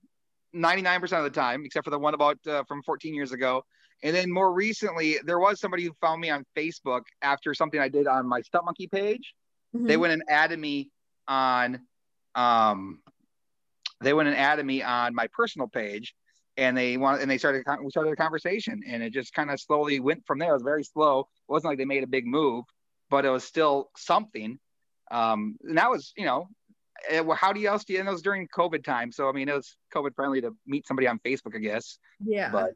99% 0.54 1.18
of 1.18 1.24
the 1.24 1.30
time, 1.30 1.64
except 1.64 1.86
for 1.86 1.92
the 1.92 2.00
one 2.00 2.14
about 2.14 2.38
uh, 2.48 2.64
from 2.68 2.84
14 2.84 3.14
years 3.14 3.32
ago. 3.32 3.64
And 4.04 4.16
then 4.16 4.32
more 4.32 4.52
recently, 4.52 5.18
there 5.24 5.40
was 5.40 5.60
somebody 5.60 5.84
who 5.84 5.94
found 6.02 6.20
me 6.20 6.30
on 6.32 6.44
Facebook 6.58 7.04
after 7.22 7.54
something 7.54 7.80
I 7.80 7.88
did 7.88 8.08
on 8.08 8.28
my 8.28 8.42
Stunt 8.42 8.66
Monkey 8.66 8.88
page. 8.88 9.34
They 9.74 9.96
Mhm. 9.96 10.00
went 10.00 10.14
and 10.14 10.24
added 10.28 10.60
me 10.60 10.90
on 11.28 11.88
um 12.36 13.02
they 14.02 14.14
went 14.14 14.28
and 14.28 14.38
added 14.38 14.66
me 14.66 14.82
on 14.82 15.14
my 15.14 15.28
personal 15.28 15.68
page 15.68 16.16
and 16.58 16.76
they 16.76 16.98
want 16.98 17.22
and 17.22 17.30
they 17.30 17.38
started 17.38 17.64
we 17.84 17.92
started 17.92 18.12
a 18.12 18.16
conversation, 18.16 18.82
and 18.88 19.04
it 19.04 19.14
just 19.14 19.34
kind 19.34 19.52
of 19.52 19.60
slowly 19.60 20.00
went 20.00 20.26
from 20.26 20.40
there. 20.40 20.50
It 20.50 20.54
was 20.54 20.64
very 20.64 20.84
slow. 20.84 21.22
It 21.22 21.52
wasn't 21.52 21.72
like 21.72 21.78
they 21.78 21.86
made 21.86 22.04
a 22.04 22.08
big 22.08 22.26
move, 22.26 22.66
but 23.10 23.26
it 23.26 23.30
was 23.30 23.44
still 23.44 23.90
something. 23.96 24.60
Um, 25.12 25.58
and 25.64 25.78
that 25.78 25.90
was 25.90 26.14
you 26.18 26.26
know 26.26 26.48
eh, 27.10 27.24
how 27.36 27.54
do 27.54 27.60
you 27.60 27.68
else 27.68 27.84
do 27.84 27.94
you 27.94 28.00
and 28.00 28.08
it 28.08 28.12
was 28.12 28.22
during 28.22 28.48
COVID 28.48 28.84
time. 28.84 29.12
So 29.12 29.30
I 29.30 29.32
mean 29.32 29.50
it 29.50 29.56
was 29.56 29.76
COVID 29.94 30.16
friendly 30.16 30.42
to 30.42 30.56
meet 30.66 30.88
somebody 30.88 31.08
on 31.08 31.20
Facebook, 31.20 31.56
I 31.56 31.60
guess. 31.60 31.98
Yeah. 32.24 32.50
But 32.52 32.72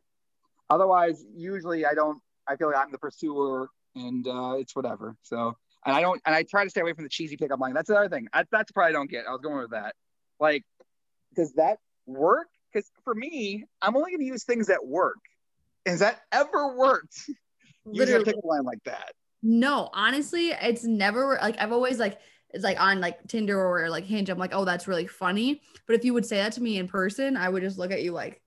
otherwise, 0.70 1.24
usually 1.36 1.86
I 1.86 1.94
don't 1.94 2.20
I 2.48 2.56
feel 2.56 2.68
like 2.68 2.78
I'm 2.78 2.92
the 2.92 2.98
pursuer 2.98 3.70
and 3.96 4.28
uh, 4.28 4.56
it's 4.58 4.76
whatever. 4.76 5.16
So 5.22 5.56
and 5.86 5.96
I 5.96 6.02
don't 6.02 6.22
and 6.26 6.36
I 6.36 6.44
try 6.44 6.64
to 6.64 6.70
stay 6.70 6.82
away 6.82 6.94
from 6.94 7.04
the 7.04 7.10
cheesy 7.10 7.38
pickup 7.38 7.60
line. 7.60 7.74
That's 7.74 7.90
the 7.90 7.98
other 7.98 8.10
thing. 8.10 8.28
I, 8.34 8.44
that's 8.52 8.72
probably 8.72 8.94
don't 8.94 9.10
get. 9.10 9.26
I 9.28 9.32
was 9.32 9.42
going 9.42 9.58
with 9.58 9.72
that. 9.72 9.96
Like, 10.40 10.64
does 11.36 11.54
that 11.54 11.80
work? 12.06 12.48
Because 12.74 12.90
for 13.04 13.16
me, 13.16 13.66
I'm 13.82 13.96
only 13.96 14.12
going 14.12 14.20
to 14.20 14.26
use 14.26 14.44
things 14.44 14.68
that 14.68 14.86
work. 14.86 15.20
Has 15.86 16.00
that 16.00 16.22
ever 16.32 16.76
worked? 16.76 17.30
Using 17.92 18.16
a 18.16 18.24
pickup 18.24 18.44
line 18.44 18.64
like 18.64 18.84
that. 18.86 19.14
No, 19.44 19.90
honestly, 19.94 20.48
it's 20.50 20.84
never 20.84 21.38
like 21.40 21.56
I've 21.60 21.72
always 21.72 22.00
like 22.00 22.18
it's 22.52 22.64
like 22.64 22.80
on 22.80 23.02
like 23.02 23.28
Tinder 23.28 23.60
or 23.60 23.90
like 23.90 24.06
Hinge. 24.06 24.30
I'm 24.30 24.38
like, 24.38 24.54
oh, 24.54 24.66
that's 24.66 24.88
really 24.88 25.08
funny. 25.08 25.62
But 25.88 25.96
if 25.96 26.06
you 26.06 26.14
would 26.14 26.26
say 26.26 26.38
that 26.38 26.54
to 26.54 26.64
me 26.64 26.78
in 26.78 26.88
person, 26.88 27.38
I 27.38 27.50
would 27.50 27.64
just 27.64 27.78
look 27.78 27.92
at 27.92 28.02
you 28.02 28.12
like, 28.12 28.42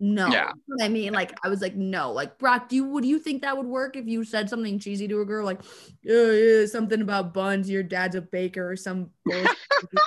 no. 0.00 0.28
Yeah. 0.28 0.52
You 0.66 0.76
know 0.76 0.84
I 0.84 0.88
mean, 0.88 1.12
like 1.12 1.36
I 1.44 1.48
was 1.48 1.60
like, 1.60 1.74
no. 1.74 2.12
Like 2.12 2.38
Brock, 2.38 2.68
do 2.68 2.76
you 2.76 2.84
would 2.84 3.04
you 3.04 3.18
think 3.18 3.42
that 3.42 3.56
would 3.56 3.66
work 3.66 3.96
if 3.96 4.06
you 4.06 4.24
said 4.24 4.48
something 4.48 4.78
cheesy 4.78 5.08
to 5.08 5.20
a 5.20 5.24
girl 5.24 5.44
like, 5.44 5.60
oh, 6.08 6.30
yeah, 6.30 6.66
something 6.66 7.00
about 7.00 7.34
buns, 7.34 7.68
your 7.68 7.82
dad's 7.82 8.14
a 8.14 8.20
baker 8.20 8.70
or 8.70 8.76
some 8.76 9.10
bullshit 9.24 9.56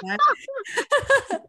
like? 0.03 0.19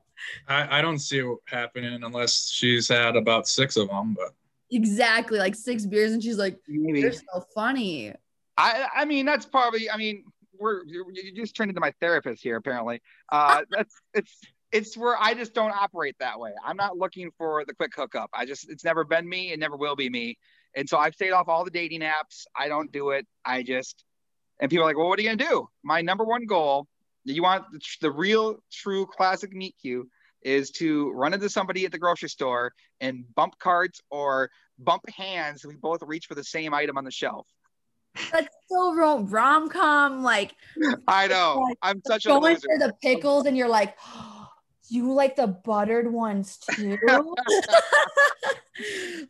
I, 0.49 0.79
I 0.79 0.83
don't 0.83 0.99
see 0.99 1.19
it 1.19 1.39
happening 1.47 2.03
unless 2.03 2.49
she's 2.49 2.89
had 2.89 3.17
about 3.17 3.49
six 3.49 3.77
of 3.77 3.89
them. 3.89 4.15
But 4.15 4.33
exactly, 4.71 5.39
like 5.39 5.55
six 5.55 5.87
beers, 5.87 6.13
and 6.13 6.23
she's 6.23 6.39
like, 6.39 6.59
Maybe. 6.69 7.01
"You're 7.01 7.13
so 7.13 7.45
funny." 7.55 8.13
I 8.57 8.87
I 8.95 9.05
mean 9.05 9.25
that's 9.25 9.47
probably 9.47 9.91
I 9.91 9.97
mean 9.97 10.25
we're 10.63 10.85
you 10.87 11.05
you 11.13 11.33
just 11.35 11.55
turned 11.57 11.71
into 11.71 11.81
my 11.81 11.93
therapist 12.01 12.43
here 12.43 12.57
apparently. 12.57 13.01
Uh 13.31 13.63
that's 13.71 13.95
it's 14.15 14.41
it's 14.73 14.97
where 14.97 15.17
I 15.21 15.35
just 15.35 15.53
don't 15.53 15.73
operate 15.73 16.17
that 16.21 16.41
way. 16.41 16.53
I'm 16.65 16.77
not 16.77 16.97
looking 16.97 17.31
for 17.37 17.65
the 17.67 17.75
quick 17.75 17.93
hookup. 17.95 18.31
I 18.33 18.47
just 18.47 18.71
it's 18.71 18.85
never 18.85 19.05
been 19.05 19.29
me, 19.29 19.53
it 19.53 19.59
never 19.59 19.77
will 19.77 19.97
be 19.97 20.09
me. 20.09 20.39
And 20.75 20.89
so 20.89 20.97
I've 20.97 21.15
stayed 21.15 21.33
off 21.33 21.49
all 21.49 21.65
the 21.65 21.71
dating 21.71 22.01
apps. 22.01 22.47
I 22.57 22.69
don't 22.69 22.91
do 22.91 23.11
it. 23.11 23.27
I 23.45 23.63
just 23.63 24.05
and 24.61 24.71
people 24.71 24.85
are 24.85 24.89
like, 24.89 24.97
"Well, 24.97 25.09
what 25.09 25.19
are 25.19 25.23
you 25.23 25.29
going 25.29 25.39
to 25.39 25.45
do?" 25.45 25.69
My 25.83 26.01
number 26.01 26.25
one 26.25 26.47
goal, 26.47 26.87
you 27.25 27.43
want 27.43 27.65
the, 27.73 27.81
the 28.01 28.11
real 28.11 28.63
true 28.73 29.07
classic 29.07 29.53
meet 29.53 29.75
cute 29.81 30.09
is 30.43 30.71
to 30.71 31.11
run 31.13 31.35
into 31.35 31.49
somebody 31.49 31.85
at 31.85 31.93
the 31.93 31.99
grocery 31.99 32.29
store 32.29 32.73
and 33.01 33.25
bump 33.35 33.59
carts 33.59 34.01
or 34.11 34.51
bump 34.79 35.03
hands. 35.09 35.65
We 35.65 35.77
both 35.77 36.03
reach 36.03 36.27
for 36.27 36.35
the 36.35 36.45
same 36.45 36.75
item 36.75 36.99
on 36.99 37.05
the 37.05 37.11
shelf. 37.11 37.47
That's 38.31 38.55
so 38.69 38.95
rom 38.95 39.27
rom 39.27 39.69
com. 39.69 40.23
Like 40.23 40.55
I 41.09 41.27
know. 41.29 41.63
Like, 41.67 41.79
I'm 41.83 42.03
such 42.07 42.27
a 42.27 42.29
going 42.29 42.57
for 42.57 42.79
the 42.79 42.93
pickles, 43.03 43.47
and 43.47 43.57
you're 43.57 43.69
like, 43.69 43.97
you 44.89 45.13
like 45.13 45.37
the 45.37 45.47
buttered 45.47 46.13
ones 46.13 46.59
too. 46.59 46.99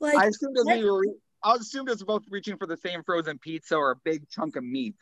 like 0.01 0.16
I 0.16 0.27
assumed 0.27 0.57
as 0.59 0.64
we 0.66 0.90
were, 0.90 1.05
I 1.45 1.55
assumed 1.55 1.90
as 1.90 2.03
both 2.03 2.23
reaching 2.29 2.57
for 2.57 2.66
the 2.66 2.77
same 2.77 3.03
frozen 3.05 3.38
pizza 3.38 3.77
or 3.77 3.92
a 3.92 3.97
big 4.05 4.29
chunk 4.29 4.57
of 4.57 4.64
meat. 4.64 4.95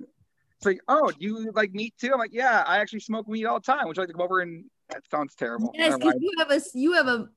It's 0.00 0.64
like, 0.64 0.80
oh, 0.88 1.10
do 1.10 1.16
you 1.20 1.50
like 1.54 1.72
meat 1.72 1.94
too? 2.00 2.12
I'm 2.12 2.18
like, 2.18 2.32
yeah, 2.32 2.62
I 2.66 2.78
actually 2.78 3.00
smoke 3.00 3.28
meat 3.28 3.44
all 3.44 3.60
the 3.60 3.64
time. 3.64 3.86
Would 3.86 3.96
you 3.96 4.02
like 4.02 4.08
to 4.08 4.14
come 4.14 4.22
over 4.22 4.40
and 4.40 4.64
that 4.88 5.02
sounds 5.10 5.34
terrible. 5.34 5.70
yes, 5.74 5.90
Never 5.90 5.98
'cause 5.98 6.12
mind. 6.12 6.22
you 6.22 6.32
have 6.38 6.50
a 6.50 6.60
you 6.74 6.92
have 6.92 7.08
a 7.08 7.28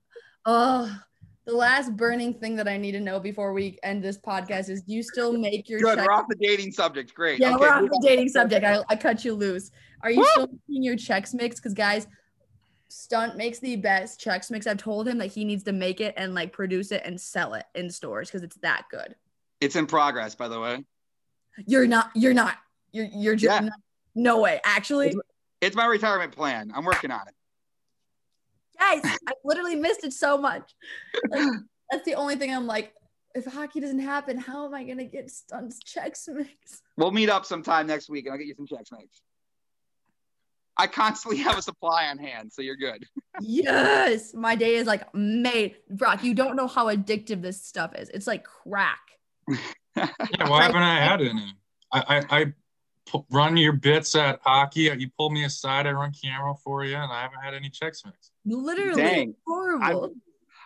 oh. 0.45 0.99
The 1.49 1.55
last 1.55 1.97
burning 1.97 2.35
thing 2.35 2.55
that 2.57 2.67
I 2.67 2.77
need 2.77 2.91
to 2.91 2.99
know 2.99 3.19
before 3.19 3.53
we 3.53 3.79
end 3.81 4.03
this 4.03 4.19
podcast 4.19 4.69
is: 4.69 4.83
Do 4.83 4.93
you 4.93 5.01
still 5.01 5.33
make 5.33 5.67
your 5.67 5.79
Good. 5.79 5.97
check- 5.97 6.05
We're 6.07 6.13
off 6.13 6.27
the 6.29 6.35
dating 6.35 6.71
subject. 6.73 7.11
Great. 7.15 7.39
Yeah, 7.39 7.55
Okay, 7.55 7.61
we're 7.61 7.69
off 7.73 7.81
the 7.89 7.99
dating 8.05 8.29
subject. 8.29 8.63
I, 8.63 8.83
I 8.87 8.95
cut 8.95 9.25
you 9.25 9.33
loose. 9.33 9.71
Are 10.03 10.11
you 10.11 10.19
Woo! 10.19 10.25
still 10.29 10.47
making 10.67 10.83
your 10.83 10.95
Chex 10.95 11.33
Mix? 11.33 11.55
Because 11.55 11.73
guys, 11.73 12.05
Stunt 12.89 13.35
makes 13.35 13.57
the 13.57 13.77
best 13.77 14.21
Chex 14.21 14.51
Mix. 14.51 14.67
I've 14.67 14.77
told 14.77 15.07
him 15.07 15.17
that 15.17 15.31
he 15.31 15.43
needs 15.43 15.63
to 15.63 15.71
make 15.71 16.01
it 16.01 16.13
and 16.17 16.35
like 16.35 16.53
produce 16.53 16.91
it 16.91 17.01
and 17.03 17.19
sell 17.19 17.55
it 17.55 17.65
in 17.73 17.89
stores 17.89 18.27
because 18.29 18.43
it's 18.43 18.57
that 18.57 18.83
good. 18.91 19.15
It's 19.59 19.75
in 19.75 19.87
progress, 19.87 20.35
by 20.35 20.49
the 20.49 20.59
way. 20.59 20.85
You're 21.65 21.87
not. 21.87 22.11
You're 22.13 22.35
not. 22.35 22.57
You're. 22.91 23.07
You're 23.11 23.35
just. 23.35 23.51
Yeah. 23.59 23.69
Not, 23.69 23.79
no 24.13 24.39
way. 24.39 24.61
Actually, 24.65 25.15
It's 25.61 25.75
my 25.75 25.87
retirement 25.87 26.31
plan. 26.31 26.71
I'm 26.75 26.85
working 26.85 27.09
on 27.09 27.27
it. 27.27 27.33
Guys, 28.79 29.01
I 29.27 29.33
literally 29.43 29.75
missed 29.75 30.03
it 30.03 30.13
so 30.13 30.37
much. 30.37 30.73
Like, 31.29 31.47
that's 31.91 32.05
the 32.05 32.15
only 32.15 32.35
thing 32.35 32.53
I'm 32.53 32.67
like. 32.67 32.93
If 33.35 33.45
hockey 33.45 33.79
doesn't 33.79 33.99
happen, 33.99 34.39
how 34.39 34.65
am 34.65 34.73
I 34.73 34.83
gonna 34.83 35.05
get 35.05 35.29
Stunt's 35.29 35.79
Chex 35.83 36.27
Mix? 36.27 36.81
We'll 36.97 37.11
meet 37.11 37.29
up 37.29 37.45
sometime 37.45 37.85
next 37.85 38.09
week 38.09 38.25
and 38.25 38.33
I'll 38.33 38.39
get 38.39 38.47
you 38.47 38.55
some 38.55 38.65
Chex 38.65 38.91
Mix. 38.91 39.21
I 40.79 40.87
constantly 40.87 41.41
have 41.41 41.57
a 41.57 41.61
supply 41.61 42.07
on 42.07 42.17
hand, 42.17 42.53
so 42.53 42.61
you're 42.61 42.77
good. 42.77 43.05
Yes, 43.41 44.33
my 44.33 44.55
day 44.55 44.75
is 44.75 44.87
like 44.87 45.13
made. 45.13 45.75
Brock, 45.89 46.23
you 46.23 46.33
don't 46.33 46.55
know 46.55 46.67
how 46.67 46.87
addictive 46.87 47.41
this 47.41 47.61
stuff 47.61 47.93
is. 47.95 48.09
It's 48.09 48.27
like 48.27 48.45
crack. 48.45 49.01
yeah, 49.95 50.47
why 50.47 50.63
haven't 50.63 50.81
I 50.81 50.99
had 50.99 51.21
any? 51.21 51.53
I 51.91 51.99
I, 52.07 52.39
I 52.39 52.45
pu- 53.05 53.25
run 53.29 53.57
your 53.57 53.73
bits 53.73 54.15
at 54.15 54.39
hockey. 54.41 54.89
You 54.97 55.09
pull 55.17 55.29
me 55.29 55.43
aside. 55.43 55.85
I 55.85 55.91
run 55.91 56.13
camera 56.13 56.55
for 56.63 56.85
you, 56.85 56.95
and 56.95 57.11
I 57.11 57.23
haven't 57.23 57.41
had 57.43 57.53
any 57.53 57.69
Chex 57.69 58.05
Mix. 58.05 58.31
Literally 58.49 59.01
Dang. 59.01 59.35
horrible. 59.45 60.03
I'm, 60.05 60.21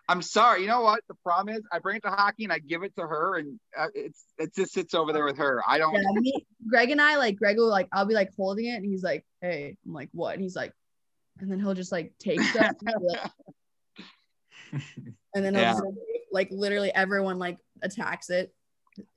I'm 0.09 0.21
sorry. 0.21 0.61
You 0.61 0.67
know 0.67 0.81
what? 0.81 1.01
The 1.07 1.15
problem 1.23 1.55
is, 1.55 1.61
I 1.71 1.79
bring 1.79 1.97
it 1.97 2.03
to 2.03 2.09
hockey 2.09 2.43
and 2.43 2.53
I 2.53 2.59
give 2.59 2.83
it 2.83 2.95
to 2.97 3.03
her, 3.03 3.37
and 3.37 3.59
uh, 3.77 3.87
it's 3.93 4.25
it 4.37 4.53
just 4.55 4.73
sits 4.73 4.93
over 4.93 5.13
there 5.13 5.25
with 5.25 5.37
her. 5.37 5.61
I 5.67 5.77
don't. 5.77 5.93
yeah, 5.93 6.01
me, 6.13 6.45
Greg 6.67 6.89
and 6.91 7.01
I 7.01 7.17
like 7.17 7.37
Greg 7.37 7.57
will 7.57 7.69
like 7.69 7.87
I'll 7.91 8.05
be 8.05 8.13
like 8.13 8.31
holding 8.35 8.65
it 8.65 8.75
and 8.75 8.85
he's 8.85 9.03
like, 9.03 9.25
hey, 9.41 9.77
I'm 9.85 9.93
like, 9.93 10.09
what? 10.13 10.33
And 10.33 10.41
he's 10.41 10.55
like, 10.55 10.73
and 11.39 11.51
then 11.51 11.59
he'll 11.59 11.73
just 11.73 11.91
like 11.91 12.13
take 12.19 12.41
stuff 12.43 12.73
and, 14.71 14.83
and 15.35 15.45
then 15.45 15.53
Yeah. 15.53 15.73
like, 15.73 15.93
like 16.31 16.47
literally 16.51 16.93
everyone 16.93 17.39
like 17.39 17.57
attacks 17.81 18.29
it, 18.29 18.53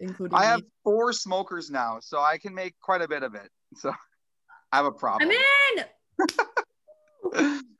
including 0.00 0.38
I 0.38 0.42
me. 0.42 0.46
have 0.48 0.62
four 0.84 1.12
smokers 1.12 1.70
now, 1.70 1.98
so 2.00 2.18
I 2.20 2.38
can 2.38 2.54
make 2.54 2.74
quite 2.80 3.02
a 3.02 3.08
bit 3.08 3.22
of 3.22 3.34
it. 3.34 3.50
So 3.76 3.92
I 4.72 4.76
have 4.76 4.86
a 4.86 4.92
problem. 4.92 5.30
I'm 5.30 5.36
in. 7.38 7.62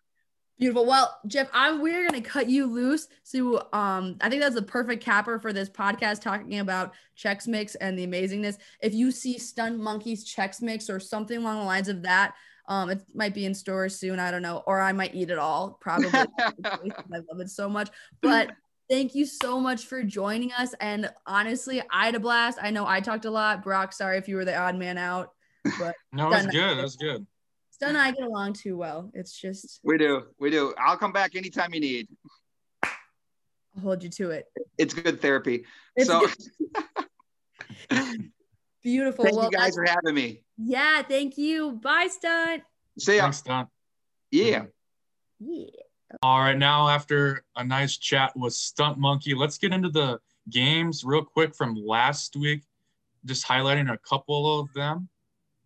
Beautiful. 0.59 0.87
Well, 0.87 1.19
Jeff, 1.27 1.49
I'm 1.53 1.83
we're 1.83 2.07
gonna 2.07 2.23
cut 2.23 2.49
you 2.49 2.67
loose. 2.67 3.09
So 3.25 3.69
um 3.73 4.17
I 4.21 4.31
think 4.31 4.41
that's 4.41 4.55
the 4.55 4.63
perfect 4.63 5.05
capper 5.05 5.39
for 5.39 5.53
this 5.53 5.69
podcast 5.69 6.23
talking 6.23 6.61
about 6.61 6.95
Chex 7.17 7.47
Mix 7.47 7.75
and 7.75 7.99
the 7.99 8.07
amazingness. 8.07 8.57
If 8.81 8.95
you 8.95 9.11
see 9.11 9.39
Stunt 9.39 9.79
Monkeys 9.79 10.25
Chex 10.25 10.63
Mix 10.63 10.89
or 10.89 10.99
something 10.99 11.39
along 11.39 11.59
the 11.59 11.65
lines 11.65 11.89
of 11.89 12.03
that, 12.03 12.35
um 12.69 12.89
it 12.89 13.03
might 13.15 13.35
be 13.35 13.45
in 13.45 13.55
stores 13.55 13.99
soon. 13.99 14.19
I 14.19 14.31
don't 14.31 14.43
know. 14.43 14.63
Or 14.67 14.81
I 14.81 14.93
might 14.93 15.15
eat 15.15 15.31
it 15.31 15.39
all, 15.39 15.77
probably. 15.81 16.11
I 16.65 16.81
love 17.31 17.41
it 17.41 17.51
so 17.51 17.69
much. 17.69 17.91
But 18.23 18.53
thank 18.89 19.15
you 19.15 19.27
so 19.27 19.61
much 19.61 19.85
for 19.85 20.03
joining 20.03 20.53
us. 20.53 20.75
And 20.81 21.11
honestly, 21.27 21.83
I 21.91 22.07
had 22.07 22.15
a 22.15 22.21
blast. 22.21 22.59
I 22.63 22.71
know 22.71 22.87
I 22.87 23.01
talked 23.01 23.27
a 23.27 23.31
lot. 23.31 23.63
Brock, 23.63 23.93
sorry 23.93 24.17
if 24.17 24.27
you 24.27 24.37
were 24.37 24.45
the 24.47 24.57
odd 24.57 24.77
man 24.77 24.97
out, 24.97 25.33
but 25.79 25.95
No, 26.13 26.33
it's 26.33 26.45
Done. 26.45 26.53
good. 26.53 26.79
That's 26.79 26.97
good. 26.97 27.27
Stunt 27.77 27.91
and 27.91 27.99
I 27.99 28.11
get 28.11 28.25
along 28.25 28.55
too 28.55 28.75
well. 28.75 29.11
It's 29.13 29.39
just 29.39 29.81
we 29.85 29.99
do, 29.99 30.23
we 30.39 30.49
do. 30.51 30.73
I'll 30.79 30.97
come 30.97 31.13
back 31.13 31.37
anytime 31.37 31.75
you 31.75 31.81
need. 31.81 32.09
I'll 32.83 33.83
hold 33.83 34.03
you 34.03 34.09
to 34.09 34.31
it. 34.31 34.47
It's 34.79 34.95
good 34.95 35.21
therapy. 35.21 35.67
It's 35.95 36.07
so 36.07 36.27
good. 37.91 38.31
beautiful. 38.83 39.27
thank 39.27 39.37
well, 39.37 39.51
you 39.53 39.59
guys 39.59 39.75
for 39.75 39.85
having 39.85 40.15
me. 40.15 40.41
yeah, 40.57 41.03
thank 41.03 41.37
you. 41.37 41.73
Bye, 41.73 42.09
Stunt. 42.11 42.63
See 42.99 43.17
ya. 43.17 43.25
Thanks, 43.25 43.43
Don. 43.43 43.67
Yeah. 44.31 44.65
Yeah. 45.39 45.67
All 46.23 46.39
right, 46.41 46.57
now 46.57 46.89
after 46.89 47.45
a 47.57 47.65
nice 47.65 47.99
chat 47.99 48.33
with 48.35 48.55
Stunt 48.55 48.97
Monkey, 48.97 49.35
let's 49.35 49.59
get 49.59 49.75
into 49.75 49.91
the 49.91 50.19
games 50.49 51.05
real 51.05 51.27
quick 51.27 51.55
from 51.55 51.75
last 51.75 52.37
week. 52.37 52.63
Just 53.27 53.47
highlighting 53.47 53.93
a 53.93 53.99
couple 53.99 54.61
of 54.61 54.73
them. 54.73 55.11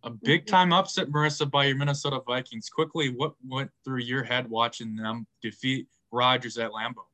A 0.03 0.09
mm-hmm. 0.09 0.17
big 0.23 0.47
time 0.47 0.73
upset, 0.73 1.09
Marissa, 1.09 1.49
by 1.49 1.65
your 1.65 1.77
Minnesota 1.77 2.21
Vikings. 2.25 2.69
Quickly, 2.69 3.09
what 3.09 3.33
went 3.47 3.69
through 3.83 3.99
your 3.99 4.23
head 4.23 4.49
watching 4.49 4.95
them 4.95 5.27
defeat 5.41 5.87
Rodgers 6.11 6.57
at 6.57 6.71
Lambeau? 6.71 7.05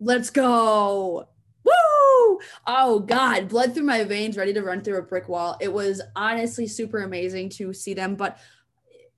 Let's 0.00 0.30
go. 0.30 1.28
Woo! 1.64 2.40
Oh 2.66 3.04
God, 3.06 3.48
blood 3.48 3.74
through 3.74 3.84
my 3.84 4.04
veins, 4.04 4.36
ready 4.36 4.52
to 4.52 4.62
run 4.62 4.82
through 4.82 4.98
a 4.98 5.02
brick 5.02 5.28
wall. 5.28 5.56
It 5.60 5.72
was 5.72 6.02
honestly 6.14 6.66
super 6.66 7.02
amazing 7.02 7.48
to 7.50 7.72
see 7.72 7.94
them, 7.94 8.14
but 8.14 8.38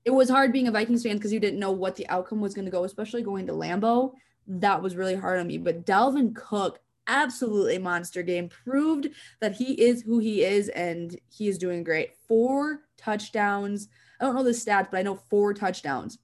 it 0.05 0.11
was 0.11 0.31
hard 0.31 0.53
being 0.53 0.69
a 0.69 0.73
Vikings 0.73 1.03
fan 1.03 1.17
because 1.17 1.33
you 1.33 1.41
didn't 1.41 1.59
know 1.59 1.73
what 1.73 1.97
the 1.97 2.09
outcome 2.09 2.41
was 2.41 2.55
going 2.55 2.67
to 2.67 2.71
go, 2.71 2.85
especially 2.85 3.23
going 3.23 3.49
to 3.49 3.53
Lambeau. 3.53 4.13
That 4.47 4.81
was 4.81 4.95
really 4.95 5.17
hard 5.17 5.41
on 5.41 5.49
me. 5.49 5.59
But 5.59 5.85
Dalvin 5.85 6.35
Cook, 6.37 6.79
absolutely 7.09 7.79
monster 7.79 8.23
game, 8.23 8.49
proved 8.49 9.09
that 9.41 9.57
he 9.57 9.73
is 9.73 10.03
who 10.03 10.21
he 10.21 10.45
is 10.45 10.69
and 10.69 11.19
he 11.29 11.49
is 11.49 11.59
doing 11.59 11.83
great. 11.83 12.11
Four 12.29 12.83
touchdowns. 12.97 13.89
I 14.21 14.25
don't 14.25 14.35
know 14.35 14.43
the 14.43 14.51
stats, 14.51 14.91
but 14.91 14.99
I 14.99 15.03
know 15.03 15.17
four 15.17 15.55
touchdowns. 15.55 16.19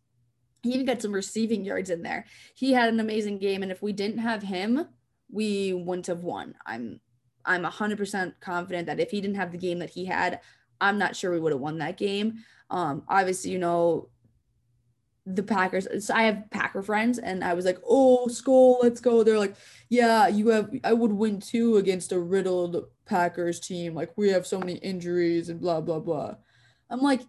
He 0.62 0.70
even 0.74 0.86
got 0.86 1.02
some 1.02 1.12
receiving 1.12 1.64
yards 1.64 1.90
in 1.90 2.02
there. 2.02 2.26
He 2.54 2.72
had 2.72 2.88
an 2.88 3.00
amazing 3.00 3.38
game. 3.38 3.62
And 3.62 3.72
if 3.72 3.82
we 3.82 3.92
didn't 3.92 4.18
have 4.18 4.42
him, 4.42 4.86
we 5.30 5.72
wouldn't 5.72 6.06
have 6.06 6.22
won. 6.22 6.54
I'm 6.64 7.00
I'm 7.44 7.64
100% 7.64 8.34
confident 8.40 8.86
that 8.86 9.00
if 9.00 9.10
he 9.10 9.20
didn't 9.20 9.34
have 9.34 9.50
the 9.50 9.58
game 9.58 9.80
that 9.80 9.90
he 9.90 10.04
had, 10.04 10.40
I'm 10.80 10.96
not 10.96 11.16
sure 11.16 11.32
we 11.32 11.40
would 11.40 11.50
have 11.50 11.60
won 11.60 11.78
that 11.78 11.96
game. 11.96 12.44
Um, 12.70 13.02
obviously, 13.08 13.50
you 13.50 13.58
know, 13.58 14.10
the 15.26 15.42
Packers. 15.42 15.86
So 16.04 16.14
I 16.14 16.24
have 16.24 16.50
Packer 16.50 16.82
friends, 16.82 17.18
and 17.18 17.44
I 17.44 17.54
was 17.54 17.64
like, 17.64 17.78
"Oh, 17.86 18.26
Skol, 18.28 18.82
let's 18.82 19.00
go." 19.00 19.22
They're 19.22 19.38
like, 19.38 19.54
"Yeah, 19.88 20.26
you 20.26 20.48
have. 20.48 20.70
I 20.82 20.92
would 20.92 21.12
win 21.12 21.40
too 21.40 21.76
against 21.76 22.12
a 22.12 22.18
riddled 22.18 22.88
Packers 23.04 23.60
team. 23.60 23.94
Like 23.94 24.12
we 24.16 24.30
have 24.30 24.46
so 24.46 24.58
many 24.58 24.74
injuries 24.74 25.48
and 25.48 25.60
blah 25.60 25.80
blah 25.80 26.00
blah." 26.00 26.36
I'm 26.92 27.00
like, 27.00 27.22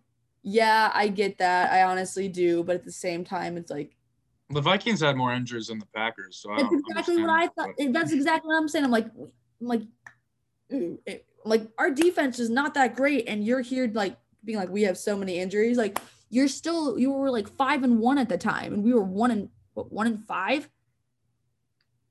"Yeah, 0.43 0.91
I 0.93 1.07
get 1.07 1.37
that. 1.39 1.71
I 1.71 1.83
honestly 1.83 2.27
do, 2.27 2.63
but 2.63 2.75
at 2.75 2.83
the 2.83 2.91
same 2.91 3.23
time, 3.23 3.57
it's 3.57 3.71
like." 3.71 3.95
The 4.49 4.61
Vikings 4.61 4.99
had 4.99 5.15
more 5.15 5.33
injuries 5.33 5.67
than 5.67 5.79
the 5.79 5.87
Packers, 5.95 6.37
so 6.37 6.53
that's 6.55 6.71
exactly 6.71 7.21
what 7.21 7.29
I 7.29 7.47
thought. 7.47 7.69
But... 7.77 7.93
That's 7.93 8.11
exactly 8.11 8.49
what 8.49 8.57
I'm 8.57 8.67
saying. 8.67 8.85
I'm 8.85 8.91
like, 8.91 9.07
I'm 9.61 9.67
like, 9.67 9.81
like 11.45 11.67
our 11.77 11.89
defense 11.89 12.39
is 12.39 12.49
not 12.49 12.73
that 12.73 12.95
great, 12.95 13.27
and 13.27 13.43
you're 13.43 13.61
here 13.61 13.89
like 13.91 14.17
being 14.43 14.59
like, 14.59 14.69
we 14.69 14.83
have 14.83 14.97
so 14.97 15.17
many 15.17 15.39
injuries. 15.39 15.77
Like 15.77 15.97
you're 16.29 16.49
still 16.49 16.99
you 16.99 17.11
were 17.11 17.31
like 17.31 17.47
five 17.47 17.83
and 17.83 17.99
one 17.99 18.17
at 18.17 18.29
the 18.29 18.37
time, 18.37 18.73
and 18.73 18.83
we 18.83 18.93
were 18.93 19.01
one 19.01 19.31
and 19.31 19.49
what, 19.73 19.91
one 19.91 20.07
and 20.07 20.23
five. 20.27 20.69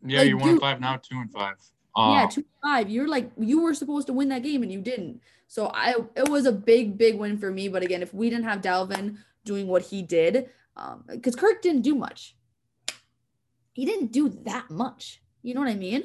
Yeah, 0.05 0.20
like, 0.20 0.28
you're 0.28 0.38
one 0.38 0.46
dude, 0.46 0.53
and 0.53 0.61
five 0.61 0.80
now, 0.80 0.96
two 0.96 1.18
and 1.18 1.30
five. 1.30 1.57
Uh, 1.95 2.12
yeah, 2.14 2.26
two 2.26 2.45
five. 2.62 2.88
You're 2.88 3.09
like 3.09 3.30
you 3.38 3.62
were 3.62 3.74
supposed 3.74 4.07
to 4.07 4.12
win 4.12 4.28
that 4.30 4.43
game 4.43 4.62
and 4.62 4.72
you 4.72 4.80
didn't. 4.80 5.20
So 5.47 5.70
I 5.74 5.95
it 6.16 6.28
was 6.28 6.47
a 6.47 6.53
big, 6.53 6.97
big 6.97 7.16
win 7.18 7.36
for 7.36 7.51
me. 7.51 7.68
But 7.68 7.82
again, 7.82 8.03
if 8.03 8.14
we 8.14 8.30
didn't 8.30 8.45
have 8.45 8.62
Dalvin 8.62 9.18
doing 9.45 9.66
what 9.66 9.82
he 9.82 10.03
did, 10.03 10.49
um, 10.76 11.05
because 11.07 11.36
Kirk 11.36 11.61
didn't 11.61 11.82
do 11.82 11.95
much. 11.95 12.36
He 13.72 13.84
didn't 13.84 14.12
do 14.12 14.28
that 14.45 14.70
much. 14.70 15.22
You 15.43 15.55
know 15.55 15.61
what 15.61 15.70
I 15.70 15.74
mean? 15.74 16.05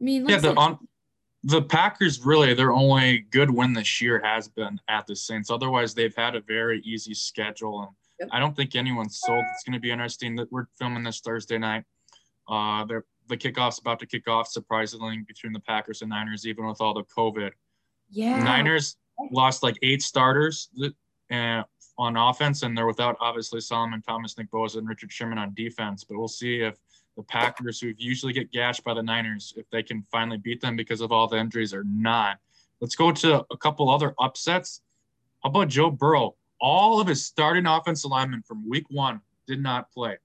I 0.00 0.04
mean, 0.04 0.28
yeah, 0.28 0.38
the 0.38 0.54
on 0.54 0.78
the 1.44 1.62
Packers 1.62 2.24
really 2.24 2.54
their 2.54 2.72
only 2.72 3.20
good 3.30 3.50
win 3.50 3.72
this 3.72 4.00
year 4.00 4.20
has 4.22 4.48
been 4.48 4.78
at 4.88 5.06
the 5.06 5.16
Saints. 5.16 5.50
Otherwise, 5.50 5.94
they've 5.94 6.14
had 6.14 6.34
a 6.36 6.40
very 6.40 6.80
easy 6.84 7.14
schedule, 7.14 7.80
and 7.80 7.90
yep. 8.20 8.28
I 8.32 8.40
don't 8.40 8.54
think 8.54 8.74
anyone's 8.74 9.20
sold. 9.20 9.44
It's 9.52 9.64
going 9.64 9.74
to 9.74 9.80
be 9.80 9.90
interesting 9.90 10.36
that 10.36 10.50
we're 10.52 10.66
filming 10.78 11.02
this 11.02 11.20
Thursday 11.20 11.58
night. 11.58 11.84
Uh, 12.48 12.84
the 13.28 13.36
kickoff's 13.36 13.78
about 13.78 13.98
to 14.00 14.06
kick 14.06 14.28
off 14.28 14.48
surprisingly 14.48 15.18
between 15.26 15.52
the 15.52 15.60
Packers 15.60 16.02
and 16.02 16.10
Niners, 16.10 16.46
even 16.46 16.66
with 16.66 16.80
all 16.80 16.94
the 16.94 17.04
COVID. 17.04 17.52
Yeah. 18.10 18.42
Niners 18.42 18.96
lost 19.30 19.62
like 19.62 19.78
eight 19.82 20.02
starters 20.02 20.68
uh, 21.30 21.62
on 21.98 22.16
offense, 22.16 22.62
and 22.62 22.76
they're 22.76 22.86
without 22.86 23.16
obviously 23.20 23.60
Solomon 23.60 24.02
Thomas, 24.02 24.36
Nick 24.36 24.50
Bosa, 24.50 24.76
and 24.76 24.88
Richard 24.88 25.12
Sherman 25.12 25.38
on 25.38 25.54
defense. 25.54 26.04
But 26.04 26.18
we'll 26.18 26.28
see 26.28 26.60
if 26.60 26.78
the 27.16 27.22
Packers, 27.22 27.80
who 27.80 27.92
usually 27.96 28.32
get 28.32 28.50
gashed 28.50 28.84
by 28.84 28.94
the 28.94 29.02
Niners, 29.02 29.52
if 29.56 29.68
they 29.70 29.82
can 29.82 30.04
finally 30.10 30.38
beat 30.38 30.60
them 30.60 30.76
because 30.76 31.00
of 31.00 31.12
all 31.12 31.28
the 31.28 31.36
injuries 31.36 31.74
or 31.74 31.84
not. 31.84 32.38
Let's 32.80 32.96
go 32.96 33.12
to 33.12 33.44
a 33.50 33.56
couple 33.56 33.90
other 33.90 34.14
upsets. 34.18 34.82
How 35.42 35.50
about 35.50 35.68
Joe 35.68 35.90
Burrow? 35.90 36.36
All 36.60 37.00
of 37.00 37.06
his 37.06 37.24
starting 37.24 37.66
offensive 37.66 38.10
linemen 38.10 38.42
from 38.42 38.68
week 38.68 38.86
one 38.88 39.20
did 39.46 39.62
not 39.62 39.90
play. 39.92 40.16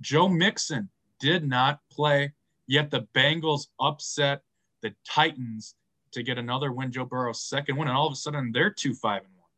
Joe 0.00 0.28
Mixon 0.28 0.88
did 1.18 1.46
not 1.46 1.80
play, 1.90 2.32
yet 2.66 2.90
the 2.90 3.06
Bengals 3.14 3.66
upset 3.80 4.42
the 4.82 4.94
Titans 5.06 5.74
to 6.12 6.22
get 6.22 6.38
another 6.38 6.72
win, 6.72 6.90
Joe 6.90 7.04
Burrow's 7.04 7.42
second 7.42 7.76
win, 7.76 7.88
and 7.88 7.96
all 7.96 8.06
of 8.06 8.12
a 8.12 8.16
sudden 8.16 8.52
they're 8.52 8.70
two 8.70 8.94
five 8.94 9.22
and 9.22 9.32
one. 9.38 9.48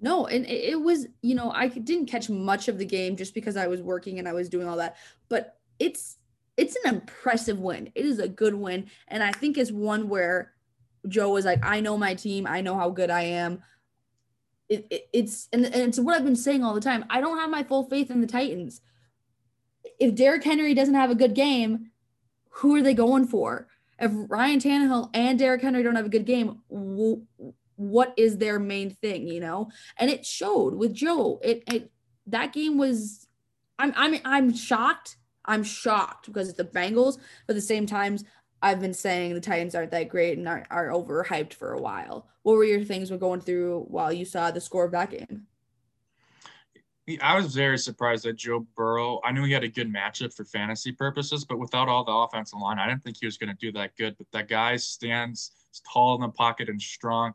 No, 0.00 0.26
and 0.26 0.46
it 0.46 0.80
was, 0.80 1.06
you 1.22 1.34
know, 1.34 1.50
I 1.50 1.68
didn't 1.68 2.06
catch 2.06 2.30
much 2.30 2.68
of 2.68 2.78
the 2.78 2.84
game 2.84 3.16
just 3.16 3.34
because 3.34 3.56
I 3.56 3.66
was 3.66 3.82
working 3.82 4.18
and 4.18 4.28
I 4.28 4.32
was 4.32 4.48
doing 4.48 4.68
all 4.68 4.76
that. 4.76 4.96
But 5.28 5.58
it's 5.78 6.18
it's 6.56 6.76
an 6.84 6.94
impressive 6.94 7.58
win. 7.58 7.90
It 7.94 8.04
is 8.04 8.18
a 8.18 8.28
good 8.28 8.54
win, 8.54 8.86
and 9.08 9.22
I 9.22 9.32
think 9.32 9.58
it's 9.58 9.72
one 9.72 10.08
where 10.08 10.52
Joe 11.08 11.30
was 11.30 11.44
like, 11.44 11.64
"I 11.64 11.80
know 11.80 11.98
my 11.98 12.14
team. 12.14 12.46
I 12.46 12.60
know 12.60 12.76
how 12.76 12.90
good 12.90 13.10
I 13.10 13.22
am." 13.22 13.62
It, 14.68 14.86
it, 14.90 15.08
it's 15.12 15.48
and, 15.52 15.64
and 15.64 15.74
it's 15.74 15.98
what 15.98 16.16
I've 16.16 16.24
been 16.24 16.36
saying 16.36 16.62
all 16.62 16.74
the 16.74 16.80
time. 16.80 17.04
I 17.10 17.20
don't 17.20 17.38
have 17.38 17.50
my 17.50 17.64
full 17.64 17.84
faith 17.84 18.10
in 18.10 18.20
the 18.20 18.26
Titans. 18.26 18.80
If 19.98 20.14
Derrick 20.14 20.44
Henry 20.44 20.74
doesn't 20.74 20.94
have 20.94 21.10
a 21.10 21.16
good 21.16 21.34
game, 21.34 21.90
who 22.58 22.76
are 22.76 22.82
they 22.82 22.94
going 22.94 23.26
for? 23.26 23.68
If 23.98 24.12
Ryan 24.14 24.60
Tannehill 24.60 25.10
and 25.14 25.38
Derrick 25.38 25.62
Henry 25.62 25.82
don't 25.82 25.96
have 25.96 26.06
a 26.06 26.10
good 26.10 26.26
game, 26.26 26.60
what 26.68 28.14
is 28.16 28.38
their 28.38 28.58
main 28.58 28.90
thing? 28.90 29.26
You 29.26 29.40
know, 29.40 29.70
and 29.98 30.10
it 30.10 30.24
showed 30.24 30.74
with 30.74 30.94
Joe. 30.94 31.40
It, 31.42 31.62
it 31.66 31.90
that 32.26 32.52
game 32.52 32.78
was. 32.78 33.26
I'm 33.80 33.92
I'm 33.96 34.20
I'm 34.24 34.54
shocked 34.54 35.18
I'm 35.48 35.64
shocked 35.64 36.26
because 36.26 36.48
it's 36.48 36.58
the 36.58 36.64
Bengals, 36.64 37.16
but 37.46 37.54
at 37.54 37.56
the 37.56 37.62
same 37.62 37.86
time, 37.86 38.18
I've 38.60 38.80
been 38.80 38.94
saying 38.94 39.34
the 39.34 39.40
Titans 39.40 39.74
aren't 39.74 39.90
that 39.92 40.10
great 40.10 40.36
and 40.36 40.46
are, 40.46 40.64
are 40.70 40.88
overhyped 40.88 41.54
for 41.54 41.72
a 41.72 41.80
while. 41.80 42.28
What 42.42 42.56
were 42.56 42.64
your 42.64 42.84
things 42.84 43.10
were 43.10 43.16
going 43.18 43.40
through 43.40 43.86
while 43.88 44.12
you 44.12 44.24
saw 44.24 44.50
the 44.50 44.60
score 44.60 44.84
of 44.84 44.92
that 44.92 45.10
game? 45.10 45.46
I 47.22 47.36
was 47.36 47.54
very 47.54 47.78
surprised 47.78 48.24
that 48.24 48.36
Joe 48.36 48.66
Burrow. 48.76 49.20
I 49.24 49.32
knew 49.32 49.44
he 49.44 49.52
had 49.52 49.64
a 49.64 49.68
good 49.68 49.92
matchup 49.92 50.34
for 50.34 50.44
fantasy 50.44 50.92
purposes, 50.92 51.44
but 51.44 51.58
without 51.58 51.88
all 51.88 52.04
the 52.04 52.12
offensive 52.12 52.58
line, 52.58 52.78
I 52.78 52.86
didn't 52.86 53.02
think 53.02 53.16
he 53.18 53.26
was 53.26 53.38
going 53.38 53.48
to 53.48 53.56
do 53.58 53.72
that 53.72 53.96
good. 53.96 54.16
But 54.18 54.26
that 54.32 54.48
guy 54.48 54.76
stands 54.76 55.52
tall 55.90 56.16
in 56.16 56.20
the 56.20 56.28
pocket 56.28 56.68
and 56.68 56.80
strong, 56.80 57.32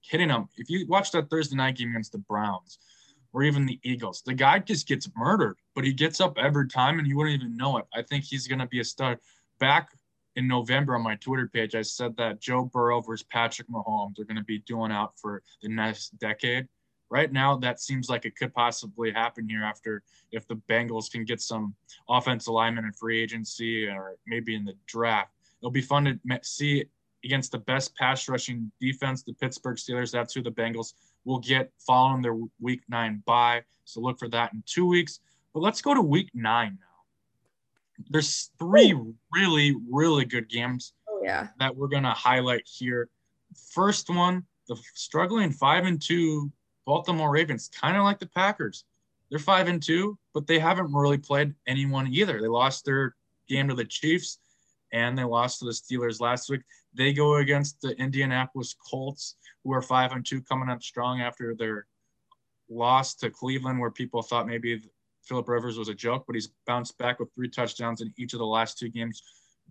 hitting 0.00 0.28
him. 0.28 0.48
If 0.56 0.68
you 0.68 0.86
watch 0.88 1.10
that 1.12 1.30
Thursday 1.30 1.56
night 1.56 1.76
game 1.76 1.90
against 1.90 2.12
the 2.12 2.18
Browns, 2.18 2.78
or 3.32 3.42
even 3.42 3.66
the 3.66 3.78
Eagles. 3.82 4.22
The 4.24 4.34
guy 4.34 4.58
just 4.58 4.88
gets 4.88 5.08
murdered, 5.16 5.56
but 5.74 5.84
he 5.84 5.92
gets 5.92 6.20
up 6.20 6.38
every 6.38 6.68
time 6.68 6.98
and 6.98 7.06
you 7.06 7.16
wouldn't 7.16 7.40
even 7.40 7.56
know 7.56 7.78
it. 7.78 7.84
I 7.94 8.02
think 8.02 8.24
he's 8.24 8.46
going 8.46 8.58
to 8.58 8.66
be 8.66 8.80
a 8.80 8.84
star. 8.84 9.20
Back 9.60 9.90
in 10.36 10.46
November 10.46 10.94
on 10.94 11.02
my 11.02 11.16
Twitter 11.16 11.50
page, 11.52 11.74
I 11.74 11.82
said 11.82 12.16
that 12.16 12.40
Joe 12.40 12.64
Burrow 12.64 13.00
versus 13.00 13.26
Patrick 13.30 13.68
Mahomes 13.68 14.18
are 14.18 14.24
going 14.24 14.36
to 14.36 14.44
be 14.44 14.60
doing 14.60 14.92
out 14.92 15.12
for 15.20 15.42
the 15.62 15.68
next 15.68 16.18
decade. 16.18 16.68
Right 17.10 17.32
now, 17.32 17.56
that 17.56 17.80
seems 17.80 18.10
like 18.10 18.26
it 18.26 18.36
could 18.36 18.52
possibly 18.52 19.10
happen 19.10 19.48
here 19.48 19.64
after 19.64 20.02
if 20.30 20.46
the 20.46 20.56
Bengals 20.68 21.10
can 21.10 21.24
get 21.24 21.40
some 21.40 21.74
offensive 22.08 22.50
alignment 22.50 22.86
in 22.86 22.92
free 22.92 23.22
agency 23.22 23.86
or 23.86 24.16
maybe 24.26 24.54
in 24.54 24.64
the 24.64 24.74
draft. 24.86 25.32
It'll 25.60 25.70
be 25.70 25.80
fun 25.80 26.04
to 26.04 26.40
see 26.42 26.84
against 27.24 27.52
the 27.52 27.58
best 27.58 27.96
pass 27.96 28.28
rushing 28.28 28.70
defense, 28.80 29.22
the 29.22 29.32
Pittsburgh 29.34 29.76
Steelers. 29.76 30.12
That's 30.12 30.34
who 30.34 30.42
the 30.42 30.50
Bengals 30.50 30.92
will 31.24 31.38
get 31.38 31.72
following 31.78 32.22
their 32.22 32.36
week 32.60 32.82
nine 32.88 33.22
bye. 33.26 33.62
So 33.84 34.00
look 34.00 34.18
for 34.18 34.28
that 34.28 34.52
in 34.52 34.62
two 34.66 34.86
weeks. 34.86 35.20
But 35.54 35.60
let's 35.60 35.80
go 35.80 35.94
to 35.94 36.02
week 36.02 36.30
nine 36.34 36.78
now. 36.80 38.04
There's 38.10 38.50
three 38.58 38.94
really, 39.32 39.74
really 39.90 40.24
good 40.24 40.48
games 40.48 40.92
oh, 41.08 41.20
yeah. 41.24 41.48
that 41.58 41.74
we're 41.74 41.88
going 41.88 42.04
to 42.04 42.10
highlight 42.10 42.62
here. 42.64 43.08
First 43.72 44.08
one, 44.10 44.44
the 44.68 44.76
struggling 44.94 45.50
five 45.50 45.84
and 45.84 46.00
two 46.00 46.52
Baltimore 46.88 47.30
Ravens, 47.30 47.68
kind 47.68 47.98
of 47.98 48.04
like 48.04 48.18
the 48.18 48.24
Packers. 48.28 48.84
They're 49.28 49.38
five 49.38 49.68
and 49.68 49.82
two, 49.82 50.18
but 50.32 50.46
they 50.46 50.58
haven't 50.58 50.90
really 50.94 51.18
played 51.18 51.54
anyone 51.66 52.06
either. 52.10 52.40
They 52.40 52.48
lost 52.48 52.86
their 52.86 53.14
game 53.46 53.68
to 53.68 53.74
the 53.74 53.84
Chiefs 53.84 54.38
and 54.90 55.16
they 55.16 55.22
lost 55.22 55.58
to 55.58 55.66
the 55.66 55.72
Steelers 55.72 56.18
last 56.18 56.48
week. 56.48 56.62
They 56.94 57.12
go 57.12 57.36
against 57.36 57.82
the 57.82 57.90
Indianapolis 58.00 58.74
Colts, 58.90 59.36
who 59.62 59.74
are 59.74 59.82
five 59.82 60.12
and 60.12 60.24
two, 60.24 60.40
coming 60.40 60.70
up 60.70 60.82
strong 60.82 61.20
after 61.20 61.54
their 61.54 61.86
loss 62.70 63.14
to 63.16 63.28
Cleveland, 63.28 63.78
where 63.78 63.90
people 63.90 64.22
thought 64.22 64.46
maybe 64.46 64.80
Philip 65.24 65.46
Rivers 65.46 65.76
was 65.76 65.90
a 65.90 65.94
joke, 65.94 66.24
but 66.26 66.36
he's 66.36 66.48
bounced 66.66 66.96
back 66.96 67.20
with 67.20 67.28
three 67.34 67.50
touchdowns 67.50 68.00
in 68.00 68.14
each 68.16 68.32
of 68.32 68.38
the 68.38 68.46
last 68.46 68.78
two 68.78 68.88
games. 68.88 69.22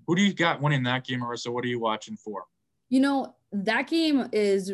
Who 0.05 0.15
do 0.15 0.22
you 0.22 0.36
got 0.36 0.61
winning 0.61 0.84
that 0.84 1.07
game, 1.07 1.22
Marissa? 1.22 1.51
What 1.51 1.65
are 1.65 1.68
you 1.68 1.80
watching 1.80 2.15
for? 2.15 2.43
You 2.89 2.99
know, 2.99 3.36
that 3.51 3.88
game 3.88 4.30
is 4.32 4.72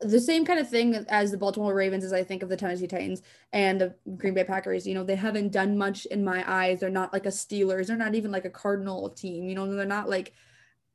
the 0.00 0.20
same 0.20 0.46
kind 0.46 0.58
of 0.58 0.68
thing 0.68 0.94
as 1.08 1.30
the 1.30 1.36
Baltimore 1.36 1.74
Ravens 1.74 2.04
as 2.04 2.12
I 2.12 2.24
think 2.24 2.42
of 2.42 2.48
the 2.48 2.56
Tennessee 2.56 2.86
Titans 2.86 3.22
and 3.52 3.80
the 3.80 3.94
Green 4.16 4.34
Bay 4.34 4.44
Packers. 4.44 4.86
You 4.86 4.94
know, 4.94 5.04
they 5.04 5.14
haven't 5.14 5.52
done 5.52 5.76
much 5.76 6.06
in 6.06 6.24
my 6.24 6.42
eyes. 6.50 6.80
They're 6.80 6.88
not 6.88 7.12
like 7.12 7.26
a 7.26 7.30
Steelers. 7.30 7.86
They're 7.86 7.96
not 7.96 8.14
even 8.14 8.30
like 8.30 8.46
a 8.46 8.50
Cardinal 8.50 9.10
team. 9.10 9.48
You 9.48 9.54
know, 9.54 9.72
they're 9.74 9.84
not 9.84 10.08
like 10.08 10.32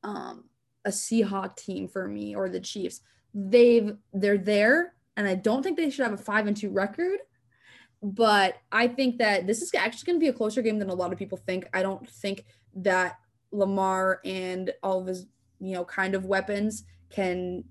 um, 0.04 0.46
a 0.86 0.90
Seahawk 0.90 1.56
team 1.56 1.88
for 1.88 2.08
me 2.08 2.36
or 2.36 2.50
the 2.50 2.60
Chiefs. 2.60 3.02
They've 3.34 3.96
they're 4.14 4.40
there, 4.40 4.94
and 5.16 5.28
I 5.28 5.36
don't 5.36 5.62
think 5.62 5.78
they 5.78 5.90
should 5.90 6.06
have 6.06 6.14
a 6.14 6.18
five 6.18 6.48
and 6.48 6.58
two 6.58 6.70
record. 6.70 7.20
But 8.02 8.56
I 8.72 8.88
think 8.88 9.20
that 9.20 9.46
this 9.46 9.62
is 9.62 9.72
actually 9.76 10.06
going 10.08 10.20
to 10.20 10.24
be 10.24 10.30
a 10.30 10.34
closer 10.34 10.62
game 10.62 10.80
than 10.80 10.90
a 10.90 10.96
lot 10.96 11.12
of 11.12 11.20
people 11.20 11.38
think. 11.38 11.68
I 11.74 11.84
don't 11.84 12.08
think 12.10 12.46
that 12.76 13.18
Lamar 13.52 14.20
and 14.26 14.74
all 14.82 15.02
of 15.02 15.08
his 15.08 15.28
you 15.60 15.74
know 15.74 15.86
kind 15.86 16.16
of 16.16 16.26
weapons 16.26 16.86
can 17.10 17.64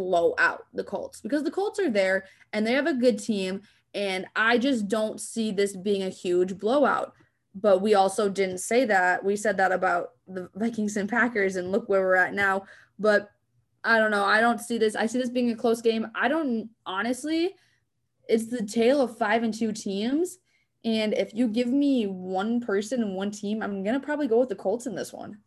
blow 0.00 0.34
out 0.38 0.66
the 0.72 0.84
Colts 0.84 1.20
because 1.20 1.42
the 1.42 1.50
Colts 1.50 1.78
are 1.78 1.90
there 1.90 2.24
and 2.52 2.66
they 2.66 2.72
have 2.72 2.86
a 2.86 2.94
good 2.94 3.18
team. 3.18 3.60
And 3.92 4.26
I 4.34 4.56
just 4.56 4.88
don't 4.88 5.20
see 5.20 5.50
this 5.50 5.76
being 5.76 6.04
a 6.04 6.08
huge 6.08 6.56
blowout. 6.56 7.12
But 7.54 7.82
we 7.82 7.94
also 7.94 8.28
didn't 8.28 8.58
say 8.58 8.84
that. 8.86 9.24
We 9.24 9.36
said 9.36 9.56
that 9.56 9.72
about 9.72 10.12
the 10.28 10.48
Vikings 10.54 10.96
and 10.96 11.08
Packers, 11.08 11.56
and 11.56 11.72
look 11.72 11.88
where 11.88 12.00
we're 12.00 12.14
at 12.14 12.32
now. 12.32 12.62
But 12.98 13.28
I 13.82 13.98
don't 13.98 14.12
know. 14.12 14.24
I 14.24 14.40
don't 14.40 14.60
see 14.60 14.78
this. 14.78 14.94
I 14.94 15.06
see 15.06 15.18
this 15.18 15.30
being 15.30 15.50
a 15.50 15.56
close 15.56 15.82
game. 15.82 16.06
I 16.14 16.28
don't 16.28 16.70
honestly, 16.86 17.56
it's 18.28 18.46
the 18.46 18.64
tale 18.64 19.00
of 19.00 19.18
five 19.18 19.42
and 19.42 19.52
two 19.52 19.72
teams. 19.72 20.38
And 20.84 21.12
if 21.12 21.34
you 21.34 21.48
give 21.48 21.66
me 21.66 22.06
one 22.06 22.60
person 22.60 23.02
and 23.02 23.16
one 23.16 23.32
team, 23.32 23.62
I'm 23.62 23.82
gonna 23.82 24.00
probably 24.00 24.28
go 24.28 24.38
with 24.38 24.48
the 24.48 24.54
Colts 24.54 24.86
in 24.86 24.94
this 24.94 25.12
one. 25.12 25.38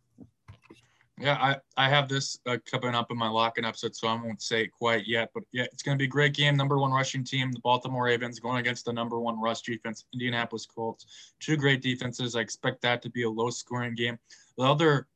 Yeah, 1.20 1.34
I, 1.40 1.56
I 1.76 1.88
have 1.88 2.08
this 2.08 2.38
uh, 2.44 2.56
coming 2.68 2.94
up 2.94 3.12
in 3.12 3.16
my 3.16 3.28
locking 3.28 3.64
episode, 3.64 3.94
so 3.94 4.08
I 4.08 4.14
won't 4.14 4.42
say 4.42 4.62
it 4.62 4.72
quite 4.72 5.06
yet. 5.06 5.30
But 5.32 5.44
yeah, 5.52 5.62
it's 5.72 5.82
going 5.82 5.96
to 5.96 6.02
be 6.02 6.06
a 6.06 6.10
great 6.10 6.34
game. 6.34 6.56
Number 6.56 6.76
one 6.78 6.90
rushing 6.90 7.22
team, 7.22 7.52
the 7.52 7.60
Baltimore 7.60 8.04
Ravens, 8.04 8.40
going 8.40 8.58
against 8.58 8.84
the 8.84 8.92
number 8.92 9.20
one 9.20 9.40
rush 9.40 9.62
defense, 9.62 10.06
Indianapolis 10.12 10.66
Colts. 10.66 11.06
Two 11.38 11.56
great 11.56 11.82
defenses. 11.82 12.34
I 12.34 12.40
expect 12.40 12.82
that 12.82 13.00
to 13.02 13.10
be 13.10 13.22
a 13.22 13.30
low 13.30 13.50
scoring 13.50 13.94
game. 13.94 14.18
The 14.58 14.64
other 14.64 15.06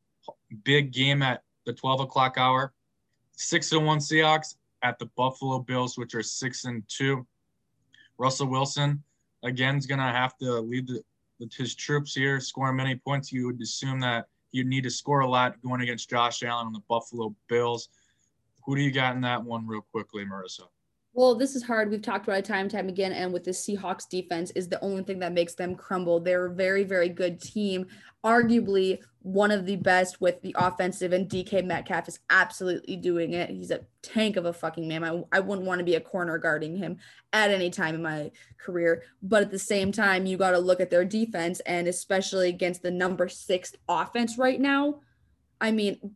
big 0.62 0.92
game 0.92 1.20
at 1.20 1.42
the 1.66 1.72
12 1.72 2.00
o'clock 2.00 2.38
hour, 2.38 2.72
six 3.32 3.72
and 3.72 3.84
one 3.84 3.98
Seahawks 3.98 4.54
at 4.82 5.00
the 5.00 5.06
Buffalo 5.16 5.58
Bills, 5.58 5.98
which 5.98 6.14
are 6.14 6.22
six 6.22 6.64
and 6.64 6.84
two. 6.86 7.26
Russell 8.18 8.46
Wilson 8.46 9.02
again 9.42 9.76
is 9.76 9.86
going 9.86 9.98
to 9.98 10.04
have 10.04 10.36
to 10.38 10.60
lead 10.60 10.86
the, 10.86 11.02
his 11.56 11.74
troops 11.74 12.14
here, 12.14 12.38
scoring 12.38 12.76
many 12.76 12.94
points. 12.94 13.32
You 13.32 13.46
would 13.46 13.60
assume 13.60 13.98
that 14.00 14.26
you 14.52 14.64
need 14.64 14.84
to 14.84 14.90
score 14.90 15.20
a 15.20 15.28
lot 15.28 15.60
going 15.62 15.80
against 15.80 16.10
Josh 16.10 16.42
Allen 16.42 16.66
on 16.66 16.72
the 16.72 16.82
Buffalo 16.88 17.34
Bills. 17.48 17.88
Who 18.64 18.76
do 18.76 18.82
you 18.82 18.90
got 18.90 19.14
in 19.14 19.22
that 19.22 19.42
one, 19.42 19.66
real 19.66 19.84
quickly, 19.92 20.24
Marissa? 20.24 20.68
Well, 21.14 21.34
this 21.34 21.56
is 21.56 21.64
hard. 21.64 21.90
We've 21.90 22.02
talked 22.02 22.26
about 22.26 22.38
it 22.38 22.44
time 22.44 22.62
and 22.62 22.70
time 22.70 22.88
again. 22.88 23.12
And 23.12 23.32
with 23.32 23.44
the 23.44 23.50
Seahawks 23.50 24.08
defense 24.08 24.52
is 24.52 24.68
the 24.68 24.80
only 24.82 25.02
thing 25.02 25.18
that 25.20 25.32
makes 25.32 25.54
them 25.54 25.74
crumble. 25.74 26.20
They're 26.20 26.46
a 26.46 26.54
very, 26.54 26.84
very 26.84 27.08
good 27.08 27.40
team. 27.40 27.86
Arguably 28.24 28.98
one 29.22 29.50
of 29.50 29.66
the 29.66 29.76
best 29.76 30.20
with 30.20 30.40
the 30.42 30.54
offensive, 30.58 31.12
and 31.12 31.28
DK 31.28 31.64
Metcalf 31.64 32.08
is 32.08 32.20
absolutely 32.30 32.96
doing 32.96 33.32
it. 33.32 33.50
He's 33.50 33.70
a 33.70 33.80
tank 34.00 34.36
of 34.36 34.46
a 34.46 34.52
fucking 34.52 34.86
man. 34.86 35.04
I, 35.04 35.22
I 35.32 35.40
wouldn't 35.40 35.66
want 35.66 35.80
to 35.80 35.84
be 35.84 35.96
a 35.96 36.00
corner 36.00 36.38
guarding 36.38 36.76
him 36.76 36.98
at 37.32 37.50
any 37.50 37.68
time 37.70 37.94
in 37.94 38.02
my 38.02 38.30
career. 38.56 39.02
But 39.22 39.42
at 39.42 39.50
the 39.50 39.58
same 39.58 39.92
time, 39.92 40.24
you 40.24 40.36
got 40.36 40.52
to 40.52 40.58
look 40.58 40.80
at 40.80 40.90
their 40.90 41.04
defense, 41.04 41.60
and 41.60 41.88
especially 41.88 42.48
against 42.48 42.82
the 42.82 42.90
number 42.90 43.28
six 43.28 43.74
offense 43.88 44.38
right 44.38 44.60
now. 44.60 45.00
I 45.60 45.72
mean, 45.72 46.14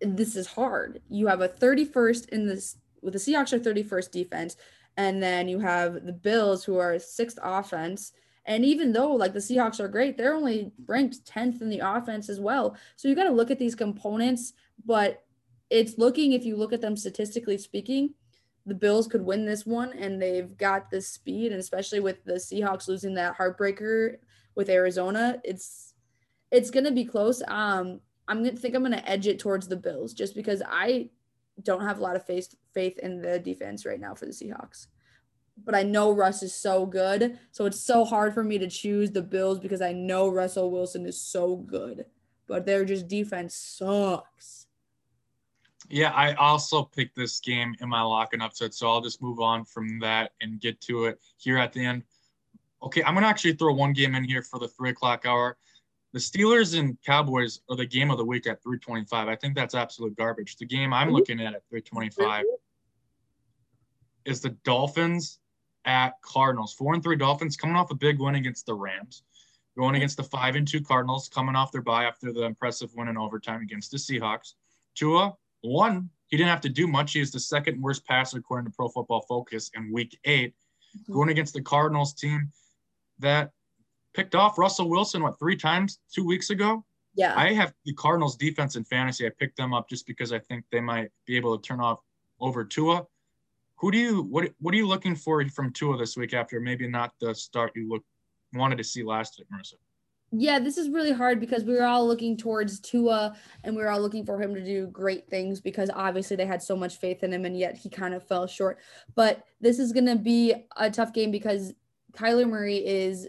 this 0.00 0.36
is 0.36 0.46
hard. 0.46 1.02
You 1.08 1.26
have 1.26 1.40
a 1.40 1.48
31st 1.48 2.28
in 2.30 2.46
this 2.46 2.76
with 3.06 3.14
the 3.14 3.20
Seahawks 3.20 3.52
are 3.52 3.60
31st 3.60 4.10
defense, 4.10 4.56
and 4.96 5.22
then 5.22 5.48
you 5.48 5.60
have 5.60 6.04
the 6.04 6.12
Bills 6.12 6.64
who 6.64 6.76
are 6.76 6.98
sixth 6.98 7.38
offense. 7.42 8.12
And 8.44 8.64
even 8.64 8.92
though 8.92 9.12
like 9.12 9.32
the 9.32 9.38
Seahawks 9.38 9.80
are 9.80 9.88
great, 9.88 10.16
they're 10.16 10.34
only 10.34 10.72
ranked 10.86 11.24
10th 11.24 11.62
in 11.62 11.68
the 11.68 11.80
offense 11.80 12.28
as 12.28 12.40
well. 12.40 12.76
So 12.96 13.08
you 13.08 13.14
got 13.14 13.24
to 13.24 13.30
look 13.30 13.50
at 13.50 13.58
these 13.58 13.74
components, 13.74 14.52
but 14.84 15.24
it's 15.70 15.98
looking 15.98 16.32
if 16.32 16.44
you 16.44 16.56
look 16.56 16.72
at 16.72 16.80
them 16.80 16.96
statistically 16.96 17.58
speaking, 17.58 18.14
the 18.66 18.74
Bills 18.74 19.06
could 19.06 19.22
win 19.22 19.46
this 19.46 19.64
one 19.64 19.92
and 19.92 20.20
they've 20.20 20.56
got 20.56 20.90
the 20.90 21.00
speed 21.00 21.52
and 21.52 21.60
especially 21.60 22.00
with 22.00 22.24
the 22.24 22.34
Seahawks 22.34 22.88
losing 22.88 23.14
that 23.14 23.36
heartbreaker 23.36 24.16
with 24.56 24.68
Arizona, 24.68 25.40
it's 25.44 25.94
it's 26.50 26.70
going 26.70 26.84
to 26.84 26.92
be 26.92 27.04
close. 27.04 27.42
Um 27.46 28.00
I'm 28.28 28.42
going 28.42 28.56
to 28.56 28.60
think 28.60 28.74
I'm 28.74 28.82
going 28.82 28.92
to 28.92 29.08
edge 29.08 29.28
it 29.28 29.38
towards 29.38 29.68
the 29.68 29.76
Bills 29.76 30.12
just 30.12 30.34
because 30.34 30.62
I 30.66 31.10
don't 31.62 31.82
have 31.82 31.98
a 31.98 32.02
lot 32.02 32.16
of 32.16 32.26
faith 32.26 32.54
faith 32.74 32.98
in 32.98 33.20
the 33.20 33.38
defense 33.38 33.86
right 33.86 34.00
now 34.00 34.14
for 34.14 34.26
the 34.26 34.32
Seahawks. 34.32 34.86
But 35.64 35.74
I 35.74 35.82
know 35.82 36.12
Russ 36.12 36.42
is 36.42 36.54
so 36.54 36.84
good, 36.84 37.38
so 37.50 37.64
it's 37.64 37.80
so 37.80 38.04
hard 38.04 38.34
for 38.34 38.44
me 38.44 38.58
to 38.58 38.68
choose 38.68 39.10
the 39.10 39.22
Bills 39.22 39.58
because 39.58 39.80
I 39.80 39.92
know 39.92 40.28
Russell 40.28 40.70
Wilson 40.70 41.06
is 41.06 41.20
so 41.20 41.56
good, 41.56 42.04
but 42.46 42.66
their 42.66 42.84
just 42.84 43.08
defense 43.08 43.54
sucks. 43.54 44.66
Yeah, 45.88 46.10
I 46.10 46.34
also 46.34 46.82
picked 46.82 47.16
this 47.16 47.40
game 47.40 47.74
in 47.80 47.88
my 47.88 48.02
locking 48.02 48.40
upset, 48.40 48.74
so 48.74 48.88
I'll 48.88 49.00
just 49.00 49.22
move 49.22 49.40
on 49.40 49.64
from 49.64 49.98
that 50.00 50.32
and 50.40 50.60
get 50.60 50.80
to 50.82 51.06
it 51.06 51.20
here 51.36 51.58
at 51.58 51.72
the 51.72 51.84
end. 51.84 52.02
Okay, 52.82 53.02
I'm 53.04 53.14
gonna 53.14 53.26
actually 53.26 53.54
throw 53.54 53.72
one 53.72 53.92
game 53.92 54.14
in 54.14 54.24
here 54.24 54.42
for 54.42 54.58
the 54.58 54.68
three 54.68 54.90
o'clock 54.90 55.24
hour. 55.24 55.56
The 56.16 56.22
Steelers 56.22 56.78
and 56.78 56.96
Cowboys 57.02 57.60
are 57.68 57.76
the 57.76 57.84
game 57.84 58.10
of 58.10 58.16
the 58.16 58.24
week 58.24 58.46
at 58.46 58.62
325. 58.62 59.28
I 59.28 59.36
think 59.36 59.54
that's 59.54 59.74
absolute 59.74 60.16
garbage. 60.16 60.56
The 60.56 60.64
game 60.64 60.94
I'm 60.94 61.10
looking 61.10 61.42
at 61.42 61.52
at 61.52 61.68
325 61.68 62.42
is 64.24 64.40
the 64.40 64.48
Dolphins 64.64 65.40
at 65.84 66.14
Cardinals. 66.22 66.72
Four 66.72 66.94
and 66.94 67.02
three 67.02 67.16
Dolphins 67.16 67.58
coming 67.58 67.76
off 67.76 67.90
a 67.90 67.94
big 67.94 68.18
win 68.18 68.36
against 68.36 68.64
the 68.64 68.72
Rams, 68.72 69.24
going 69.76 69.94
against 69.94 70.16
the 70.16 70.22
five 70.22 70.56
and 70.56 70.66
two 70.66 70.80
Cardinals, 70.80 71.28
coming 71.28 71.54
off 71.54 71.70
their 71.70 71.82
bye 71.82 72.04
after 72.04 72.32
the 72.32 72.44
impressive 72.44 72.88
win 72.96 73.08
in 73.08 73.18
overtime 73.18 73.60
against 73.60 73.90
the 73.90 73.98
Seahawks. 73.98 74.54
Tua, 74.94 75.34
one, 75.60 76.08
he 76.28 76.38
didn't 76.38 76.48
have 76.48 76.62
to 76.62 76.70
do 76.70 76.86
much. 76.86 77.12
He 77.12 77.20
is 77.20 77.30
the 77.30 77.40
second 77.40 77.78
worst 77.82 78.06
passer 78.06 78.38
according 78.38 78.72
to 78.72 78.74
Pro 78.74 78.88
Football 78.88 79.26
Focus 79.28 79.70
in 79.74 79.92
week 79.92 80.18
8 80.24 80.54
mm-hmm. 80.54 81.12
going 81.12 81.28
against 81.28 81.52
the 81.52 81.60
Cardinals 81.60 82.14
team 82.14 82.50
that 83.18 83.50
picked 84.16 84.34
off 84.34 84.58
Russell 84.58 84.88
Wilson 84.88 85.22
what 85.22 85.38
three 85.38 85.56
times 85.56 86.00
two 86.12 86.24
weeks 86.24 86.50
ago. 86.50 86.84
Yeah, 87.14 87.34
I 87.36 87.52
have 87.52 87.72
the 87.84 87.92
Cardinals 87.92 88.36
defense 88.36 88.76
in 88.76 88.84
fantasy. 88.84 89.26
I 89.26 89.30
picked 89.38 89.56
them 89.56 89.72
up 89.72 89.88
just 89.88 90.06
because 90.06 90.32
I 90.32 90.38
think 90.38 90.64
they 90.72 90.80
might 90.80 91.10
be 91.26 91.36
able 91.36 91.56
to 91.56 91.66
turn 91.66 91.80
off 91.80 92.00
over 92.40 92.64
Tua. 92.64 93.04
Who 93.76 93.90
do 93.90 93.98
you 93.98 94.22
what 94.22 94.50
what 94.58 94.74
are 94.74 94.76
you 94.76 94.88
looking 94.88 95.14
for 95.14 95.46
from 95.48 95.72
Tua 95.72 95.96
this 95.98 96.16
week 96.16 96.34
after 96.34 96.60
maybe 96.60 96.88
not 96.88 97.12
the 97.20 97.34
start 97.34 97.72
you 97.74 97.88
look 97.88 98.02
wanted 98.54 98.78
to 98.78 98.84
see 98.84 99.02
last 99.02 99.38
week, 99.38 99.48
Marissa? 99.52 99.74
Yeah, 100.32 100.58
this 100.58 100.76
is 100.76 100.90
really 100.90 101.12
hard 101.12 101.38
because 101.38 101.64
we 101.64 101.74
were 101.74 101.84
all 101.84 102.06
looking 102.06 102.36
towards 102.36 102.80
Tua 102.80 103.36
and 103.62 103.76
we 103.76 103.82
were 103.82 103.90
all 103.90 104.00
looking 104.00 104.26
for 104.26 104.40
him 104.42 104.54
to 104.54 104.64
do 104.64 104.88
great 104.88 105.28
things 105.28 105.60
because 105.60 105.88
obviously 105.94 106.36
they 106.36 106.46
had 106.46 106.62
so 106.62 106.74
much 106.74 106.96
faith 106.96 107.22
in 107.22 107.32
him 107.32 107.44
and 107.44 107.56
yet 107.56 107.76
he 107.76 107.88
kind 107.88 108.12
of 108.12 108.26
fell 108.26 108.46
short. 108.46 108.78
But 109.14 109.44
this 109.60 109.78
is 109.78 109.92
going 109.92 110.06
to 110.06 110.16
be 110.16 110.52
a 110.76 110.90
tough 110.90 111.12
game 111.12 111.30
because 111.30 111.72
Kyler 112.12 112.48
Murray 112.48 112.84
is 112.84 113.28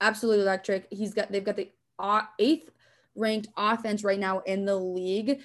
absolutely 0.00 0.42
electric. 0.42 0.86
He's 0.90 1.14
got 1.14 1.30
they've 1.30 1.44
got 1.44 1.56
the 1.56 1.70
uh, 1.98 2.22
eighth 2.38 2.70
ranked 3.14 3.48
offense 3.56 4.04
right 4.04 4.18
now 4.18 4.40
in 4.40 4.64
the 4.64 4.76
league, 4.76 5.40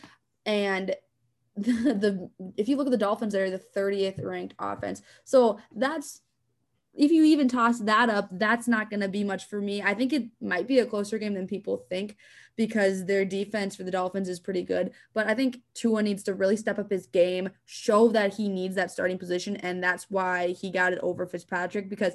and 0.45 0.95
the, 1.55 1.71
the 1.93 2.51
if 2.57 2.67
you 2.67 2.77
look 2.77 2.87
at 2.87 2.91
the 2.91 2.97
Dolphins, 2.97 3.33
they're 3.33 3.49
the 3.49 3.61
30th 3.75 4.23
ranked 4.23 4.55
offense. 4.59 5.01
So 5.23 5.59
that's 5.75 6.21
if 6.97 7.11
you 7.11 7.23
even 7.25 7.47
toss 7.47 7.79
that 7.79 8.09
up, 8.09 8.29
that's 8.31 8.67
not 8.67 8.89
going 8.89 9.01
to 9.01 9.09
be 9.09 9.23
much 9.23 9.45
for 9.47 9.61
me. 9.61 9.81
I 9.81 9.93
think 9.93 10.13
it 10.13 10.27
might 10.39 10.67
be 10.67 10.79
a 10.79 10.85
closer 10.85 11.17
game 11.17 11.33
than 11.33 11.47
people 11.47 11.85
think 11.89 12.15
because 12.55 13.05
their 13.05 13.25
defense 13.25 13.75
for 13.75 13.83
the 13.83 13.91
Dolphins 13.91 14.29
is 14.29 14.39
pretty 14.39 14.63
good. 14.63 14.91
But 15.13 15.27
I 15.27 15.33
think 15.33 15.59
Tua 15.73 16.01
needs 16.03 16.23
to 16.23 16.33
really 16.33 16.55
step 16.55 16.79
up 16.79 16.89
his 16.89 17.07
game, 17.07 17.49
show 17.65 18.07
that 18.09 18.35
he 18.35 18.47
needs 18.47 18.75
that 18.75 18.91
starting 18.91 19.17
position. 19.17 19.57
And 19.57 19.83
that's 19.83 20.09
why 20.09 20.49
he 20.59 20.71
got 20.71 20.93
it 20.93 20.99
over 21.01 21.25
Fitzpatrick 21.25 21.89
because 21.89 22.13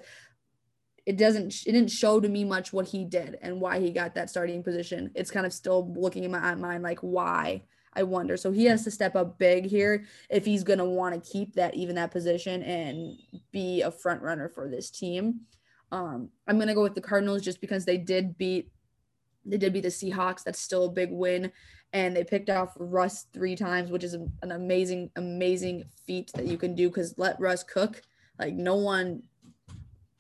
it 1.10 1.16
doesn't 1.16 1.66
it 1.66 1.72
didn't 1.72 1.90
show 1.90 2.20
to 2.20 2.28
me 2.28 2.44
much 2.44 2.72
what 2.72 2.86
he 2.86 3.04
did 3.04 3.36
and 3.42 3.60
why 3.60 3.80
he 3.80 3.90
got 3.90 4.14
that 4.14 4.30
starting 4.30 4.62
position. 4.62 5.10
It's 5.16 5.32
kind 5.32 5.44
of 5.44 5.52
still 5.52 5.92
looking 5.96 6.22
in 6.22 6.30
my 6.30 6.54
mind 6.54 6.84
like 6.84 7.00
why 7.00 7.64
I 7.92 8.04
wonder. 8.04 8.36
So 8.36 8.52
he 8.52 8.66
has 8.66 8.84
to 8.84 8.92
step 8.92 9.16
up 9.16 9.36
big 9.36 9.66
here 9.66 10.04
if 10.28 10.44
he's 10.44 10.62
gonna 10.62 10.84
want 10.84 11.16
to 11.16 11.30
keep 11.32 11.54
that 11.54 11.74
even 11.74 11.96
that 11.96 12.12
position 12.12 12.62
and 12.62 13.18
be 13.50 13.82
a 13.82 13.90
front 13.90 14.22
runner 14.22 14.48
for 14.48 14.68
this 14.68 14.88
team. 14.88 15.40
Um, 15.90 16.28
I'm 16.46 16.60
gonna 16.60 16.76
go 16.76 16.82
with 16.84 16.94
the 16.94 17.00
Cardinals 17.00 17.42
just 17.42 17.60
because 17.60 17.84
they 17.84 17.98
did 17.98 18.38
beat 18.38 18.70
they 19.44 19.56
did 19.56 19.72
beat 19.72 19.82
the 19.82 19.88
Seahawks. 19.88 20.44
That's 20.44 20.60
still 20.60 20.84
a 20.84 20.92
big 20.92 21.10
win. 21.10 21.50
And 21.92 22.14
they 22.14 22.22
picked 22.22 22.50
off 22.50 22.72
Russ 22.78 23.26
three 23.32 23.56
times, 23.56 23.90
which 23.90 24.04
is 24.04 24.14
an 24.14 24.52
amazing, 24.52 25.10
amazing 25.16 25.86
feat 26.06 26.30
that 26.34 26.46
you 26.46 26.56
can 26.56 26.76
do 26.76 26.88
because 26.88 27.18
let 27.18 27.40
Russ 27.40 27.64
cook. 27.64 28.00
Like 28.38 28.54
no 28.54 28.76
one 28.76 29.24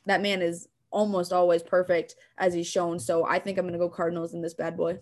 that 0.06 0.20
man 0.20 0.42
is 0.42 0.68
almost 0.90 1.32
always 1.32 1.62
perfect 1.62 2.16
as 2.38 2.54
he's 2.54 2.66
shown. 2.66 2.98
So 2.98 3.24
I 3.24 3.38
think 3.38 3.58
I'm 3.58 3.64
going 3.64 3.72
to 3.72 3.78
go 3.78 3.88
Cardinals 3.88 4.34
in 4.34 4.42
this 4.42 4.54
bad 4.54 4.76
boy. 4.76 4.98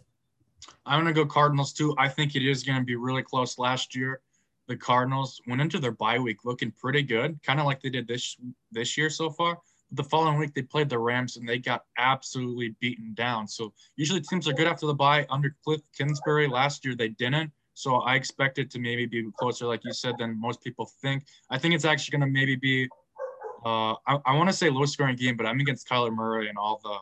I'm 0.87 1.03
going 1.03 1.15
to 1.15 1.19
go 1.19 1.27
Cardinals 1.27 1.73
too. 1.73 1.95
I 1.99 2.09
think 2.09 2.35
it 2.35 2.49
is 2.49 2.63
going 2.63 2.79
to 2.79 2.85
be 2.85 2.97
really 2.97 3.23
close. 3.23 3.59
Last 3.59 3.95
year, 3.95 4.21
the 4.67 4.77
Cardinals 4.77 5.41
went 5.47 5.61
into 5.61 5.79
their 5.79 5.93
bye 5.93 6.19
week 6.19 6.45
looking 6.45 6.71
pretty 6.73 7.03
good, 7.03 7.39
kind 7.43 7.59
of 7.61 7.67
like 7.67 7.81
they 7.81 7.91
did 7.91 8.07
this 8.07 8.37
this 8.71 8.97
year 8.97 9.09
so 9.09 9.31
far. 9.31 9.59
But 9.91 9.97
the 9.97 10.09
following 10.09 10.39
week, 10.39 10.55
they 10.55 10.63
played 10.63 10.91
the 10.91 10.99
Rams 10.99 11.37
and 11.37 11.49
they 11.49 11.59
got 11.59 11.85
absolutely 11.97 12.75
beaten 12.81 13.15
down. 13.15 13.49
So 13.49 13.73
usually 13.97 14.21
teams 14.21 14.47
are 14.47 14.53
good 14.53 14.67
after 14.67 14.87
the 14.87 14.95
bye. 14.95 15.27
Under 15.31 15.57
Cliff 15.65 15.81
Kingsbury 15.97 16.49
last 16.49 16.85
year, 16.85 16.95
they 16.95 17.09
didn't. 17.09 17.51
So 17.73 17.97
I 17.97 18.17
expect 18.17 18.59
it 18.59 18.71
to 18.73 18.81
maybe 18.81 19.07
be 19.07 19.31
closer, 19.39 19.65
like 19.65 19.85
you 19.85 19.93
said, 19.93 20.17
than 20.19 20.39
most 20.39 20.63
people 20.63 20.91
think. 21.01 21.25
I 21.49 21.59
think 21.59 21.75
it's 21.75 21.85
actually 21.85 22.19
going 22.19 22.29
to 22.29 22.39
maybe 22.39 22.57
be 22.57 22.89
uh, 23.69 23.95
I, 24.07 24.19
I 24.25 24.37
want 24.37 24.49
to 24.49 24.53
say 24.55 24.71
low 24.71 24.87
scoring 24.87 25.17
game, 25.17 25.37
but 25.37 25.47
I'm 25.47 25.61
against 25.61 25.89
Kyler 25.89 26.15
Murray 26.15 26.49
and 26.49 26.57
all 26.57 26.81
the 26.83 26.97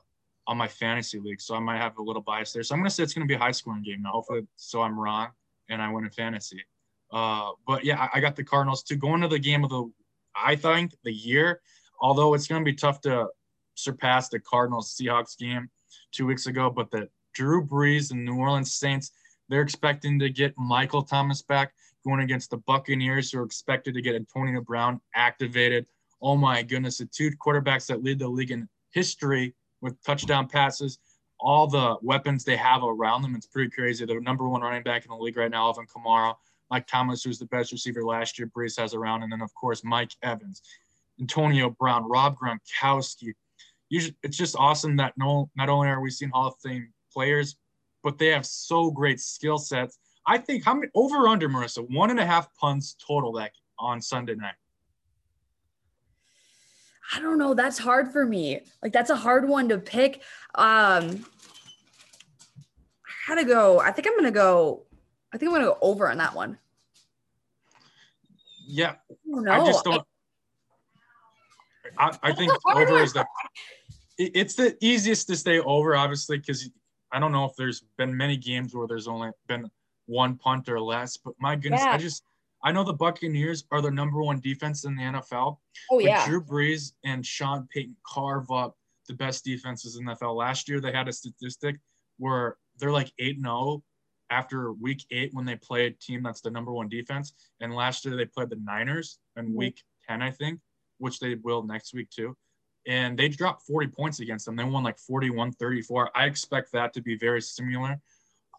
on 0.49 0.57
my 0.57 0.69
fantasy 0.69 1.19
league, 1.19 1.41
so 1.41 1.55
I 1.55 1.59
might 1.61 1.79
have 1.79 1.99
a 1.99 2.03
little 2.03 2.23
bias 2.23 2.53
there. 2.53 2.63
So 2.63 2.75
I'm 2.75 2.81
going 2.81 2.89
to 2.89 2.95
say 2.95 3.03
it's 3.03 3.15
going 3.15 3.27
to 3.27 3.31
be 3.31 3.35
a 3.35 3.39
high 3.39 3.51
scoring 3.51 3.83
game 3.83 4.03
now. 4.03 4.13
Hopefully, 4.13 4.47
so 4.57 4.83
I'm 4.83 4.99
wrong 4.99 5.29
and 5.69 5.83
I 5.83 5.91
win 5.91 6.05
in 6.05 6.11
fantasy. 6.11 6.65
Uh, 7.13 7.51
but 7.67 7.85
yeah, 7.85 8.01
I, 8.01 8.19
I 8.19 8.21
got 8.21 8.37
the 8.37 8.45
Cardinals 8.45 8.83
to 8.85 8.97
go 8.97 9.15
into 9.15 9.29
the 9.29 9.39
game 9.39 9.65
of 9.65 9.71
the, 9.71 9.91
I 10.37 10.57
think 10.57 10.95
the 11.05 11.13
year. 11.13 11.61
Although 12.01 12.35
it's 12.35 12.47
going 12.47 12.61
to 12.61 12.65
be 12.65 12.77
tough 12.77 13.01
to 13.03 13.29
surpass 13.75 14.29
the 14.29 14.39
Cardinals 14.39 14.97
Seahawks 14.97 15.37
game 15.37 15.69
two 16.13 16.27
weeks 16.27 16.47
ago, 16.47 16.71
but 16.71 16.91
the 16.91 17.09
Drew 17.35 17.65
Brees 17.65 18.13
and 18.13 18.25
New 18.25 18.37
Orleans 18.37 18.75
Saints, 18.75 19.13
they're 19.49 19.63
expecting 19.63 20.19
to 20.21 20.31
get 20.31 20.55
Michael 20.57 21.03
Thomas 21.03 21.43
back 21.43 21.73
going 22.05 22.21
against 22.21 22.51
the 22.51 22.59
Buccaneers, 22.59 23.33
who 23.33 23.41
are 23.41 23.45
expected 23.45 23.95
to 23.95 24.03
get 24.03 24.15
Antonio 24.15 24.61
Brown 24.61 25.01
activated 25.15 25.87
oh 26.27 26.37
my 26.37 26.61
goodness, 26.61 26.99
the 26.99 27.05
two 27.05 27.31
quarterbacks 27.31 27.87
that 27.87 28.03
lead 28.03 28.19
the 28.19 28.27
league 28.27 28.51
in 28.51 28.69
history 28.91 29.55
with 29.81 30.03
touchdown 30.03 30.49
passes, 30.49 30.99
all 31.39 31.69
the 31.69 31.97
weapons 32.03 32.43
they 32.43 32.57
have 32.57 32.83
around 32.83 33.23
them. 33.23 33.37
It's 33.37 33.47
pretty 33.47 33.71
crazy. 33.71 34.05
They're 34.05 34.21
number 34.21 34.49
one 34.49 34.61
running 34.61 34.83
back 34.83 35.05
in 35.05 35.11
the 35.11 35.17
league 35.17 35.37
right 35.37 35.53
now, 35.53 35.67
Alvin 35.67 35.87
Kamara. 35.87 36.35
Mike 36.69 36.89
Thomas, 36.89 37.23
who's 37.23 37.39
the 37.39 37.47
best 37.47 37.71
receiver 37.71 38.03
last 38.03 38.41
year, 38.41 38.49
Brees 38.49 38.77
has 38.77 38.93
around, 38.93 39.23
and 39.23 39.31
then 39.31 39.41
of 39.41 39.55
course 39.55 39.85
Mike 39.85 40.11
Evans, 40.25 40.63
Antonio 41.21 41.71
Brown, 41.71 42.09
Rob 42.09 42.37
Gronkowski. 42.37 43.35
It's 43.89 44.37
just 44.37 44.57
awesome 44.59 44.97
that 44.97 45.13
no, 45.17 45.49
not 45.55 45.69
only 45.69 45.87
are 45.87 46.01
we 46.01 46.11
seeing 46.11 46.33
Hall 46.33 46.49
of 46.49 46.55
Fame 46.61 46.93
players, 47.13 47.55
but 48.03 48.19
they 48.19 48.31
have 48.31 48.45
so 48.45 48.91
great 48.91 49.21
skill 49.21 49.59
sets. 49.59 50.01
I 50.27 50.39
think 50.39 50.65
how 50.65 50.75
many 50.75 50.89
over 50.97 51.29
under 51.29 51.49
Marissa 51.49 51.89
one 51.89 52.11
and 52.11 52.19
a 52.19 52.27
half 52.27 52.53
punts 52.57 52.97
total 53.07 53.31
that 53.35 53.53
on 53.79 54.03
Sunday 54.03 54.35
night. 54.35 54.55
I 57.15 57.21
don't 57.21 57.39
know. 57.39 57.55
That's 57.55 57.79
hard 57.79 58.13
for 58.13 58.27
me. 58.27 58.61
Like 58.83 58.93
that's 58.93 59.11
a 59.11 59.17
hard 59.17 59.49
one 59.49 59.69
to 59.69 59.79
pick. 59.79 60.23
Um, 60.55 61.25
I 63.07 63.29
gotta 63.29 63.45
go. 63.45 63.81
I 63.81 63.93
think 63.93 64.09
I'm 64.09 64.17
gonna 64.17 64.31
go. 64.31 64.83
I 65.33 65.39
think 65.39 65.51
I'm 65.51 65.55
gonna 65.55 65.71
go 65.73 65.79
over 65.81 66.11
on 66.11 66.19
that 66.19 66.35
one. 66.35 66.59
Yeah, 68.67 68.95
I 69.11 69.15
don't 69.31 69.45
know. 69.45 69.53
I 69.53 69.67
just 69.67 69.85
don't. 69.85 70.03
I, 71.99 72.19
I 72.23 72.33
think 72.33 72.53
over 72.75 72.99
is 72.99 73.13
the. 73.13 73.27
It's 74.19 74.55
the 74.55 74.77
easiest 74.81 75.29
to 75.29 75.37
stay 75.37 75.61
over, 75.61 75.95
obviously, 75.95 76.39
because 76.39 76.71
I 77.13 77.21
don't 77.21 77.33
know 77.33 77.45
if 77.45 77.53
there's 77.57 77.83
been 77.99 78.17
many 78.17 78.37
games 78.37 78.75
where 78.75 78.87
there's 78.87 79.09
only 79.09 79.31
been 79.47 79.71
one 80.07 80.37
punt 80.37 80.69
or 80.69 80.81
less. 80.81 81.19
But 81.19 81.35
my 81.39 81.55
goodness, 81.55 81.83
Yeah. 81.83 81.93
I 81.93 81.99
just 81.99 82.23
I 82.67 82.73
know 82.73 82.83
the 82.83 82.93
Buccaneers 82.93 83.65
are 83.71 83.81
the 83.81 83.93
number 83.93 84.21
one 84.21 84.41
defense 84.41 84.85
in 84.85 84.97
the 84.97 85.03
NFL. 85.03 85.59
oh 85.93 85.99
yeah. 86.01 86.27
Drew 86.27 86.43
Brees 86.43 86.95
and 87.05 87.25
Sean 87.25 87.69
Payton 87.73 87.95
carve 88.05 88.51
up 88.51 88.77
the 89.07 89.15
best 89.15 89.45
defenses 89.45 89.97
in 89.97 90.05
the 90.05 90.17
NFL. 90.17 90.35
Last 90.35 90.69
year, 90.69 90.81
they 90.81 90.91
had 90.91 91.07
a 91.07 91.13
statistic 91.13 91.77
where 92.19 92.57
they're 92.79 92.91
like 92.91 93.13
8 93.21 93.39
0 93.41 93.85
after 94.31 94.73
week 94.73 95.05
eight 95.13 95.31
when 95.33 95.45
they 95.45 95.55
play 95.55 95.87
a 95.87 95.91
team 95.93 96.25
that's 96.25 96.41
the 96.41 96.51
number 96.51 96.73
one 96.73 96.89
defense. 96.89 97.35
And 97.61 97.73
last 97.73 98.05
year, 98.05 98.17
they 98.17 98.25
played 98.25 98.51
the 98.51 98.57
Niners 98.57 99.21
in 99.37 99.51
Mhm. 99.51 99.55
week 99.55 99.85
10, 100.09 100.21
I 100.21 100.33
think, 100.33 100.61
which 100.99 101.21
they 101.21 101.37
will 101.37 101.63
next 101.63 101.95
week 101.95 102.11
too. 102.11 102.37
And 102.89 103.17
they 103.17 103.29
dropped 103.29 103.63
40 103.63 103.87
points 103.87 104.19
against 104.19 104.45
them. 104.45 104.57
They 104.57 104.65
won 104.65 104.83
like 104.83 104.99
41 104.99 105.53
34. 105.53 106.11
I 106.19 106.27
expect 106.27 106.73
that 106.73 106.93
to 106.95 107.01
be 107.01 107.17
very 107.17 107.41
similar. 107.43 108.01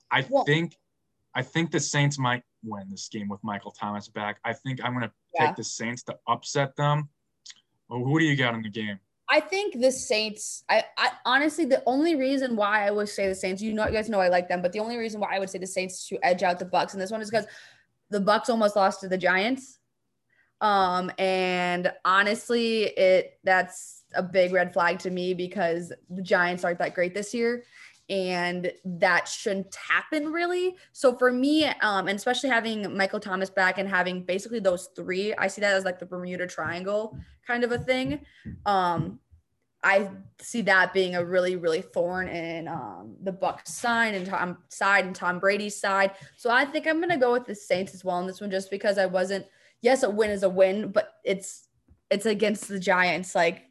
I 0.09 0.25
Well- 0.29 0.45
think. 0.45 0.77
I 1.35 1.41
think 1.43 1.71
the 1.71 1.79
Saints 1.81 2.17
might 2.17 2.43
win 2.63 2.89
this 2.89 3.07
game 3.07 3.29
with 3.29 3.43
Michael 3.43 3.71
Thomas 3.71 4.07
back. 4.07 4.39
I 4.43 4.53
think 4.53 4.83
I'm 4.83 4.93
going 4.93 5.07
to 5.07 5.13
Yeah. 5.35 5.47
take 5.47 5.55
the 5.55 5.63
Saints 5.63 6.03
to 6.03 6.17
upset 6.27 6.75
them. 6.75 7.09
Well, 7.89 8.03
who 8.03 8.19
do 8.19 8.25
you 8.25 8.35
got 8.35 8.53
in 8.53 8.61
the 8.61 8.69
game? 8.69 8.99
I 9.29 9.39
think 9.41 9.79
the 9.81 9.91
Saints. 9.91 10.63
I, 10.69 10.85
I 10.97 11.11
honestly, 11.25 11.65
the 11.65 11.83
only 11.85 12.15
reason 12.15 12.55
why 12.55 12.87
I 12.87 12.91
would 12.91 13.09
say 13.09 13.27
the 13.27 13.35
Saints, 13.35 13.61
you 13.61 13.73
know, 13.73 13.85
you 13.85 13.93
guys 13.93 14.09
know 14.09 14.21
I 14.21 14.29
like 14.29 14.47
them, 14.47 14.61
but 14.61 14.71
the 14.71 14.79
only 14.79 14.97
reason 14.97 15.19
why 15.19 15.35
I 15.35 15.39
would 15.39 15.49
say 15.49 15.59
the 15.59 15.67
Saints 15.67 16.07
to 16.07 16.17
edge 16.23 16.43
out 16.43 16.59
the 16.59 16.65
Bucks 16.65 16.93
in 16.93 16.99
this 16.99 17.11
one 17.11 17.21
is 17.21 17.29
because 17.29 17.45
the 18.09 18.21
Bucks 18.21 18.49
almost 18.49 18.75
lost 18.75 19.01
to 19.01 19.09
the 19.09 19.17
Giants. 19.17 19.79
Um, 20.61 21.11
and 21.17 21.91
honestly, 22.05 22.83
it 22.83 23.37
that's 23.43 24.03
a 24.15 24.23
big 24.23 24.53
red 24.53 24.73
flag 24.73 24.99
to 24.99 25.11
me 25.11 25.33
because 25.33 25.91
the 26.09 26.21
Giants 26.21 26.63
aren't 26.63 26.79
that 26.79 26.95
great 26.95 27.13
this 27.13 27.33
year. 27.33 27.63
And 28.09 28.71
that 28.85 29.27
shouldn't 29.27 29.75
happen 29.75 30.31
really. 30.31 30.75
So 30.93 31.17
for 31.17 31.31
me, 31.31 31.65
um, 31.65 32.07
and 32.07 32.17
especially 32.17 32.49
having 32.49 32.95
Michael 32.95 33.19
Thomas 33.19 33.49
back 33.49 33.77
and 33.77 33.89
having 33.89 34.23
basically 34.23 34.59
those 34.59 34.89
three, 34.95 35.33
I 35.35 35.47
see 35.47 35.61
that 35.61 35.73
as 35.73 35.83
like 35.83 35.99
the 35.99 36.05
Bermuda 36.05 36.47
Triangle 36.47 37.17
kind 37.45 37.63
of 37.63 37.71
a 37.71 37.77
thing 37.77 38.19
um 38.65 39.21
I 39.83 40.09
see 40.41 40.61
that 40.63 40.93
being 40.93 41.15
a 41.15 41.23
really, 41.23 41.55
really 41.55 41.81
thorn 41.81 42.27
in 42.27 42.67
um, 42.67 43.15
the 43.21 43.31
Bucks 43.31 43.73
side 43.73 44.15
and 44.15 44.25
Tom 44.25 44.57
side 44.69 45.05
and 45.05 45.15
Tom 45.15 45.39
Brady's 45.39 45.79
side. 45.79 46.11
So 46.35 46.49
I 46.49 46.65
think 46.65 46.87
I'm 46.87 46.99
gonna 46.99 47.17
go 47.17 47.31
with 47.31 47.45
the 47.45 47.55
Saints 47.55 47.93
as 47.93 48.03
well 48.03 48.19
in 48.19 48.27
this 48.27 48.41
one, 48.41 48.51
just 48.51 48.71
because 48.71 48.97
I 48.97 49.05
wasn't. 49.05 49.45
Yes, 49.81 50.03
a 50.03 50.09
win 50.09 50.31
is 50.31 50.43
a 50.43 50.49
win, 50.49 50.91
but 50.91 51.13
it's 51.23 51.67
it's 52.09 52.25
against 52.25 52.67
the 52.67 52.79
Giants. 52.79 53.35
Like 53.35 53.65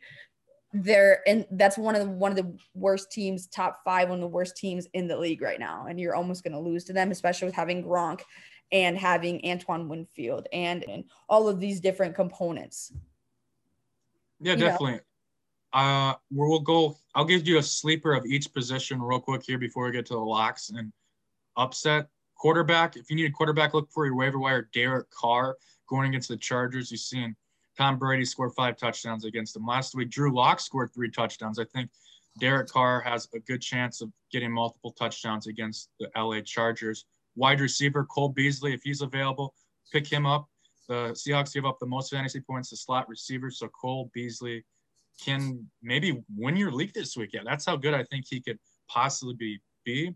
they're 0.83 1.27
and 1.29 1.47
that's 1.53 1.79
one 1.79 1.95
of 1.95 2.03
the 2.03 2.11
one 2.11 2.31
of 2.31 2.37
the 2.37 2.57
worst 2.75 3.11
teams, 3.11 3.47
top 3.47 3.81
five, 3.85 4.09
one 4.09 4.19
of 4.19 4.23
the 4.23 4.29
worst 4.29 4.57
teams 4.57 4.87
in 4.95 5.09
the 5.09 5.17
league 5.17 5.43
right 5.43 5.61
now, 5.61 5.87
and 5.89 5.99
you're 6.01 6.15
almost 6.15 6.45
gonna 6.45 6.61
lose 6.61 6.85
to 6.85 6.93
them, 6.93 7.11
especially 7.11 7.47
with 7.47 7.55
having 7.55 7.85
Gronk 7.85 8.23
and 8.73 8.99
having 8.99 9.41
Antoine 9.47 9.89
Winfield 9.89 10.49
and, 10.53 10.85
and 10.89 11.05
all 11.29 11.49
of 11.49 11.61
these 11.61 11.81
different 11.81 12.15
components. 12.15 12.93
Yeah, 14.41 14.53
You 14.53 14.59
know. 14.59 14.67
definitely. 14.67 15.01
Uh, 15.73 16.15
where 16.31 16.49
we'll 16.49 16.61
go. 16.61 16.97
I'll 17.15 17.25
give 17.25 17.47
you 17.47 17.59
a 17.59 17.63
sleeper 17.63 18.15
of 18.15 18.25
each 18.27 18.53
position 18.53 19.01
real 19.01 19.21
quick 19.21 19.43
here 19.47 19.59
before 19.59 19.85
we 19.85 19.93
get 19.93 20.07
to 20.07 20.15
the 20.15 20.21
locks 20.21 20.71
and 20.71 20.93
upset 21.57 22.09
quarterback. 22.37 22.97
If 22.97 23.11
you 23.11 23.17
need 23.17 23.27
a 23.27 23.31
quarterback, 23.31 23.75
look 23.75 23.91
for 23.91 24.07
your 24.07 24.17
waiver 24.17 24.39
wire. 24.39 24.69
Derek 24.73 25.11
Carr 25.11 25.57
going 25.89 26.09
against 26.09 26.29
the 26.29 26.37
Chargers. 26.37 26.91
You've 26.91 27.01
seen 27.01 27.37
Tom 27.77 27.99
Brady 27.99 28.25
scored 28.25 28.53
five 28.55 28.77
touchdowns 28.77 29.25
against 29.25 29.55
them 29.55 29.67
last 29.67 29.95
week. 29.95 30.11
Drew 30.11 30.35
Lock 30.35 30.61
scored 30.61 30.93
three 30.95 31.11
touchdowns. 31.11 31.59
I 31.59 31.65
think 31.65 31.91
Derek 32.39 32.69
Carr 32.69 33.01
has 33.01 33.29
a 33.35 33.39
good 33.41 33.61
chance 33.61 34.01
of 34.01 34.11
getting 34.33 34.53
multiple 34.53 34.93
touchdowns 34.93 35.47
against 35.47 35.91
the 36.01 36.11
LA 36.17 36.41
Chargers. 36.41 37.05
Wide 37.35 37.61
receiver 37.61 38.05
Cole 38.05 38.31
Beasley, 38.31 38.73
if 38.73 38.83
he's 38.83 39.03
available, 39.03 39.55
pick 39.93 40.07
him 40.07 40.27
up. 40.27 40.49
The 40.89 41.11
Seahawks 41.13 41.53
give 41.53 41.67
up 41.67 41.79
the 41.79 41.87
most 41.87 42.11
fantasy 42.11 42.41
points 42.41 42.71
to 42.71 42.77
slot 42.77 43.09
receivers, 43.09 43.59
so 43.59 43.69
Cole 43.69 44.11
Beasley 44.15 44.65
can 45.23 45.67
maybe 45.83 46.23
win 46.37 46.57
your 46.57 46.71
league 46.71 46.95
this 46.95 47.17
week. 47.17 47.31
Yeah, 47.33 47.41
that's 47.45 47.67
how 47.67 47.77
good 47.77 47.95
I 47.95 48.05
think 48.05 48.27
he 48.29 48.41
could 48.41 48.59
possibly 48.89 49.35
be. 49.35 49.61
be. 49.85 50.15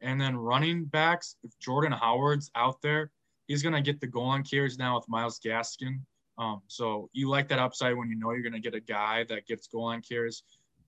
And 0.00 0.20
then 0.20 0.36
running 0.36 0.84
backs, 0.84 1.36
if 1.42 1.56
Jordan 1.58 1.92
Howard's 1.92 2.50
out 2.54 2.80
there, 2.82 3.10
he's 3.46 3.62
gonna 3.62 3.82
get 3.82 4.00
the 4.00 4.06
goal 4.06 4.26
on 4.26 4.42
carries 4.42 4.78
now 4.78 4.96
with 4.96 5.08
Myles 5.08 5.40
Gaskin. 5.44 6.00
Um, 6.42 6.60
so 6.66 7.08
you 7.12 7.28
like 7.28 7.46
that 7.48 7.60
upside 7.60 7.96
when 7.96 8.08
you 8.08 8.16
know 8.16 8.32
you're 8.32 8.42
gonna 8.42 8.58
get 8.58 8.74
a 8.74 8.80
guy 8.80 9.24
that 9.28 9.46
gets 9.46 9.68
goal 9.68 9.84
line 9.84 10.02
carries. 10.02 10.42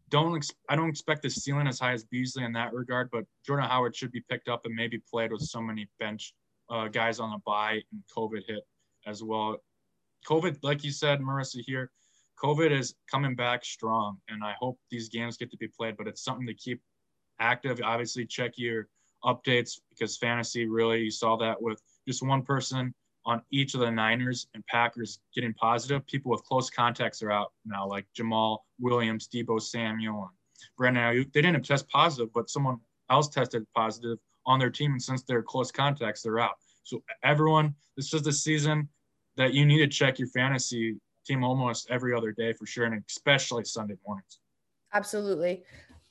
Don't 0.09 0.35
ex- 0.37 0.51
I 0.69 0.75
don't 0.75 0.89
expect 0.89 1.23
the 1.23 1.31
ceiling 1.31 1.69
as 1.69 1.79
high 1.79 1.93
as 1.93 2.05
Beasley 2.05 2.45
in 2.45 2.53
that 2.55 2.73
regard, 2.73 3.09
but 3.13 3.25
Jordan 3.47 3.69
Howard 3.69 3.95
should 3.95 4.11
be 4.11 4.21
picked 4.29 4.49
up 4.49 4.67
and 4.67 4.75
maybe 4.75 4.99
played 4.99 5.31
with 5.31 5.43
so 5.43 5.61
many 5.61 5.89
bench 6.01 6.35
uh, 6.71 6.89
guys 6.89 7.21
on 7.21 7.31
the 7.31 7.39
bye 7.47 7.81
and 7.93 8.03
COVID 8.17 8.43
hit 8.49 8.67
as 9.07 9.23
well. 9.23 9.59
COVID, 10.27 10.59
like 10.63 10.83
you 10.83 10.91
said, 10.91 11.21
Marissa 11.21 11.61
here, 11.65 11.91
COVID 12.43 12.73
is 12.73 12.95
coming 13.09 13.37
back 13.37 13.65
strong, 13.65 14.19
and 14.29 14.43
I 14.43 14.55
hope 14.59 14.79
these 14.91 15.09
games 15.09 15.37
get 15.37 15.53
to 15.53 15.57
be 15.57 15.69
played. 15.69 15.97
But 15.97 16.09
it's 16.09 16.25
something 16.25 16.49
to 16.49 16.55
keep 16.55 16.83
active. 17.39 17.81
Obviously, 17.85 18.27
check 18.27 18.55
your 18.57 18.89
updates 19.25 19.79
because 19.91 20.17
fantasy 20.17 20.67
really 20.67 21.03
you 21.03 21.11
saw 21.13 21.37
that 21.37 21.63
with 21.63 21.81
just 22.09 22.23
one 22.23 22.43
person 22.43 22.93
on 23.27 23.43
each 23.51 23.75
of 23.75 23.81
the 23.81 23.91
Niners 23.91 24.47
and 24.55 24.65
Packers 24.67 25.21
getting 25.35 25.55
positive. 25.55 26.07
People 26.07 26.31
with 26.31 26.45
close 26.45 26.71
contacts 26.71 27.23
are 27.23 27.31
out 27.31 27.53
now, 27.65 27.87
like 27.87 28.07
Jamaal 28.19 28.59
Williams, 28.79 29.29
Deebo 29.29 29.61
Samuel, 29.61 30.23
and 30.23 30.31
Brandon 30.77 31.03
Aiyuk. 31.03 31.33
They 31.33 31.43
didn't 31.43 31.65
test 31.65 31.89
positive, 31.89 32.33
but 32.35 32.51
someone 32.51 32.79
else 33.11 33.29
tested 33.29 33.67
positive 33.75 34.19
on 34.47 34.59
their 34.59 34.71
team, 34.71 34.93
and 34.93 35.03
since 35.03 35.23
they're 35.23 35.43
close 35.43 35.73
contacts, 35.73 36.23
they're 36.23 36.39
out. 36.39 36.57
So 36.85 37.03
everyone, 37.23 37.75
this 37.97 38.13
is 38.13 38.23
the 38.23 38.33
season 38.33 38.89
that 39.37 39.55
you 39.55 39.65
need 39.65 39.79
to 39.79 39.89
check 39.89 40.19
your 40.19 40.29
fantasy 40.29 40.97
team 41.27 41.43
almost 41.43 41.89
every 41.91 42.15
other 42.15 42.33
day 42.33 42.53
for 42.53 42.67
sure, 42.67 42.85
and 42.85 43.03
especially 43.09 43.65
Sunday 43.65 43.95
mornings. 44.07 44.41
Absolutely. 44.93 45.65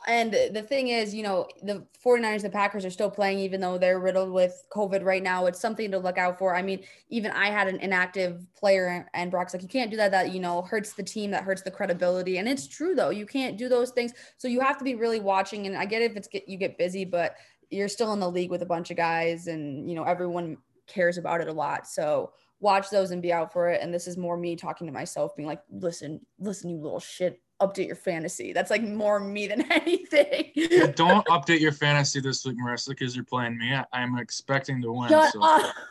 And 0.08 0.34
the 0.34 0.62
thing 0.62 0.90
is, 0.90 1.16
you 1.16 1.24
know, 1.24 1.48
the 1.62 1.86
49ers, 2.04 2.42
the 2.42 2.50
Packers 2.50 2.84
are 2.84 2.90
still 2.90 3.10
playing, 3.10 3.40
even 3.40 3.62
though 3.62 3.78
they're 3.78 4.00
riddled 4.00 4.32
with 4.32 4.66
COVID 4.72 5.04
right 5.04 5.24
now. 5.24 5.46
It's 5.46 5.60
something 5.60 5.90
to 5.92 5.98
look 5.98 6.18
out 6.18 6.38
for. 6.38 6.56
I 6.56 6.62
mean, 6.62 6.84
even 7.10 7.32
I 7.32 7.48
had 7.48 7.68
an 7.68 7.80
inactive 7.80 8.46
player, 8.54 9.08
and 9.14 9.32
Brock's 9.32 9.54
like, 9.54 9.64
you 9.64 9.70
can't 9.70 9.90
do 9.90 9.98
that. 9.98 10.12
That, 10.12 10.34
you 10.34 10.40
know, 10.42 10.62
hurts 10.62 10.94
the 10.94 11.04
team, 11.04 11.32
that 11.32 11.44
hurts 11.44 11.62
the 11.62 11.72
credibility. 11.72 12.38
And 12.38 12.50
it's 12.50 12.68
true, 12.68 12.96
though. 12.96 13.12
You 13.12 13.26
can't 13.26 13.58
do 13.58 13.70
those 13.70 13.92
things. 13.92 14.14
So 14.38 14.48
you 14.48 14.60
have 14.60 14.78
to 14.78 14.84
be 14.84 14.96
really 14.96 15.20
watching. 15.22 15.68
And 15.68 15.78
I 15.78 15.86
get 15.86 16.02
if 16.02 16.18
it's 16.18 16.28
get, 16.28 16.50
you 16.50 16.58
get 16.58 16.78
busy, 16.78 17.06
but 17.06 17.36
you're 17.70 17.88
still 17.88 18.14
in 18.14 18.20
the 18.20 18.30
league 18.30 18.52
with 18.52 18.62
a 18.62 18.68
bunch 18.68 18.92
of 18.92 18.98
guys, 18.98 19.48
and, 19.48 19.90
you 19.90 19.96
know, 19.96 20.04
everyone 20.04 20.58
cares 20.86 21.18
about 21.18 21.40
it 21.40 21.48
a 21.48 21.54
lot. 21.54 21.88
So 21.88 22.34
watch 22.60 22.90
those 22.90 23.12
and 23.12 23.22
be 23.22 23.34
out 23.34 23.52
for 23.54 23.70
it. 23.70 23.82
And 23.82 23.94
this 23.94 24.08
is 24.08 24.18
more 24.18 24.38
me 24.38 24.56
talking 24.56 24.86
to 24.88 24.94
myself, 24.94 25.36
being 25.36 25.48
like, 25.48 25.62
listen, 25.72 26.26
listen, 26.40 26.70
you 26.70 26.78
little 26.78 27.00
shit 27.00 27.42
update 27.68 27.88
your 27.88 27.96
fantasy. 27.96 28.54
That's 28.54 28.70
like 28.70 28.84
more 28.84 29.20
me 29.20 29.48
than 29.48 29.62
anything. 29.72 30.52
Don't 30.96 31.26
update 31.28 31.60
your 31.60 31.72
fantasy 31.72 32.20
this 32.20 32.46
week, 32.46 32.58
Marissa, 32.58 32.90
because 32.90 33.16
you're 33.16 33.26
playing 33.26 33.58
me. 33.58 33.74
I, 33.74 33.86
I'm 33.94 34.18
expecting 34.18 34.82
to 34.82 34.92
win. 34.92 35.10
Shut 35.10 35.34
so. 35.34 35.42
up. 35.42 35.74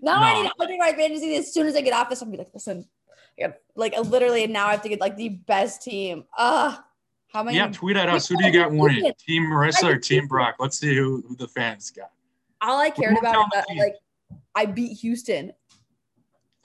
Now 0.00 0.22
I 0.22 0.40
need 0.40 0.48
to 0.48 0.54
update 0.54 0.78
my 0.78 0.92
fantasy 0.92 1.34
as 1.34 1.52
soon 1.52 1.66
as 1.66 1.74
I 1.74 1.80
get 1.80 1.92
off 1.92 2.08
this. 2.08 2.22
I'll 2.22 2.30
be 2.30 2.38
like, 2.38 2.48
listen, 2.54 2.88
I 3.36 3.48
got, 3.48 3.56
like 3.74 3.92
literally 3.98 4.46
now 4.46 4.68
I 4.68 4.70
have 4.70 4.82
to 4.82 4.88
get 4.88 5.00
like 5.00 5.16
the 5.16 5.30
best 5.30 5.82
team. 5.82 6.24
Uh 6.38 6.76
how 7.32 7.42
many? 7.42 7.58
Yeah, 7.58 7.68
tweet 7.68 7.96
at 7.96 8.08
us. 8.08 8.28
Who 8.28 8.36
do 8.36 8.46
you 8.46 8.52
got 8.52 8.72
winning? 8.72 9.12
Team 9.18 9.44
Marissa 9.44 9.84
or 9.84 9.98
Team 9.98 10.26
Brock? 10.26 10.56
Let's 10.58 10.78
see 10.78 10.94
who, 10.94 11.22
who 11.28 11.36
the 11.36 11.48
fans 11.48 11.90
got. 11.90 12.12
All 12.62 12.80
I 12.80 12.90
cared 12.90 13.18
about 13.18 13.46
is 13.46 13.50
that 13.54 13.66
like 13.76 13.94
I 14.54 14.66
beat 14.66 14.96
Houston. 14.98 15.52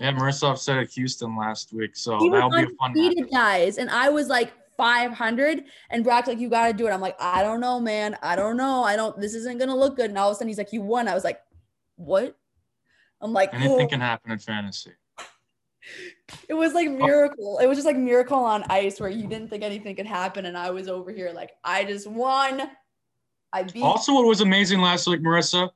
Yeah, 0.03 0.11
Marissa 0.11 0.51
upset 0.51 0.79
at 0.79 0.89
Houston 0.89 1.37
last 1.37 1.71
week, 1.71 1.95
so 1.95 2.19
He 2.19 2.29
that'll 2.29 2.49
be 2.49 2.57
a 2.57 2.65
fun 2.65 2.91
undefeated, 2.91 3.31
guys, 3.31 3.77
and 3.77 3.89
I 3.89 4.09
was 4.09 4.27
like 4.27 4.51
500. 4.75 5.63
And 5.91 6.03
Brock's 6.03 6.27
like, 6.27 6.39
you 6.39 6.49
got 6.49 6.67
to 6.67 6.73
do 6.73 6.87
it. 6.87 6.91
I'm 6.91 6.99
like, 6.99 7.15
I 7.21 7.41
don't 7.41 7.61
know, 7.61 7.79
man. 7.79 8.17
I 8.21 8.35
don't 8.35 8.57
know. 8.57 8.83
I 8.83 8.97
don't, 8.97 9.17
this 9.17 9.33
isn't 9.33 9.59
going 9.59 9.69
to 9.69 9.75
look 9.75 9.95
good. 9.95 10.09
And 10.09 10.17
all 10.17 10.29
of 10.29 10.33
a 10.33 10.35
sudden 10.35 10.49
he's 10.49 10.57
like, 10.57 10.73
you 10.73 10.81
won. 10.81 11.07
I 11.07 11.13
was 11.13 11.23
like, 11.23 11.39
what? 11.95 12.37
I'm 13.21 13.31
like, 13.31 13.53
Anything 13.53 13.85
oh. 13.85 13.87
can 13.87 14.01
happen 14.01 14.31
in 14.31 14.39
fantasy. 14.39 14.91
it 16.49 16.53
was 16.53 16.73
like 16.73 16.89
oh. 16.89 16.97
miracle. 16.97 17.59
It 17.59 17.67
was 17.67 17.77
just 17.77 17.85
like 17.85 17.95
miracle 17.95 18.39
on 18.39 18.65
ice 18.69 18.99
where 18.99 19.09
you 19.09 19.25
didn't 19.27 19.49
think 19.49 19.63
anything 19.63 19.95
could 19.95 20.05
happen. 20.05 20.47
And 20.47 20.57
I 20.57 20.71
was 20.71 20.89
over 20.89 21.11
here 21.11 21.31
like, 21.33 21.51
I 21.63 21.85
just 21.85 22.07
won. 22.07 22.69
I 23.53 23.63
beat. 23.63 23.83
Also, 23.83 24.13
what 24.13 24.25
was 24.25 24.41
amazing 24.41 24.81
last 24.81 25.07
week, 25.07 25.21
Marissa, 25.21 25.69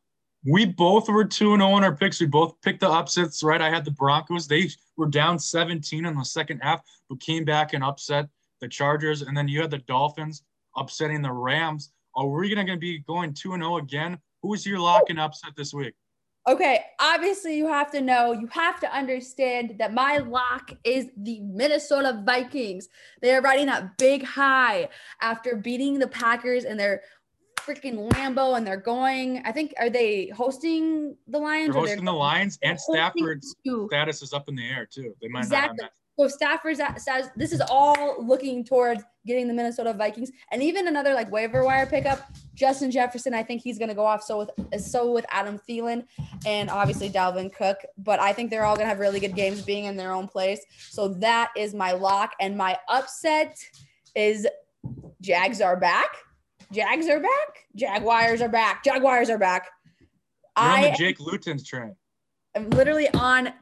we 0.50 0.66
both 0.66 1.10
were 1.10 1.26
2 1.26 1.58
0 1.58 1.78
in 1.78 1.84
our 1.84 1.95
picks. 1.95 2.22
We 2.22 2.28
both 2.28 2.60
picked 2.62 2.80
the 2.80 2.89
upsets, 2.89 3.43
right? 3.43 3.62
I 3.62 3.70
had 3.70 3.84
the 3.84 3.91
Broncos. 3.91 4.48
They 4.48 4.70
were 4.95 5.08
down 5.08 5.38
17 5.38 6.06
in 6.06 6.16
the 6.16 6.24
second 6.24 6.60
half, 6.60 6.82
but 7.10 7.20
came 7.20 7.43
back 7.43 7.74
and 7.74 7.84
upset 7.84 8.30
the 8.62 8.68
Chargers. 8.70 9.24
And 9.24 9.36
then 9.36 9.50
you 9.50 9.60
had 9.60 9.72
the 9.72 9.80
Dolphins 9.80 10.43
upsetting 10.78 11.22
the 11.22 11.32
Rams. 11.32 11.91
Are 12.16 12.28
we 12.28 12.54
going 12.56 12.68
to 12.68 12.78
be 12.78 13.00
going 13.00 13.34
2 13.34 13.52
0 13.52 13.78
again? 13.78 14.18
Who's 14.41 14.66
your 14.66 14.80
lock 14.80 15.10
and 15.10 15.20
upset 15.20 15.52
this 15.58 15.74
week? 15.74 15.93
Okay, 16.48 16.86
obviously 17.02 17.58
you 17.58 17.68
have 17.68 17.91
to 17.91 18.00
know, 18.00 18.32
you 18.32 18.48
have 18.48 18.80
to 18.80 18.89
understand 18.95 19.76
that 19.80 19.93
my 19.93 20.20
lock 20.20 20.72
is 20.86 21.08
the 21.18 21.41
Minnesota 21.41 22.24
Vikings. 22.26 22.88
They 23.22 23.36
are 23.36 23.41
riding 23.41 23.66
that 23.66 23.98
big 23.98 24.24
high 24.24 24.88
after 25.20 25.58
beating 25.58 26.00
the 26.00 26.08
Packers 26.08 26.64
and 26.64 26.80
they're 26.80 27.02
freaking 27.68 28.09
Lambeau, 28.11 28.57
and 28.57 28.65
they're 28.65 28.78
going. 28.78 29.41
I 29.45 29.51
think 29.51 29.74
are 29.78 29.89
they 29.89 30.28
hosting 30.28 31.15
the 31.28 31.38
Lions? 31.38 31.74
They're 31.74 31.82
hosting 31.82 32.05
the 32.05 32.13
Lions 32.13 32.57
and 32.63 32.80
Stafford's 32.80 33.55
status 33.88 34.22
is 34.22 34.34
up 34.34 34.47
in 34.47 34.55
the 34.55 34.68
air 34.68 34.88
too. 34.89 35.13
They 35.22 35.28
might 35.28 35.41
Exactly. 35.41 35.78
not 35.82 35.91
So 36.18 36.28
Stafford's 36.28 36.80
at, 36.80 36.99
says 37.01 37.30
this 37.36 37.51
is 37.51 37.61
all 37.70 38.24
looking 38.24 38.63
towards 38.63 39.03
getting 39.26 39.47
the 39.47 39.53
Minnesota 39.53 39.93
Vikings, 39.93 40.32
and 40.51 40.63
even 40.63 40.88
another 40.88 41.13
like 41.13 41.30
waiver 41.30 41.63
wire 41.63 41.86
pickup, 41.86 42.32
Justin 42.55 42.89
Jefferson. 42.89 43.34
I 43.34 43.43
think 43.43 43.61
he's 43.61 43.78
going 43.78 43.89
to 43.89 43.95
go 43.95 44.05
off. 44.05 44.24
So 44.24 44.39
with 44.39 44.82
so 44.82 45.11
with 45.11 45.26
Adam 45.30 45.59
Thielen, 45.70 46.05
and 46.45 46.70
obviously 46.70 47.09
Dalvin 47.09 47.53
Cook. 47.53 47.78
But 47.97 48.20
I 48.20 48.34
think 48.34 48.49
they're 48.49 48.65
all 48.65 48.76
going 48.76 48.86
to 48.86 48.89
have 48.89 48.99
really 48.99 49.20
good 49.20 49.36
games, 49.36 49.61
being 49.61 49.86
in 49.86 49.97
their 49.97 50.13
own 50.13 50.28
place. 50.28 50.65
So 50.89 51.09
that 51.09 51.51
is 51.55 51.74
my 51.74 51.91
lock, 51.91 52.32
and 52.39 52.57
my 52.57 52.78
upset 52.88 53.57
is 54.15 54.47
Jags 55.22 55.61
are 55.61 55.78
back. 55.78 56.09
Jags 56.72 57.07
are 57.07 57.20
back. 57.20 57.65
Jaguars 57.76 58.41
are 58.41 58.49
back. 58.49 58.84
Jaguars 58.84 59.30
are 59.30 59.38
back. 59.38 59.70
You're 60.57 60.65
on 60.65 60.72
I 60.80 60.89
the 60.91 60.97
Jake 60.97 61.20
Luton's 61.20 61.65
train. 61.68 61.95
I'm 62.55 62.70
literally 62.72 63.09
on. 63.13 63.53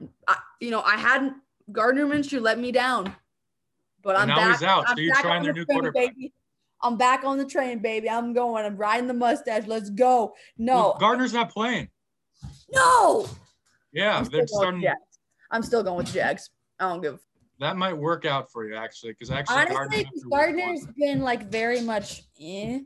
You 0.61 0.71
know, 0.71 0.81
I 0.81 0.95
hadn't 0.97 1.33
Gardner 1.71 2.05
Minshew 2.05 2.41
let 2.41 2.57
me 2.59 2.71
down, 2.71 3.13
but 4.01 4.15
I'm 4.15 4.27
now 4.29 4.37
back. 4.37 4.51
he's 4.51 4.63
out, 4.63 4.85
I'm 4.87 4.95
so 4.95 5.01
you're 5.01 5.15
trying 5.15 5.37
on 5.39 5.43
their 5.43 5.53
the 5.53 5.59
new 5.59 5.65
train, 5.65 5.75
quarterback. 5.79 6.15
Baby. 6.15 6.33
I'm 6.81 6.97
back 6.97 7.23
on 7.23 7.37
the 7.37 7.45
train, 7.45 7.79
baby. 7.79 8.09
I'm 8.09 8.33
going. 8.33 8.65
I'm 8.65 8.77
riding 8.77 9.07
the 9.07 9.13
mustache. 9.13 9.63
Let's 9.67 9.89
go. 9.89 10.33
No, 10.57 10.75
Well, 10.75 10.97
Gardner's 10.99 11.33
not 11.33 11.51
playing. 11.51 11.89
no. 12.71 13.27
Yeah, 13.91 14.17
I'm 14.17 14.25
they're 14.25 14.45
still, 14.47 14.59
starting. 14.59 14.81
Jags. 14.81 14.99
I'm 15.51 15.63
still 15.63 15.81
going 15.83 15.97
with 15.97 16.13
Jags. 16.13 16.49
I 16.79 16.89
don't 16.89 17.01
give. 17.01 17.19
That 17.59 17.77
might 17.77 17.93
work 17.93 18.25
out 18.25 18.51
for 18.51 18.67
you 18.67 18.75
actually, 18.75 19.13
because 19.13 19.31
actually 19.31 19.57
Honestly, 19.57 20.05
Gardner's 20.29 20.87
been 20.97 21.21
like 21.21 21.49
very 21.49 21.81
much, 21.81 22.23
eh. 22.39 22.79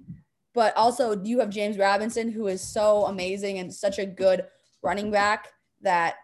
but 0.54 0.76
also 0.78 1.22
you 1.24 1.40
have 1.40 1.50
James 1.50 1.78
Robinson, 1.78 2.32
who 2.32 2.48
is 2.48 2.62
so 2.62 3.06
amazing 3.06 3.58
and 3.58 3.74
such 3.74 3.98
a 3.98 4.06
good 4.06 4.46
running 4.84 5.10
back 5.10 5.50
that 5.82 6.16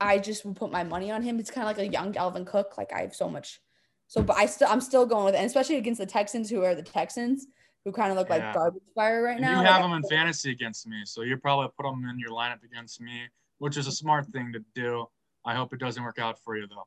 I 0.00 0.18
just 0.18 0.44
would 0.44 0.56
put 0.56 0.72
my 0.72 0.84
money 0.84 1.10
on 1.10 1.22
him. 1.22 1.38
It's 1.38 1.50
kind 1.50 1.68
of 1.68 1.76
like 1.76 1.86
a 1.86 1.90
young 1.90 2.12
Dalvin 2.12 2.46
Cook. 2.46 2.78
Like 2.78 2.92
I 2.92 3.00
have 3.00 3.14
so 3.14 3.28
much, 3.28 3.60
so 4.06 4.22
but 4.22 4.36
I 4.36 4.46
still 4.46 4.68
I'm 4.70 4.80
still 4.80 5.04
going 5.06 5.26
with 5.26 5.34
it, 5.34 5.38
and 5.38 5.46
especially 5.46 5.76
against 5.76 6.00
the 6.00 6.06
Texans, 6.06 6.48
who 6.48 6.62
are 6.64 6.74
the 6.74 6.82
Texans, 6.82 7.46
who 7.84 7.92
kind 7.92 8.10
of 8.10 8.16
look 8.16 8.28
Yeah. 8.28 8.36
like 8.36 8.54
garbage 8.54 8.82
fire 8.94 9.22
right 9.22 9.36
And 9.36 9.42
now. 9.42 9.50
you 9.52 9.56
Like, 9.58 9.66
have 9.66 9.84
him 9.84 9.92
in 9.92 10.02
fantasy 10.04 10.50
against 10.50 10.86
me, 10.86 11.02
so 11.04 11.22
you're 11.22 11.38
probably 11.38 11.68
put 11.78 11.84
them 11.84 12.08
in 12.08 12.18
your 12.18 12.30
lineup 12.30 12.62
against 12.62 13.00
me, 13.02 13.22
which 13.58 13.76
is 13.76 13.86
a 13.86 13.92
smart 13.92 14.26
thing 14.28 14.52
to 14.52 14.64
do. 14.74 15.06
I 15.46 15.54
hope 15.54 15.72
it 15.72 15.78
doesn't 15.78 16.02
work 16.02 16.18
out 16.18 16.38
for 16.42 16.56
you 16.56 16.66
though. 16.66 16.86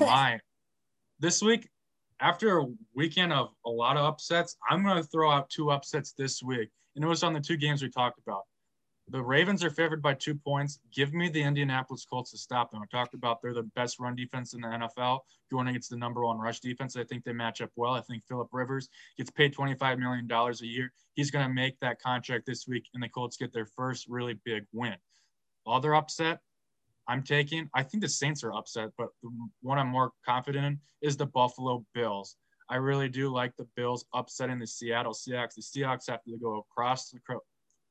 My 0.06 0.40
this 1.18 1.42
week, 1.42 1.68
after 2.20 2.58
a 2.58 2.66
weekend 2.94 3.32
of 3.32 3.50
a 3.66 3.70
lot 3.70 3.96
of 3.96 4.04
upsets, 4.04 4.56
I'm 4.70 4.84
gonna 4.84 5.02
throw 5.02 5.30
out 5.30 5.50
two 5.50 5.70
upsets 5.70 6.12
this 6.12 6.42
week, 6.42 6.70
and 6.94 7.04
it 7.04 7.08
was 7.08 7.22
on 7.22 7.32
the 7.32 7.40
two 7.40 7.56
games 7.56 7.82
we 7.82 7.90
talked 7.90 8.20
about. 8.20 8.42
The 9.10 9.22
Ravens 9.22 9.64
are 9.64 9.70
favored 9.70 10.02
by 10.02 10.14
two 10.14 10.34
points. 10.34 10.80
Give 10.94 11.14
me 11.14 11.30
the 11.30 11.42
Indianapolis 11.42 12.04
Colts 12.04 12.30
to 12.32 12.38
stop 12.38 12.70
them. 12.70 12.82
I 12.82 12.86
talked 12.94 13.14
about 13.14 13.40
they're 13.40 13.54
the 13.54 13.62
best 13.74 13.98
run 13.98 14.14
defense 14.14 14.52
in 14.52 14.60
the 14.60 14.68
NFL, 14.68 15.20
going 15.50 15.66
against 15.68 15.88
the 15.88 15.96
number 15.96 16.24
one 16.24 16.36
rush 16.36 16.60
defense. 16.60 16.94
I 16.94 17.04
think 17.04 17.24
they 17.24 17.32
match 17.32 17.62
up 17.62 17.70
well. 17.74 17.92
I 17.92 18.02
think 18.02 18.24
Philip 18.28 18.48
Rivers 18.52 18.90
gets 19.16 19.30
paid 19.30 19.54
$25 19.54 19.98
million 19.98 20.30
a 20.30 20.66
year. 20.66 20.92
He's 21.14 21.30
going 21.30 21.48
to 21.48 21.52
make 21.52 21.80
that 21.80 22.02
contract 22.02 22.44
this 22.44 22.68
week, 22.68 22.86
and 22.92 23.02
the 23.02 23.08
Colts 23.08 23.38
get 23.38 23.50
their 23.50 23.64
first 23.64 24.06
really 24.08 24.38
big 24.44 24.66
win. 24.72 24.96
Other 25.66 25.94
upset 25.94 26.40
I'm 27.08 27.22
taking, 27.22 27.70
I 27.74 27.82
think 27.82 28.02
the 28.02 28.08
Saints 28.08 28.44
are 28.44 28.52
upset, 28.52 28.90
but 28.98 29.08
the 29.22 29.30
one 29.62 29.78
I'm 29.78 29.88
more 29.88 30.12
confident 30.24 30.66
in 30.66 30.78
is 31.00 31.16
the 31.16 31.26
Buffalo 31.26 31.84
Bills. 31.94 32.36
I 32.68 32.76
really 32.76 33.08
do 33.08 33.32
like 33.32 33.56
the 33.56 33.66
Bills 33.76 34.04
upsetting 34.14 34.58
the 34.58 34.66
Seattle 34.66 35.14
Seahawks. 35.14 35.54
The 35.54 35.62
Seahawks 35.62 36.08
have 36.08 36.22
to 36.24 36.36
go 36.38 36.58
across 36.70 37.10
the 37.10 37.18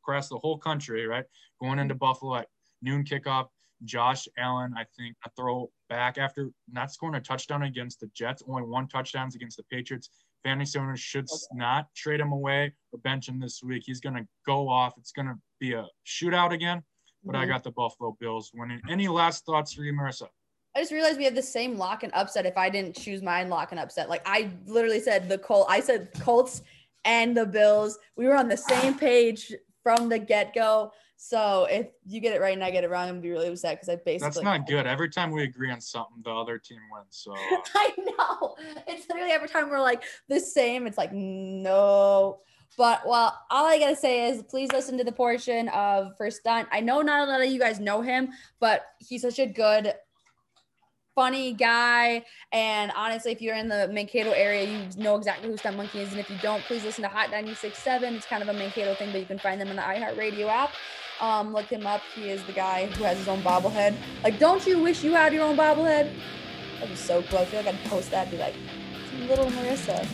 across 0.03 0.29
the 0.29 0.37
whole 0.37 0.57
country, 0.57 1.07
right? 1.07 1.25
Going 1.59 1.79
into 1.79 1.95
Buffalo 1.95 2.35
at 2.35 2.47
noon 2.81 3.03
kickoff. 3.03 3.47
Josh 3.83 4.27
Allen, 4.37 4.73
I 4.75 4.85
think, 4.97 5.15
a 5.25 5.29
throw 5.37 5.69
back 5.87 6.17
after 6.17 6.49
not 6.71 6.91
scoring 6.91 7.15
a 7.15 7.21
touchdown 7.21 7.63
against 7.63 7.99
the 7.99 8.07
Jets, 8.07 8.41
only 8.47 8.63
one 8.63 8.87
touchdowns 8.87 9.35
against 9.35 9.57
the 9.57 9.63
Patriots. 9.63 10.09
Fantasy 10.43 10.79
owners 10.79 10.99
should 10.99 11.27
not 11.53 11.87
trade 11.95 12.19
him 12.19 12.31
away 12.31 12.73
or 12.91 12.99
bench 12.99 13.27
him 13.27 13.39
this 13.39 13.61
week. 13.63 13.83
He's 13.85 13.99
going 13.99 14.15
to 14.15 14.27
go 14.45 14.69
off. 14.69 14.93
It's 14.97 15.11
going 15.11 15.27
to 15.27 15.35
be 15.59 15.73
a 15.73 15.85
shootout 16.05 16.53
again, 16.53 16.83
but 17.23 17.35
I 17.35 17.45
Mhm. 17.45 17.49
got 17.49 17.63
the 17.63 17.71
Buffalo 17.71 18.15
Bills 18.19 18.51
winning. 18.53 18.81
Any 18.89 19.07
last 19.07 19.45
thoughts 19.45 19.73
for 19.73 19.83
you, 19.83 19.93
Marissa? 19.93 20.29
I 20.75 20.81
just 20.81 20.91
realized 20.91 21.17
we 21.17 21.25
have 21.25 21.35
the 21.35 21.41
same 21.41 21.77
lock 21.77 22.03
and 22.03 22.13
upset. 22.13 22.45
If 22.45 22.57
I 22.57 22.69
didn't 22.69 22.95
choose 22.95 23.21
mine, 23.23 23.49
lock 23.49 23.71
and 23.71 23.79
upset. 23.79 24.09
Like 24.09 24.21
I 24.25 24.51
literally 24.67 24.99
said 24.99 25.27
the 25.27 25.37
Colt. 25.37 25.65
I 25.69 25.79
said 25.79 26.11
Colts 26.19 26.61
and 27.03 27.35
the 27.35 27.45
Bills. 27.45 27.97
We 28.15 28.27
were 28.27 28.35
on 28.35 28.47
the 28.47 28.57
same 28.57 28.97
page 28.97 29.53
from 29.81 30.09
the 30.09 30.19
get 30.19 30.53
go. 30.53 30.91
So 31.15 31.65
if 31.65 31.87
you 32.05 32.19
get 32.19 32.35
it 32.35 32.41
right 32.41 32.53
and 32.53 32.63
I 32.63 32.69
get 32.69 32.83
it 32.83 32.91
wrong, 32.91 33.07
I'm 33.07 33.15
gonna 33.15 33.21
be 33.21 33.31
really 33.31 33.47
upset 33.47 33.77
because 33.77 33.89
I 33.89 33.95
basically. 33.95 34.43
That's 34.43 34.43
not 34.43 34.67
good. 34.67 34.85
Every 34.85 35.09
time 35.09 35.31
we 35.31 35.43
agree 35.43 35.71
on 35.71 35.81
something, 35.81 36.21
the 36.23 36.29
other 36.31 36.59
team 36.59 36.79
wins. 36.91 37.07
So 37.09 37.31
uh, 37.33 37.35
I 37.75 37.93
know. 37.97 38.55
It's 38.87 39.09
literally 39.09 39.31
every 39.31 39.49
time 39.49 39.69
we're 39.71 39.81
like 39.81 40.03
the 40.27 40.39
same. 40.39 40.85
It's 40.85 40.97
like 40.97 41.11
no. 41.11 42.39
But 42.77 43.01
well, 43.07 43.39
all 43.49 43.65
I 43.65 43.79
gotta 43.79 43.95
say 43.95 44.29
is 44.29 44.43
please 44.43 44.71
listen 44.71 44.97
to 44.97 45.03
the 45.03 45.11
portion 45.11 45.69
of 45.69 46.15
First 46.17 46.41
Stunt. 46.41 46.67
I 46.71 46.79
know 46.79 47.01
not 47.01 47.27
a 47.27 47.31
lot 47.31 47.41
of 47.41 47.49
you 47.49 47.59
guys 47.59 47.79
know 47.79 48.01
him, 48.01 48.29
but 48.59 48.85
he's 48.99 49.21
such 49.23 49.39
a 49.39 49.47
good, 49.47 49.93
funny 51.15 51.53
guy. 51.53 52.23
And 52.51 52.91
honestly, 52.95 53.31
if 53.31 53.41
you're 53.41 53.55
in 53.55 53.67
the 53.67 53.87
Mankato 53.91 54.31
area, 54.31 54.69
you 54.69 55.01
know 55.01 55.15
exactly 55.15 55.49
who 55.49 55.57
Stunt 55.57 55.75
Monkey 55.75 56.01
is. 56.01 56.11
And 56.11 56.19
if 56.19 56.29
you 56.29 56.37
don't, 56.43 56.61
please 56.65 56.83
listen 56.83 57.01
to 57.01 57.07
Hot 57.07 57.29
96.7. 57.29 58.03
It's 58.15 58.27
kind 58.27 58.43
of 58.43 58.49
a 58.49 58.53
Mankato 58.53 58.93
thing, 58.93 59.11
but 59.11 59.19
you 59.19 59.25
can 59.25 59.39
find 59.39 59.59
them 59.59 59.69
in 59.69 59.75
the 59.75 59.81
iHeartRadio 59.81 60.47
app. 60.47 60.71
Um, 61.19 61.53
look 61.53 61.65
him 61.65 61.87
up. 61.87 62.01
He 62.13 62.29
is 62.29 62.43
the 62.43 62.53
guy 62.53 62.85
who 62.85 63.03
has 63.03 63.17
his 63.17 63.27
own 63.27 63.41
bobblehead. 63.41 63.95
Like, 64.23 64.37
don't 64.37 64.65
you 64.67 64.79
wish 64.79 65.03
you 65.03 65.13
had 65.13 65.33
your 65.33 65.43
own 65.43 65.57
bobblehead? 65.57 66.13
That'd 66.75 66.89
be 66.89 66.95
so 66.95 67.23
cool. 67.23 67.39
I 67.39 67.45
feel 67.45 67.63
like 67.63 67.73
I'd 67.73 67.83
post 67.85 68.11
that, 68.11 68.29
be 68.29 68.37
like, 68.37 68.53
little 69.27 69.47
Marissa. 69.47 70.07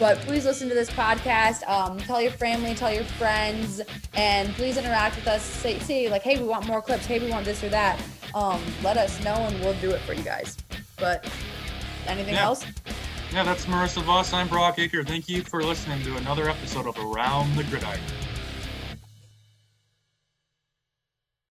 But 0.00 0.16
please 0.20 0.46
listen 0.46 0.66
to 0.70 0.74
this 0.74 0.90
podcast. 0.90 1.62
Um, 1.68 1.98
tell 1.98 2.22
your 2.22 2.32
family, 2.32 2.74
tell 2.74 2.90
your 2.92 3.04
friends, 3.04 3.82
and 4.14 4.48
please 4.54 4.78
interact 4.78 5.14
with 5.16 5.28
us. 5.28 5.42
Say, 5.42 5.78
say 5.80 6.08
like, 6.08 6.22
hey, 6.22 6.38
we 6.38 6.48
want 6.48 6.66
more 6.66 6.80
clips. 6.80 7.04
Hey, 7.04 7.18
we 7.18 7.30
want 7.30 7.44
this 7.44 7.62
or 7.62 7.68
that. 7.68 8.00
Um, 8.34 8.62
let 8.82 8.96
us 8.96 9.22
know, 9.22 9.34
and 9.34 9.60
we'll 9.60 9.78
do 9.80 9.90
it 9.90 10.00
for 10.00 10.14
you 10.14 10.22
guys. 10.22 10.56
But 10.96 11.30
anything 12.06 12.34
Yeah. 12.34 12.44
else? 12.44 12.64
yeah, 13.30 13.44
that's 13.44 13.66
Marissa 13.66 14.02
Voss. 14.02 14.32
I'm 14.32 14.48
Brock 14.48 14.78
Aker. 14.78 15.06
Thank 15.06 15.28
you 15.28 15.42
for 15.42 15.62
listening 15.62 16.02
to 16.04 16.16
another 16.16 16.48
episode 16.48 16.86
of 16.86 16.96
Around 16.98 17.54
the 17.56 17.64
Gridiron. 17.64 18.00